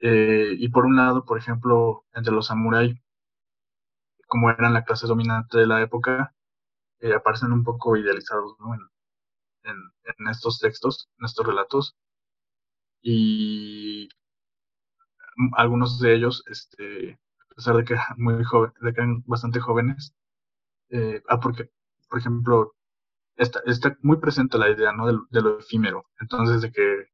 Eh, 0.00 0.54
y 0.58 0.68
por 0.68 0.86
un 0.86 0.96
lado, 0.96 1.24
por 1.24 1.38
ejemplo, 1.38 2.04
entre 2.12 2.32
los 2.32 2.46
samuráis, 2.46 2.96
como 4.28 4.50
eran 4.50 4.74
la 4.74 4.84
clase 4.84 5.06
dominante 5.06 5.58
de 5.58 5.66
la 5.66 5.82
época, 5.82 6.34
eh, 7.00 7.14
aparecen 7.14 7.52
un 7.52 7.64
poco 7.64 7.96
idealizados 7.96 8.56
¿no? 8.60 8.74
en, 8.74 8.80
en, 9.64 10.28
estos 10.28 10.58
textos, 10.58 11.08
en 11.18 11.26
estos 11.26 11.46
relatos. 11.46 11.96
Y 13.02 14.08
algunos 15.52 16.00
de 16.00 16.14
ellos, 16.14 16.42
este, 16.46 17.18
a 17.50 17.54
pesar 17.54 17.76
de 17.76 17.84
que 17.84 17.96
muy 18.16 18.42
joven, 18.44 18.72
de 18.80 18.92
que 18.92 19.00
eran 19.00 19.22
bastante 19.26 19.60
jóvenes, 19.60 20.14
eh, 20.90 21.22
ah, 21.28 21.40
porque, 21.40 21.70
por 22.08 22.18
ejemplo, 22.18 22.74
está, 23.36 23.60
está 23.66 23.96
muy 24.02 24.18
presente 24.18 24.58
la 24.58 24.70
idea 24.70 24.92
¿no? 24.92 25.06
de, 25.06 25.40
lo 25.42 25.58
efímero, 25.58 26.06
entonces 26.20 26.62
de 26.62 26.72
que, 26.72 27.06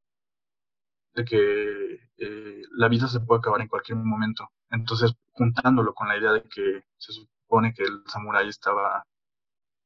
de 1.15 1.25
que 1.25 1.95
eh, 2.19 2.63
la 2.73 2.89
vida 2.89 3.09
se 3.09 3.21
puede 3.21 3.41
acabar 3.41 3.61
en 3.61 3.69
cualquier 3.69 3.99
momento. 3.99 4.49
Entonces, 4.71 5.15
juntándolo 5.33 5.95
con 5.95 6.09
la 6.09 6.17
idea 6.19 6.33
de 6.33 6.43
que 6.43 6.85
se 6.97 7.13
supone 7.13 7.75
que 7.75 7.85
el 7.85 8.03
samurái 8.07 8.49
estaba 8.49 9.05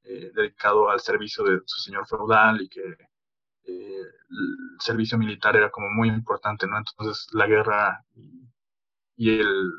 eh, 0.09 0.31
dedicado 0.35 0.91
al 0.91 1.01
servicio 1.01 1.45
de 1.45 1.61
su 1.67 1.81
señor 1.81 2.07
feudal 2.07 2.63
y 2.63 2.69
que 2.69 2.83
el 3.65 4.13
servicio 4.81 5.19
militar 5.19 5.57
era 5.57 5.71
como 5.71 5.91
muy 5.91 6.09
importante, 6.09 6.67
¿no? 6.67 6.79
Entonces, 6.79 7.27
la 7.33 7.47
guerra 7.47 8.05
y, 9.17 9.39
el, 9.41 9.73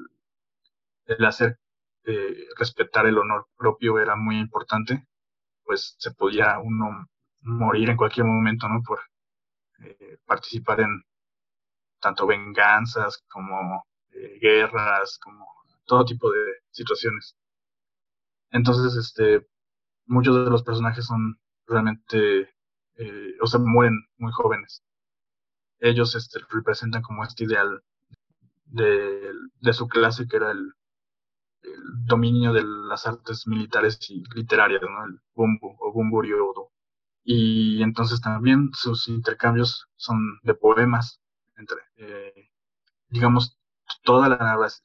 el 1.05 1.25
hacer 1.25 1.59
eh, 2.05 2.47
respetar 2.57 3.05
el 3.07 3.17
honor 3.17 3.47
propio 3.57 3.99
era 3.99 4.15
muy 4.15 4.39
importante, 4.39 5.05
pues 5.63 5.95
se 5.99 6.11
podía 6.11 6.59
uno 6.59 7.07
morir 7.41 7.89
en 7.89 7.97
cualquier 7.97 8.25
momento, 8.25 8.67
¿no? 8.67 8.81
Por 8.83 8.99
eh, 9.79 10.17
participar 10.25 10.81
en 10.81 11.03
tanto 11.99 12.27
venganzas 12.27 13.23
como 13.29 13.85
eh, 14.11 14.39
guerras, 14.41 15.19
como 15.19 15.45
todo 15.85 16.05
tipo 16.05 16.31
de 16.31 16.39
situaciones. 16.71 17.35
Entonces, 18.51 18.95
este, 18.95 19.47
muchos 20.09 20.43
de 20.43 20.51
los 20.51 20.63
personajes 20.63 21.05
son 21.05 21.39
realmente, 21.67 22.49
o 23.41 23.47
sea, 23.47 23.59
mueren 23.59 24.05
muy 24.17 24.31
jóvenes. 24.31 24.83
Ellos 25.79 26.15
este, 26.15 26.39
representan 26.49 27.01
como 27.01 27.23
este 27.23 27.45
ideal 27.45 27.83
de, 28.65 29.31
de 29.61 29.73
su 29.73 29.87
clase 29.87 30.27
que 30.27 30.37
era 30.37 30.51
el 30.51 30.73
dominio 32.05 32.53
de 32.53 32.63
las 32.63 33.05
artes 33.07 33.47
militares 33.47 33.99
y 34.09 34.23
literarias, 34.35 34.81
¿no? 34.81 35.05
El 35.05 35.19
bumbu 35.35 35.75
o 35.79 35.91
bumburiudo. 35.93 36.71
Y 37.23 37.83
entonces 37.83 38.21
también 38.21 38.71
sus 38.73 39.07
intercambios 39.07 39.87
son 39.95 40.39
de 40.43 40.53
poemas, 40.53 41.21
entre, 41.57 41.77
eh, 41.97 42.49
digamos, 43.09 43.57
todas 44.03 44.29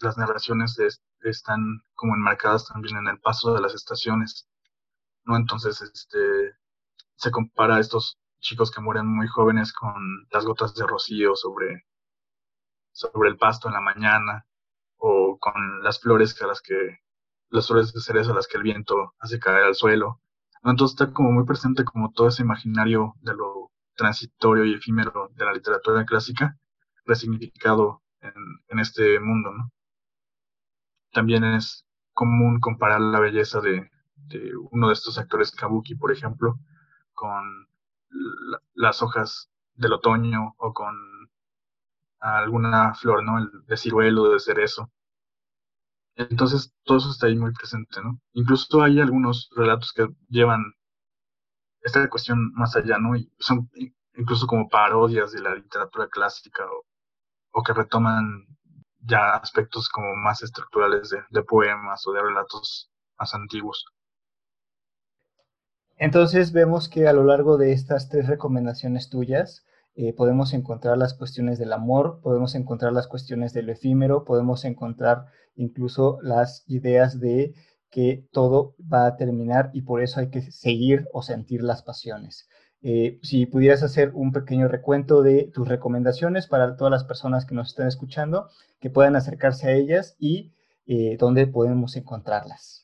las 0.00 0.18
narraciones 0.18 0.76
están 1.22 1.82
como 1.94 2.14
enmarcadas 2.14 2.66
también 2.68 2.98
en 2.98 3.08
el 3.08 3.20
paso 3.20 3.54
de 3.54 3.60
las 3.60 3.74
estaciones, 3.74 4.48
¿no? 5.24 5.36
Entonces, 5.36 5.80
este, 5.82 6.54
se 7.16 7.30
compara 7.30 7.76
a 7.76 7.80
estos 7.80 8.18
chicos 8.40 8.70
que 8.70 8.80
mueren 8.80 9.06
muy 9.06 9.26
jóvenes 9.28 9.72
con 9.72 10.26
las 10.30 10.44
gotas 10.44 10.74
de 10.74 10.86
rocío 10.86 11.34
sobre, 11.34 11.86
sobre 12.92 13.30
el 13.30 13.38
pasto 13.38 13.68
en 13.68 13.74
la 13.74 13.80
mañana, 13.80 14.46
o 14.98 15.38
con 15.38 15.82
las 15.82 16.00
flores 16.00 16.40
a 16.42 16.46
las 16.46 16.62
que, 16.62 16.98
las 17.50 17.66
flores 17.66 17.92
de 17.92 18.00
cerezo 18.00 18.32
a 18.32 18.34
las 18.36 18.48
que 18.48 18.56
el 18.56 18.62
viento 18.62 19.14
hace 19.18 19.38
caer 19.38 19.64
al 19.64 19.74
suelo. 19.74 20.20
Entonces 20.62 20.94
está 20.98 21.12
como 21.12 21.30
muy 21.32 21.44
presente 21.44 21.84
como 21.84 22.10
todo 22.12 22.28
ese 22.28 22.42
imaginario 22.42 23.14
de 23.20 23.34
lo 23.34 23.70
transitorio 23.96 24.64
y 24.64 24.74
efímero 24.74 25.30
de 25.34 25.44
la 25.44 25.52
literatura 25.52 26.04
clásica, 26.04 26.58
resignificado 27.04 28.02
en, 28.20 28.32
en 28.68 28.78
este 28.78 29.20
mundo, 29.20 29.52
¿no? 29.52 29.70
También 31.12 31.44
es 31.44 31.84
común 32.12 32.60
comparar 32.60 33.00
la 33.00 33.20
belleza 33.20 33.60
de, 33.60 33.90
de 34.26 34.52
uno 34.70 34.88
de 34.88 34.94
estos 34.94 35.18
actores 35.18 35.50
kabuki, 35.52 35.94
por 35.94 36.12
ejemplo, 36.12 36.58
con 37.12 37.68
las 38.74 39.02
hojas 39.02 39.50
del 39.74 39.92
otoño 39.92 40.54
o 40.58 40.72
con 40.72 40.94
alguna 42.20 42.94
flor, 42.94 43.22
¿no? 43.22 43.38
El 43.38 43.50
de 43.66 43.76
ciruelo, 43.76 44.30
de 44.30 44.40
cerezo. 44.40 44.90
Entonces, 46.16 46.72
todo 46.84 46.98
eso 46.98 47.10
está 47.10 47.26
ahí 47.26 47.36
muy 47.36 47.52
presente, 47.52 48.00
¿no? 48.02 48.20
Incluso 48.32 48.82
hay 48.82 49.00
algunos 49.00 49.50
relatos 49.54 49.92
que 49.92 50.08
llevan 50.28 50.74
esta 51.82 52.08
cuestión 52.08 52.52
más 52.54 52.76
allá, 52.76 52.98
¿no? 52.98 53.16
Y 53.16 53.30
son 53.38 53.70
incluso 54.16 54.46
como 54.46 54.68
parodias 54.68 55.32
de 55.32 55.40
la 55.42 55.54
literatura 55.54 56.08
clásica 56.08 56.64
o, 57.52 57.62
que 57.62 57.72
retoman 57.72 58.46
ya 59.00 59.34
aspectos 59.36 59.88
como 59.88 60.14
más 60.16 60.42
estructurales 60.42 61.14
de 61.30 61.42
poemas 61.42 62.06
o 62.06 62.12
de 62.12 62.22
relatos 62.22 62.90
más 63.18 63.34
antiguos. 63.34 63.84
Entonces 65.96 66.52
vemos 66.52 66.88
que 66.88 67.06
a 67.06 67.12
lo 67.12 67.24
largo 67.24 67.56
de 67.56 67.72
estas 67.72 68.08
tres 68.08 68.26
recomendaciones 68.26 69.10
tuyas, 69.10 69.64
eh, 69.96 70.12
podemos 70.12 70.52
encontrar 70.52 70.98
las 70.98 71.14
cuestiones 71.14 71.58
del 71.58 71.72
amor, 71.72 72.20
podemos 72.20 72.56
encontrar 72.56 72.92
las 72.92 73.06
cuestiones 73.06 73.52
del 73.52 73.70
efímero, 73.70 74.24
podemos 74.24 74.64
encontrar 74.64 75.26
incluso 75.54 76.18
las 76.22 76.64
ideas 76.66 77.20
de 77.20 77.54
que 77.90 78.26
todo 78.32 78.74
va 78.92 79.06
a 79.06 79.16
terminar 79.16 79.70
y 79.72 79.82
por 79.82 80.02
eso 80.02 80.18
hay 80.18 80.30
que 80.30 80.42
seguir 80.50 81.06
o 81.12 81.22
sentir 81.22 81.62
las 81.62 81.82
pasiones. 81.84 82.48
Eh, 82.82 83.20
si 83.22 83.46
pudieras 83.46 83.84
hacer 83.84 84.10
un 84.14 84.32
pequeño 84.32 84.66
recuento 84.66 85.22
de 85.22 85.50
tus 85.54 85.68
recomendaciones 85.68 86.48
para 86.48 86.76
todas 86.76 86.90
las 86.90 87.04
personas 87.04 87.46
que 87.46 87.54
nos 87.54 87.68
están 87.68 87.86
escuchando, 87.86 88.48
que 88.80 88.90
puedan 88.90 89.14
acercarse 89.14 89.68
a 89.68 89.72
ellas 89.74 90.16
y 90.18 90.52
eh, 90.86 91.16
dónde 91.18 91.46
podemos 91.46 91.96
encontrarlas. 91.96 92.83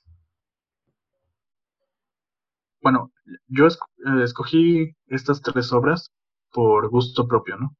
Bueno, 2.83 3.13
yo 3.49 3.67
eh, 3.69 4.23
escogí 4.25 4.93
estas 5.07 5.41
tres 5.43 5.73
obras 5.73 6.11
por 6.53 6.89
gusto 6.91 7.27
propio, 7.29 7.57
¿no? 7.57 7.77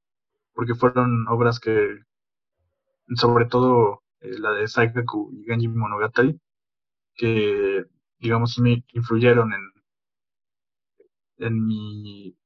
Porque 0.55 0.75
fueron 0.75 1.27
obras 1.29 1.61
que, 1.61 2.01
sobre 3.17 3.45
todo 3.47 4.03
la 4.21 4.53
de 4.53 4.67
Saikaku 4.69 5.31
y 5.33 5.45
Genji 5.45 5.69
Monogatari, 5.69 6.41
que, 7.17 7.85
digamos, 8.19 8.59
me 8.61 8.85
influyeron 8.95 9.53
en, 9.55 9.63
en 11.39 11.67
mi 11.67 12.37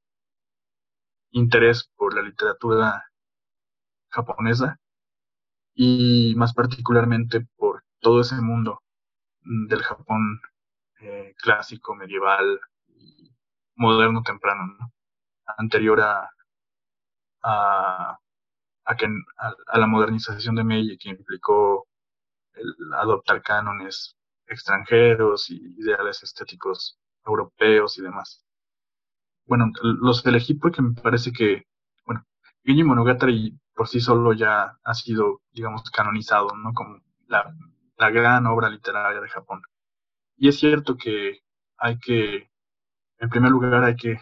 interés 1.33 1.91
por 1.97 2.15
la 2.15 2.23
literatura 2.23 3.05
japonesa 4.09 4.79
y 5.75 6.35
más 6.37 6.55
particularmente 6.55 7.47
por 7.57 7.85
todo 8.01 8.21
ese 8.23 8.37
mundo 8.41 8.81
del 9.43 9.83
Japón 9.83 10.41
clásico, 11.37 11.95
medieval 11.95 12.61
moderno 13.77 14.23
temprano, 14.23 14.93
anterior 15.59 16.01
a, 16.01 16.31
a, 17.43 18.19
a, 18.87 19.79
la 19.79 19.87
modernización 19.87 20.55
de 20.57 20.65
Meiji 20.65 20.99
que 20.99 21.11
implicó 21.11 21.87
el 22.55 22.75
adoptar 22.95 23.43
cánones 23.43 24.17
extranjeros 24.47 25.51
y 25.51 25.57
ideales 25.81 26.23
estéticos 26.23 26.99
europeos 27.25 27.99
y 27.99 28.03
demás 28.03 28.45
bueno, 29.47 29.71
los 29.83 30.25
elegí 30.27 30.55
porque 30.55 30.83
me 30.83 30.95
parece 30.95 31.33
que, 31.33 31.67
bueno, 32.07 32.25
Genji 32.65 32.85
Monogatari 32.85 33.59
por 33.75 33.89
sí 33.89 34.01
solo 34.01 34.33
ya 34.33 34.79
ha 34.83 34.95
sido, 34.95 35.43
digamos, 35.53 35.91
canonizado, 35.91 36.49
¿no? 36.57 36.73
Como 36.73 37.01
la, 37.27 37.55
la 37.99 38.11
gran 38.11 38.47
obra 38.47 38.69
literaria 38.71 39.21
de 39.21 39.29
Japón. 39.29 39.63
Y 40.37 40.49
es 40.49 40.59
cierto 40.61 40.97
que 40.97 41.41
hay 41.79 41.99
que, 41.99 42.49
en 43.19 43.31
primer 43.31 43.51
lugar, 43.53 43.85
hay 43.85 43.97
que 43.97 44.19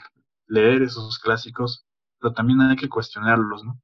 leer 0.48 0.82
esos 0.82 1.18
clásicos, 1.20 1.86
pero 2.20 2.34
también 2.34 2.60
hay 2.62 2.76
que 2.76 2.88
cuestionarlos, 2.90 3.64
¿no? 3.64 3.80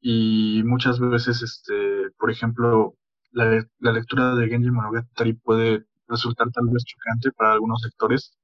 Y 0.00 0.62
muchas 0.64 1.00
veces, 1.00 1.42
este, 1.42 2.10
por 2.18 2.30
ejemplo, 2.30 2.94
la, 3.32 3.66
la 3.78 3.92
lectura 3.92 4.34
de 4.34 4.48
Genji 4.48 4.70
Monogatari 4.70 5.34
puede 5.34 5.86
resultar 6.08 6.50
tal 6.52 6.66
vez 6.68 6.84
chocante 6.84 7.32
para 7.32 7.52
algunos 7.52 7.80
sectores, 7.82 8.36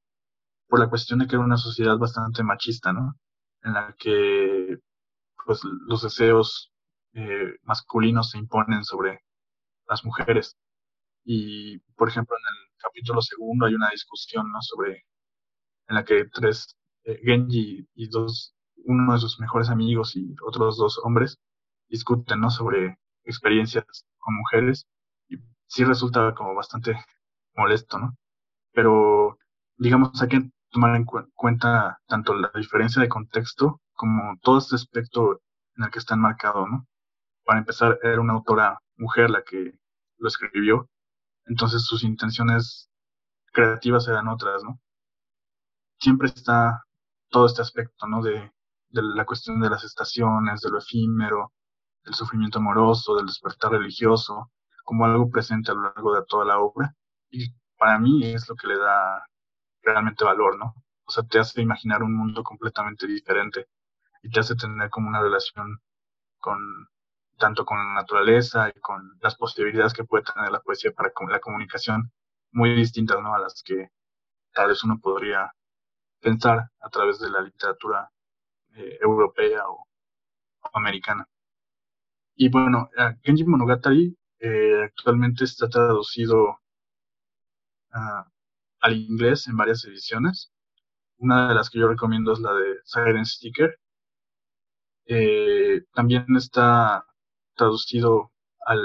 por 0.68 0.80
la 0.80 0.90
cuestión 0.90 1.20
de 1.20 1.26
que 1.28 1.36
era 1.36 1.44
una 1.44 1.56
sociedad 1.58 1.98
bastante 1.98 2.42
machista, 2.44 2.92
¿no? 2.92 3.14
En 3.62 3.74
la 3.74 3.94
que 3.98 4.78
pues 5.46 5.62
los 5.64 6.02
deseos 6.02 6.72
eh, 7.14 7.56
masculinos 7.64 8.30
se 8.30 8.38
imponen 8.38 8.84
sobre 8.84 9.20
las 9.88 10.04
mujeres. 10.04 10.56
Y, 11.24 11.78
por 11.96 12.08
ejemplo, 12.08 12.36
en 12.36 12.44
el 12.56 12.69
capítulo 12.80 13.20
segundo 13.22 13.66
hay 13.66 13.74
una 13.74 13.90
discusión, 13.90 14.50
¿no? 14.50 14.60
Sobre, 14.62 15.04
en 15.88 15.96
la 15.96 16.04
que 16.04 16.26
tres, 16.32 16.76
eh, 17.04 17.20
Genji 17.22 17.86
y 17.94 18.08
dos, 18.08 18.54
uno 18.84 19.12
de 19.12 19.18
sus 19.20 19.38
mejores 19.40 19.70
amigos 19.70 20.16
y 20.16 20.34
otros 20.46 20.76
dos 20.78 21.00
hombres 21.04 21.38
discuten, 21.88 22.40
¿no? 22.40 22.50
Sobre 22.50 22.98
experiencias 23.24 23.84
con 24.18 24.36
mujeres. 24.36 24.86
Y 25.28 25.36
sí 25.66 25.84
resulta 25.84 26.34
como 26.34 26.54
bastante 26.54 26.96
molesto, 27.54 27.98
¿no? 27.98 28.16
Pero, 28.72 29.38
digamos, 29.76 30.20
hay 30.22 30.28
que 30.28 30.50
tomar 30.70 30.96
en 30.96 31.04
cuenta 31.04 31.98
tanto 32.06 32.34
la 32.34 32.50
diferencia 32.54 33.02
de 33.02 33.08
contexto 33.08 33.80
como 33.94 34.38
todo 34.42 34.58
este 34.58 34.76
aspecto 34.76 35.40
en 35.76 35.84
el 35.84 35.90
que 35.90 35.98
está 35.98 36.14
enmarcado, 36.14 36.66
¿no? 36.66 36.86
Para 37.44 37.58
empezar, 37.60 37.98
era 38.02 38.20
una 38.20 38.34
autora 38.34 38.78
mujer 38.96 39.30
la 39.30 39.42
que 39.42 39.72
lo 40.18 40.28
escribió, 40.28 40.88
entonces 41.50 41.84
sus 41.84 42.04
intenciones 42.04 42.88
creativas 43.52 44.06
eran 44.06 44.28
otras, 44.28 44.62
¿no? 44.62 44.80
Siempre 45.98 46.28
está 46.28 46.84
todo 47.28 47.46
este 47.46 47.62
aspecto, 47.62 48.06
¿no? 48.06 48.22
De, 48.22 48.52
de 48.90 49.02
la 49.02 49.26
cuestión 49.26 49.60
de 49.60 49.68
las 49.68 49.82
estaciones, 49.82 50.60
de 50.60 50.70
lo 50.70 50.78
efímero, 50.78 51.52
del 52.04 52.14
sufrimiento 52.14 52.58
amoroso, 52.60 53.16
del 53.16 53.26
despertar 53.26 53.72
religioso, 53.72 54.52
como 54.84 55.04
algo 55.04 55.28
presente 55.28 55.72
a 55.72 55.74
lo 55.74 55.82
largo 55.82 56.14
de 56.14 56.22
toda 56.28 56.44
la 56.44 56.60
obra. 56.60 56.94
Y 57.30 57.52
para 57.76 57.98
mí 57.98 58.24
es 58.32 58.48
lo 58.48 58.54
que 58.54 58.68
le 58.68 58.78
da 58.78 59.26
realmente 59.82 60.24
valor, 60.24 60.56
¿no? 60.56 60.74
O 61.04 61.10
sea, 61.10 61.24
te 61.24 61.40
hace 61.40 61.62
imaginar 61.62 62.04
un 62.04 62.16
mundo 62.16 62.44
completamente 62.44 63.08
diferente 63.08 63.66
y 64.22 64.30
te 64.30 64.38
hace 64.38 64.54
tener 64.54 64.88
como 64.88 65.08
una 65.08 65.20
relación 65.20 65.80
con 66.38 66.58
tanto 67.40 67.64
con 67.64 67.78
la 67.78 67.94
naturaleza 67.94 68.68
y 68.68 68.78
con 68.80 69.18
las 69.20 69.34
posibilidades 69.36 69.92
que 69.94 70.04
puede 70.04 70.24
tener 70.24 70.52
la 70.52 70.60
poesía 70.60 70.92
para 70.92 71.10
la 71.28 71.40
comunicación 71.40 72.12
muy 72.52 72.74
distintas, 72.76 73.20
¿no? 73.20 73.34
A 73.34 73.40
las 73.40 73.62
que 73.64 73.88
tal 74.52 74.68
vez 74.68 74.84
uno 74.84 74.98
podría 75.00 75.52
pensar 76.20 76.70
a 76.80 76.90
través 76.90 77.18
de 77.20 77.30
la 77.30 77.40
literatura 77.42 78.10
eh, 78.76 78.98
europea 79.00 79.68
o, 79.68 79.86
americana. 80.74 81.26
Y 82.36 82.48
bueno, 82.50 82.90
Kenji 83.22 83.44
Monogatari 83.44 84.16
eh, 84.38 84.84
actualmente 84.84 85.44
está 85.44 85.68
traducido 85.68 86.60
a 87.92 88.26
al 88.80 88.96
inglés 88.96 89.46
en 89.48 89.56
varias 89.56 89.84
ediciones. 89.84 90.52
Una 91.18 91.48
de 91.48 91.54
las 91.54 91.70
que 91.70 91.78
yo 91.78 91.88
recomiendo 91.88 92.32
es 92.32 92.40
la 92.40 92.52
de 92.54 92.76
Siren 92.84 93.26
Sticker. 93.26 93.78
Eh, 95.06 95.82
también 95.92 96.24
está 96.36 97.04
traducido 97.60 98.32
al 98.66 98.80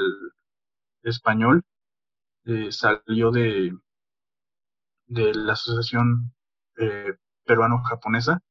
español. 1.04 1.64
Eh, 2.46 2.72
salió 2.72 3.32
de, 3.32 3.74
la 5.08 5.54
Asociación 5.54 6.34
eh, 6.78 7.16
Peruano-Japonesa, 7.46 8.42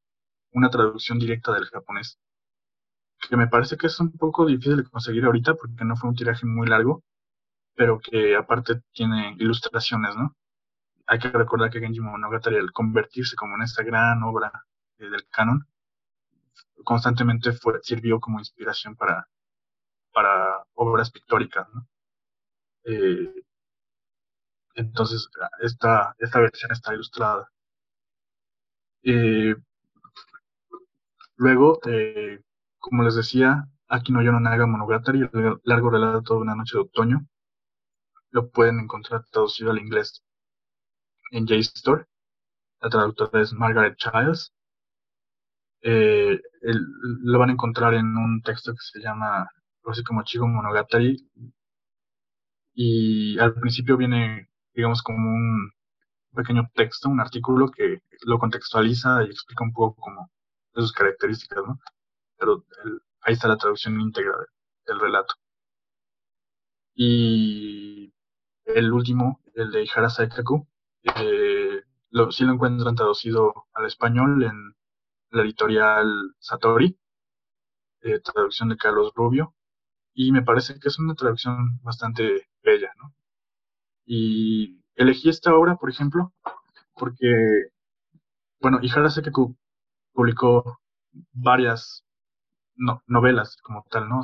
una 0.52 0.70
traducción 0.70 1.18
directa 1.18 1.52
del 1.52 1.66
japonés, 1.66 2.18
que 3.28 3.36
me 3.36 3.48
parece 3.48 3.76
que 3.76 3.88
es 3.88 4.00
un 4.00 4.12
poco 4.12 4.46
difícil 4.46 4.78
de 4.78 4.84
conseguir 4.84 5.24
ahorita 5.24 5.54
porque 5.54 5.84
no 5.84 5.96
fue 5.96 6.10
un 6.10 6.16
tiraje 6.16 6.46
muy 6.46 6.66
largo, 6.66 7.02
pero 7.74 8.00
que 8.00 8.36
aparte 8.36 8.82
tiene 8.92 9.36
ilustraciones, 9.38 10.16
¿no? 10.16 10.34
hay 11.06 11.18
que 11.18 11.28
recordar 11.28 11.70
que 11.70 11.80
Genji 11.80 12.00
Monogatari, 12.00 12.56
al 12.56 12.72
convertirse 12.72 13.36
como 13.36 13.56
en 13.56 13.62
esta 13.62 13.82
gran 13.82 14.22
obra 14.22 14.50
eh, 14.98 15.08
del 15.10 15.26
canon, 15.28 15.66
constantemente 16.84 17.50
sirvió 17.82 18.20
como 18.20 18.38
inspiración 18.38 18.96
para, 18.96 19.28
para 20.14 20.64
obras 20.74 21.10
pictóricas. 21.10 21.68
¿no? 21.74 21.86
Eh, 22.84 23.34
entonces, 24.76 25.28
esta, 25.60 26.14
esta 26.18 26.40
versión 26.40 26.72
está 26.72 26.94
ilustrada. 26.94 27.50
Eh, 29.02 29.54
luego, 31.36 31.80
como 32.78 33.02
les 33.02 33.14
decía, 33.16 33.64
Akino 33.88 34.22
Yononaga 34.22 34.66
Monogatari, 34.66 35.20
el 35.32 35.60
largo 35.64 35.90
relato 35.90 36.34
de 36.34 36.40
una 36.40 36.54
noche 36.54 36.76
de 36.76 36.82
otoño, 36.82 37.26
lo 38.30 38.50
pueden 38.50 38.80
encontrar 38.80 39.24
traducido 39.30 39.70
al 39.70 39.78
inglés 39.78 40.22
en 41.30 41.46
JSTOR. 41.46 42.08
La 42.80 42.90
traductora 42.90 43.42
es 43.42 43.52
Margaret 43.52 43.96
Childs. 43.96 44.52
Eh, 45.82 46.40
lo 46.62 47.38
van 47.38 47.50
a 47.50 47.52
encontrar 47.52 47.94
en 47.94 48.16
un 48.16 48.42
texto 48.42 48.72
que 48.72 48.78
se 48.80 49.00
llama 49.00 49.48
así 49.90 50.02
como 50.02 50.22
Chigo 50.24 50.46
Monogatari. 50.46 51.16
Y 52.74 53.38
al 53.38 53.54
principio 53.54 53.96
viene, 53.96 54.48
digamos, 54.74 55.02
como 55.02 55.18
un 55.30 55.72
pequeño 56.34 56.68
texto, 56.74 57.08
un 57.08 57.20
artículo 57.20 57.70
que 57.70 58.02
lo 58.26 58.38
contextualiza 58.38 59.22
y 59.24 59.26
explica 59.30 59.64
un 59.64 59.72
poco 59.72 59.96
como 60.00 60.30
sus 60.74 60.92
características, 60.92 61.64
¿no? 61.66 61.78
Pero 62.36 62.64
ahí 63.22 63.34
está 63.34 63.48
la 63.48 63.56
traducción 63.56 64.00
íntegra 64.00 64.34
del 64.86 65.00
relato. 65.00 65.34
Y 66.96 68.12
el 68.64 68.92
último, 68.92 69.40
el 69.54 69.70
de 69.70 69.84
Ihara 69.84 70.10
Saikaku, 70.10 70.66
eh, 71.16 71.82
lo, 72.10 72.30
sí 72.32 72.44
lo 72.44 72.52
encuentran 72.52 72.94
traducido 72.94 73.66
al 73.74 73.86
español 73.86 74.42
en 74.44 74.74
la 75.30 75.42
editorial 75.42 76.34
Satori, 76.38 76.98
eh, 78.02 78.20
traducción 78.20 78.68
de 78.68 78.76
Carlos 78.76 79.12
Rubio, 79.14 79.54
y 80.14 80.32
me 80.32 80.42
parece 80.42 80.78
que 80.80 80.88
es 80.88 80.98
una 80.98 81.14
traducción 81.14 81.80
bastante 81.82 82.48
bella, 82.62 82.90
¿no? 82.98 83.12
Y 84.06 84.80
elegí 84.96 85.28
esta 85.28 85.54
obra, 85.54 85.76
por 85.76 85.90
ejemplo, 85.90 86.32
porque, 86.94 87.68
bueno, 88.60 88.78
Ihara 88.82 89.10
Sekeku 89.10 89.56
publicó 90.12 90.78
varias 91.32 92.04
novelas 93.06 93.56
como 93.62 93.84
tal, 93.90 94.08
¿no? 94.08 94.22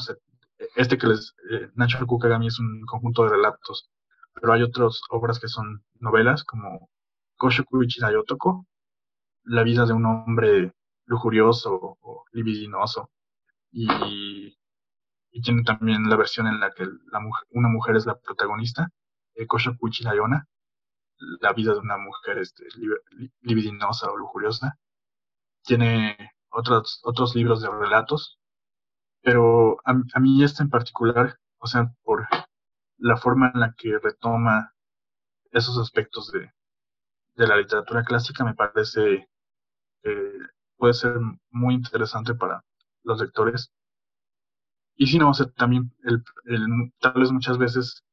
este 0.76 0.98
que 0.98 1.06
les, 1.06 1.34
eh, 1.50 1.70
Nacho 1.74 2.06
Kukagami 2.06 2.48
es 2.48 2.58
un 2.58 2.82
conjunto 2.86 3.24
de 3.24 3.30
relatos, 3.30 3.90
pero 4.34 4.52
hay 4.52 4.62
otras 4.62 5.00
obras 5.10 5.38
que 5.40 5.48
son 5.48 5.82
novelas 6.00 6.44
como 6.44 6.90
Koshoku 7.36 7.82
Ichirayotoko, 7.82 8.66
La 9.44 9.62
vida 9.62 9.86
de 9.86 9.94
un 9.94 10.06
hombre 10.06 10.72
lujurioso 11.06 11.96
o 12.00 12.24
libidinoso, 12.32 13.10
y, 13.72 14.49
y, 15.32 15.42
tiene 15.42 15.62
también 15.62 16.08
la 16.08 16.16
versión 16.16 16.46
en 16.46 16.60
la 16.60 16.70
que 16.72 16.84
una 17.50 17.68
mujer 17.68 17.96
es 17.96 18.06
la 18.06 18.18
protagonista, 18.18 18.88
eh, 19.34 19.46
Koshoku 19.46 19.88
Ichirayona, 19.88 20.46
La 21.40 21.52
vida 21.52 21.72
de 21.74 21.80
una 21.80 21.98
mujer 21.98 22.38
este, 22.38 22.64
libidinosa 23.42 24.10
o 24.10 24.16
lujuriosa. 24.16 24.78
Tiene 25.64 26.16
otros, 26.50 27.00
otros 27.04 27.34
libros 27.34 27.62
de 27.62 27.68
relatos 27.70 28.40
pero 29.22 29.78
a, 29.84 30.20
mí 30.20 30.42
este 30.42 30.62
en 30.62 30.70
particular, 30.70 31.38
o 31.58 31.66
sea, 31.66 31.92
por 32.02 32.26
la 32.98 33.16
forma 33.16 33.50
en 33.54 33.60
la 33.60 33.74
que 33.76 33.98
retoma 33.98 34.72
esos 35.52 35.78
aspectos 35.78 36.32
de, 36.32 36.50
la 37.36 37.56
literatura 37.56 38.04
clásica, 38.04 38.44
me 38.44 38.54
parece 38.54 39.28
que 40.02 40.38
puede 40.76 40.92
ser 40.94 41.16
muy 41.50 41.74
interesante 41.74 42.34
para 42.34 42.62
los 43.02 43.20
lectores. 43.20 43.72
Y 45.00 45.06
si 45.06 45.18
no, 45.18 45.30
o 45.30 45.34
sea, 45.34 45.46
también 45.56 45.90
el, 46.04 46.22
tal 47.00 47.14
vez 47.14 47.32
muchas 47.32 47.56
veces 47.56 48.04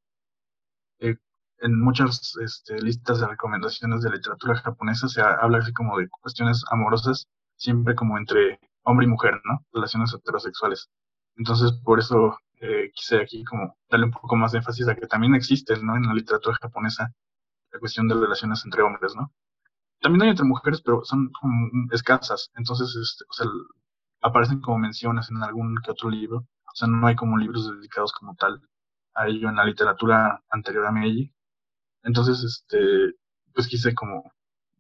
eh, 1.00 1.18
en 1.60 1.82
muchas 1.82 2.38
este, 2.42 2.82
listas 2.82 3.20
de 3.20 3.28
recomendaciones 3.28 4.02
de 4.04 4.12
literatura 4.12 4.56
japonesa 4.56 5.10
se 5.10 5.22
habla 5.22 5.58
así 5.58 5.74
como 5.74 5.98
de 5.98 6.08
cuestiones 6.08 6.64
amorosas, 6.72 7.28
siempre 7.58 7.94
como 7.94 8.18
entre 8.18 8.62
hombre 8.84 9.06
y 9.06 9.10
mujer, 9.10 9.34
¿no? 9.44 9.66
Relaciones 9.74 10.14
heterosexuales. 10.14 10.88
Entonces, 11.36 11.74
por 11.84 12.00
eso 12.00 12.38
eh, 12.62 12.90
quise 12.96 13.18
aquí 13.18 13.44
como 13.44 13.76
darle 13.90 14.06
un 14.06 14.14
poco 14.14 14.38
más 14.38 14.54
de 14.54 14.60
énfasis 14.60 14.88
a 14.88 14.96
que 14.96 15.08
también 15.08 15.36
existe, 15.36 15.76
¿no? 15.84 15.98
En 15.98 16.04
la 16.04 16.14
literatura 16.14 16.58
japonesa 16.62 17.12
la 17.74 17.80
cuestión 17.80 18.08
de 18.08 18.16
relaciones 18.16 18.64
entre 18.64 18.84
hombres, 18.84 19.14
¿no? 19.14 19.34
También 20.00 20.22
hay 20.22 20.30
entre 20.30 20.46
mujeres, 20.46 20.82
pero 20.82 21.04
son 21.04 21.32
como 21.34 21.70
escasas. 21.92 22.50
Entonces, 22.56 22.96
este, 22.96 23.26
aparecen 24.22 24.62
como 24.62 24.78
menciones 24.78 25.30
en 25.32 25.44
algún 25.44 25.76
que 25.84 25.92
otro 25.92 26.10
libro. 26.10 26.48
Sea, 26.78 26.88
no 26.88 27.08
hay 27.08 27.16
como 27.16 27.38
libros 27.38 27.68
dedicados 27.76 28.12
como 28.14 28.36
tal 28.36 28.62
a 29.16 29.28
ello 29.28 29.50
en 29.50 29.56
la 29.56 29.66
literatura 29.66 30.44
anterior 30.52 30.86
a 30.86 30.92
Meiji. 30.92 31.34
Entonces, 32.04 32.44
este, 32.44 33.16
pues 33.52 33.68
quise 33.68 33.96
como 33.96 34.32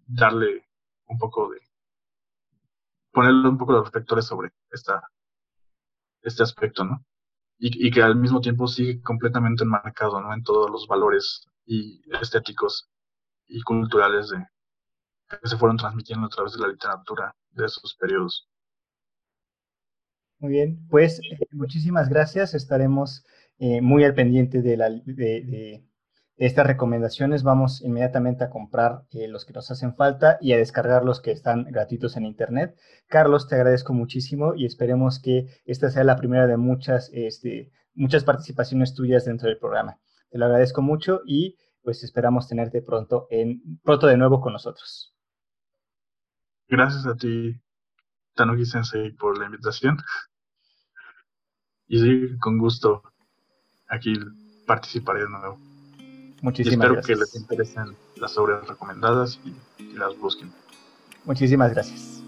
darle 0.06 0.68
un 1.08 1.18
poco 1.18 1.50
de, 1.50 1.60
ponerle 3.12 3.50
un 3.50 3.58
poco 3.58 3.74
de 3.74 3.84
reflectores 3.84 4.26
sobre 4.26 4.52
esta 4.70 5.02
este 6.22 6.43
aspecto, 6.43 6.84
¿no? 6.84 7.04
Y, 7.58 7.89
que 7.89 8.04
al 8.04 8.16
mismo 8.16 8.41
tiempo 8.41 8.68
sigue 8.68 9.02
completamente 9.02 9.64
enmarcado, 9.64 10.22
¿no? 10.22 10.32
En 10.32 10.43
todos 10.43 10.70
los 10.70 10.88
valores 10.88 11.48
y 11.66 12.04
estéticos 12.22 12.88
y 13.48 13.62
culturales 13.64 14.32
que 15.28 15.50
se 15.50 15.58
fueron 15.58 15.78
transmitiendo 15.78 16.28
a 16.28 16.30
través 16.30 16.54
de 16.54 16.60
la 16.60 16.68
literatura 16.68 17.36
de 17.50 17.66
esos 17.66 17.95
periodos. 17.95 18.48
Muy 20.40 20.52
bien, 20.52 20.88
pues 20.90 21.20
eh, 21.20 21.48
muchísimas 21.52 22.10
gracias. 22.10 22.54
Estaremos 22.54 23.26
eh, 23.58 23.82
muy 23.82 24.04
al 24.04 24.14
pendiente 24.14 24.62
de, 24.62 24.78
la, 24.78 24.90
de, 24.90 25.84
estas 26.38 26.68
recomendaciones 26.68 27.42
vamos 27.42 27.82
inmediatamente 27.82 28.44
a 28.44 28.52
comprar 28.52 29.02
eh, 29.12 29.28
los 29.28 29.46
que 29.46 29.54
nos 29.54 29.72
hacen 29.72 29.96
falta 29.96 30.38
y 30.40 30.54
a 30.54 30.58
descargar 30.58 31.04
los 31.04 31.20
que 31.20 31.32
están 31.32 31.64
gratuitos 31.64 32.16
en 32.16 32.26
Internet. 32.26 32.78
Carlos, 33.08 33.48
te 33.48 33.56
agradezco 33.56 33.94
muchísimo 33.94 34.54
y 34.54 34.68
esperemos 34.68 35.20
que 35.20 35.48
esta 35.66 35.90
sea 35.90 36.04
la 36.04 36.18
primera 36.18 36.46
de 36.46 36.58
muchas, 36.58 37.10
este, 37.14 37.72
muchas 37.96 38.24
participaciones 38.24 38.94
tuyas 38.94 39.26
dentro 39.26 39.48
del 39.50 39.58
programa. 39.58 40.00
Te 40.30 40.38
lo 40.38 40.46
agradezco 40.46 40.84
mucho 40.84 41.22
y 41.26 41.58
pues 41.82 42.04
esperamos 42.04 42.48
tenerte 42.48 42.84
pronto, 42.84 43.26
en, 43.32 43.80
pronto 43.84 44.06
de 44.06 44.18
nuevo 44.18 44.40
con 44.40 44.54
nosotros. 44.54 45.16
Gracias 46.70 47.08
a 47.08 47.16
ti, 47.16 47.60
Tanuki 48.38 48.66
Sensei, 48.66 49.12
por 49.12 49.38
la 49.38 49.46
invitación. 49.46 49.98
Y 51.88 52.00
sí, 52.00 52.38
con 52.40 52.58
gusto 52.58 53.04
aquí 53.90 54.14
participaré 54.66 55.22
de 55.22 55.30
nuevo. 55.30 55.60
Muchísimas 56.42 56.88
espero 56.90 57.02
que 57.02 57.16
les 57.16 57.36
interesen 57.36 57.98
las 58.16 58.38
obras 58.38 58.66
recomendadas 58.68 59.40
y, 59.44 59.54
las 59.98 60.16
busquen. 60.18 60.52
Muchísimas 61.26 61.72
gracias. 61.72 62.24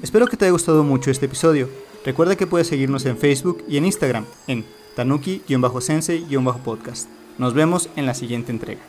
Espero 0.00 0.26
que 0.26 0.36
te 0.36 0.44
haya 0.44 0.52
gustado 0.52 0.84
mucho 0.84 1.10
este 1.10 1.26
episodio. 1.26 1.68
Recuerda 2.08 2.36
que 2.36 2.46
puedes 2.46 2.68
seguirnos 2.68 3.04
en 3.04 3.18
Facebook 3.18 3.62
y 3.68 3.76
en 3.76 3.84
Instagram 3.84 4.24
en 4.46 4.64
tanuki-sensei-podcast. 4.96 7.10
Nos 7.36 7.52
vemos 7.52 7.90
en 7.96 8.06
la 8.06 8.14
siguiente 8.14 8.50
entrega. 8.50 8.80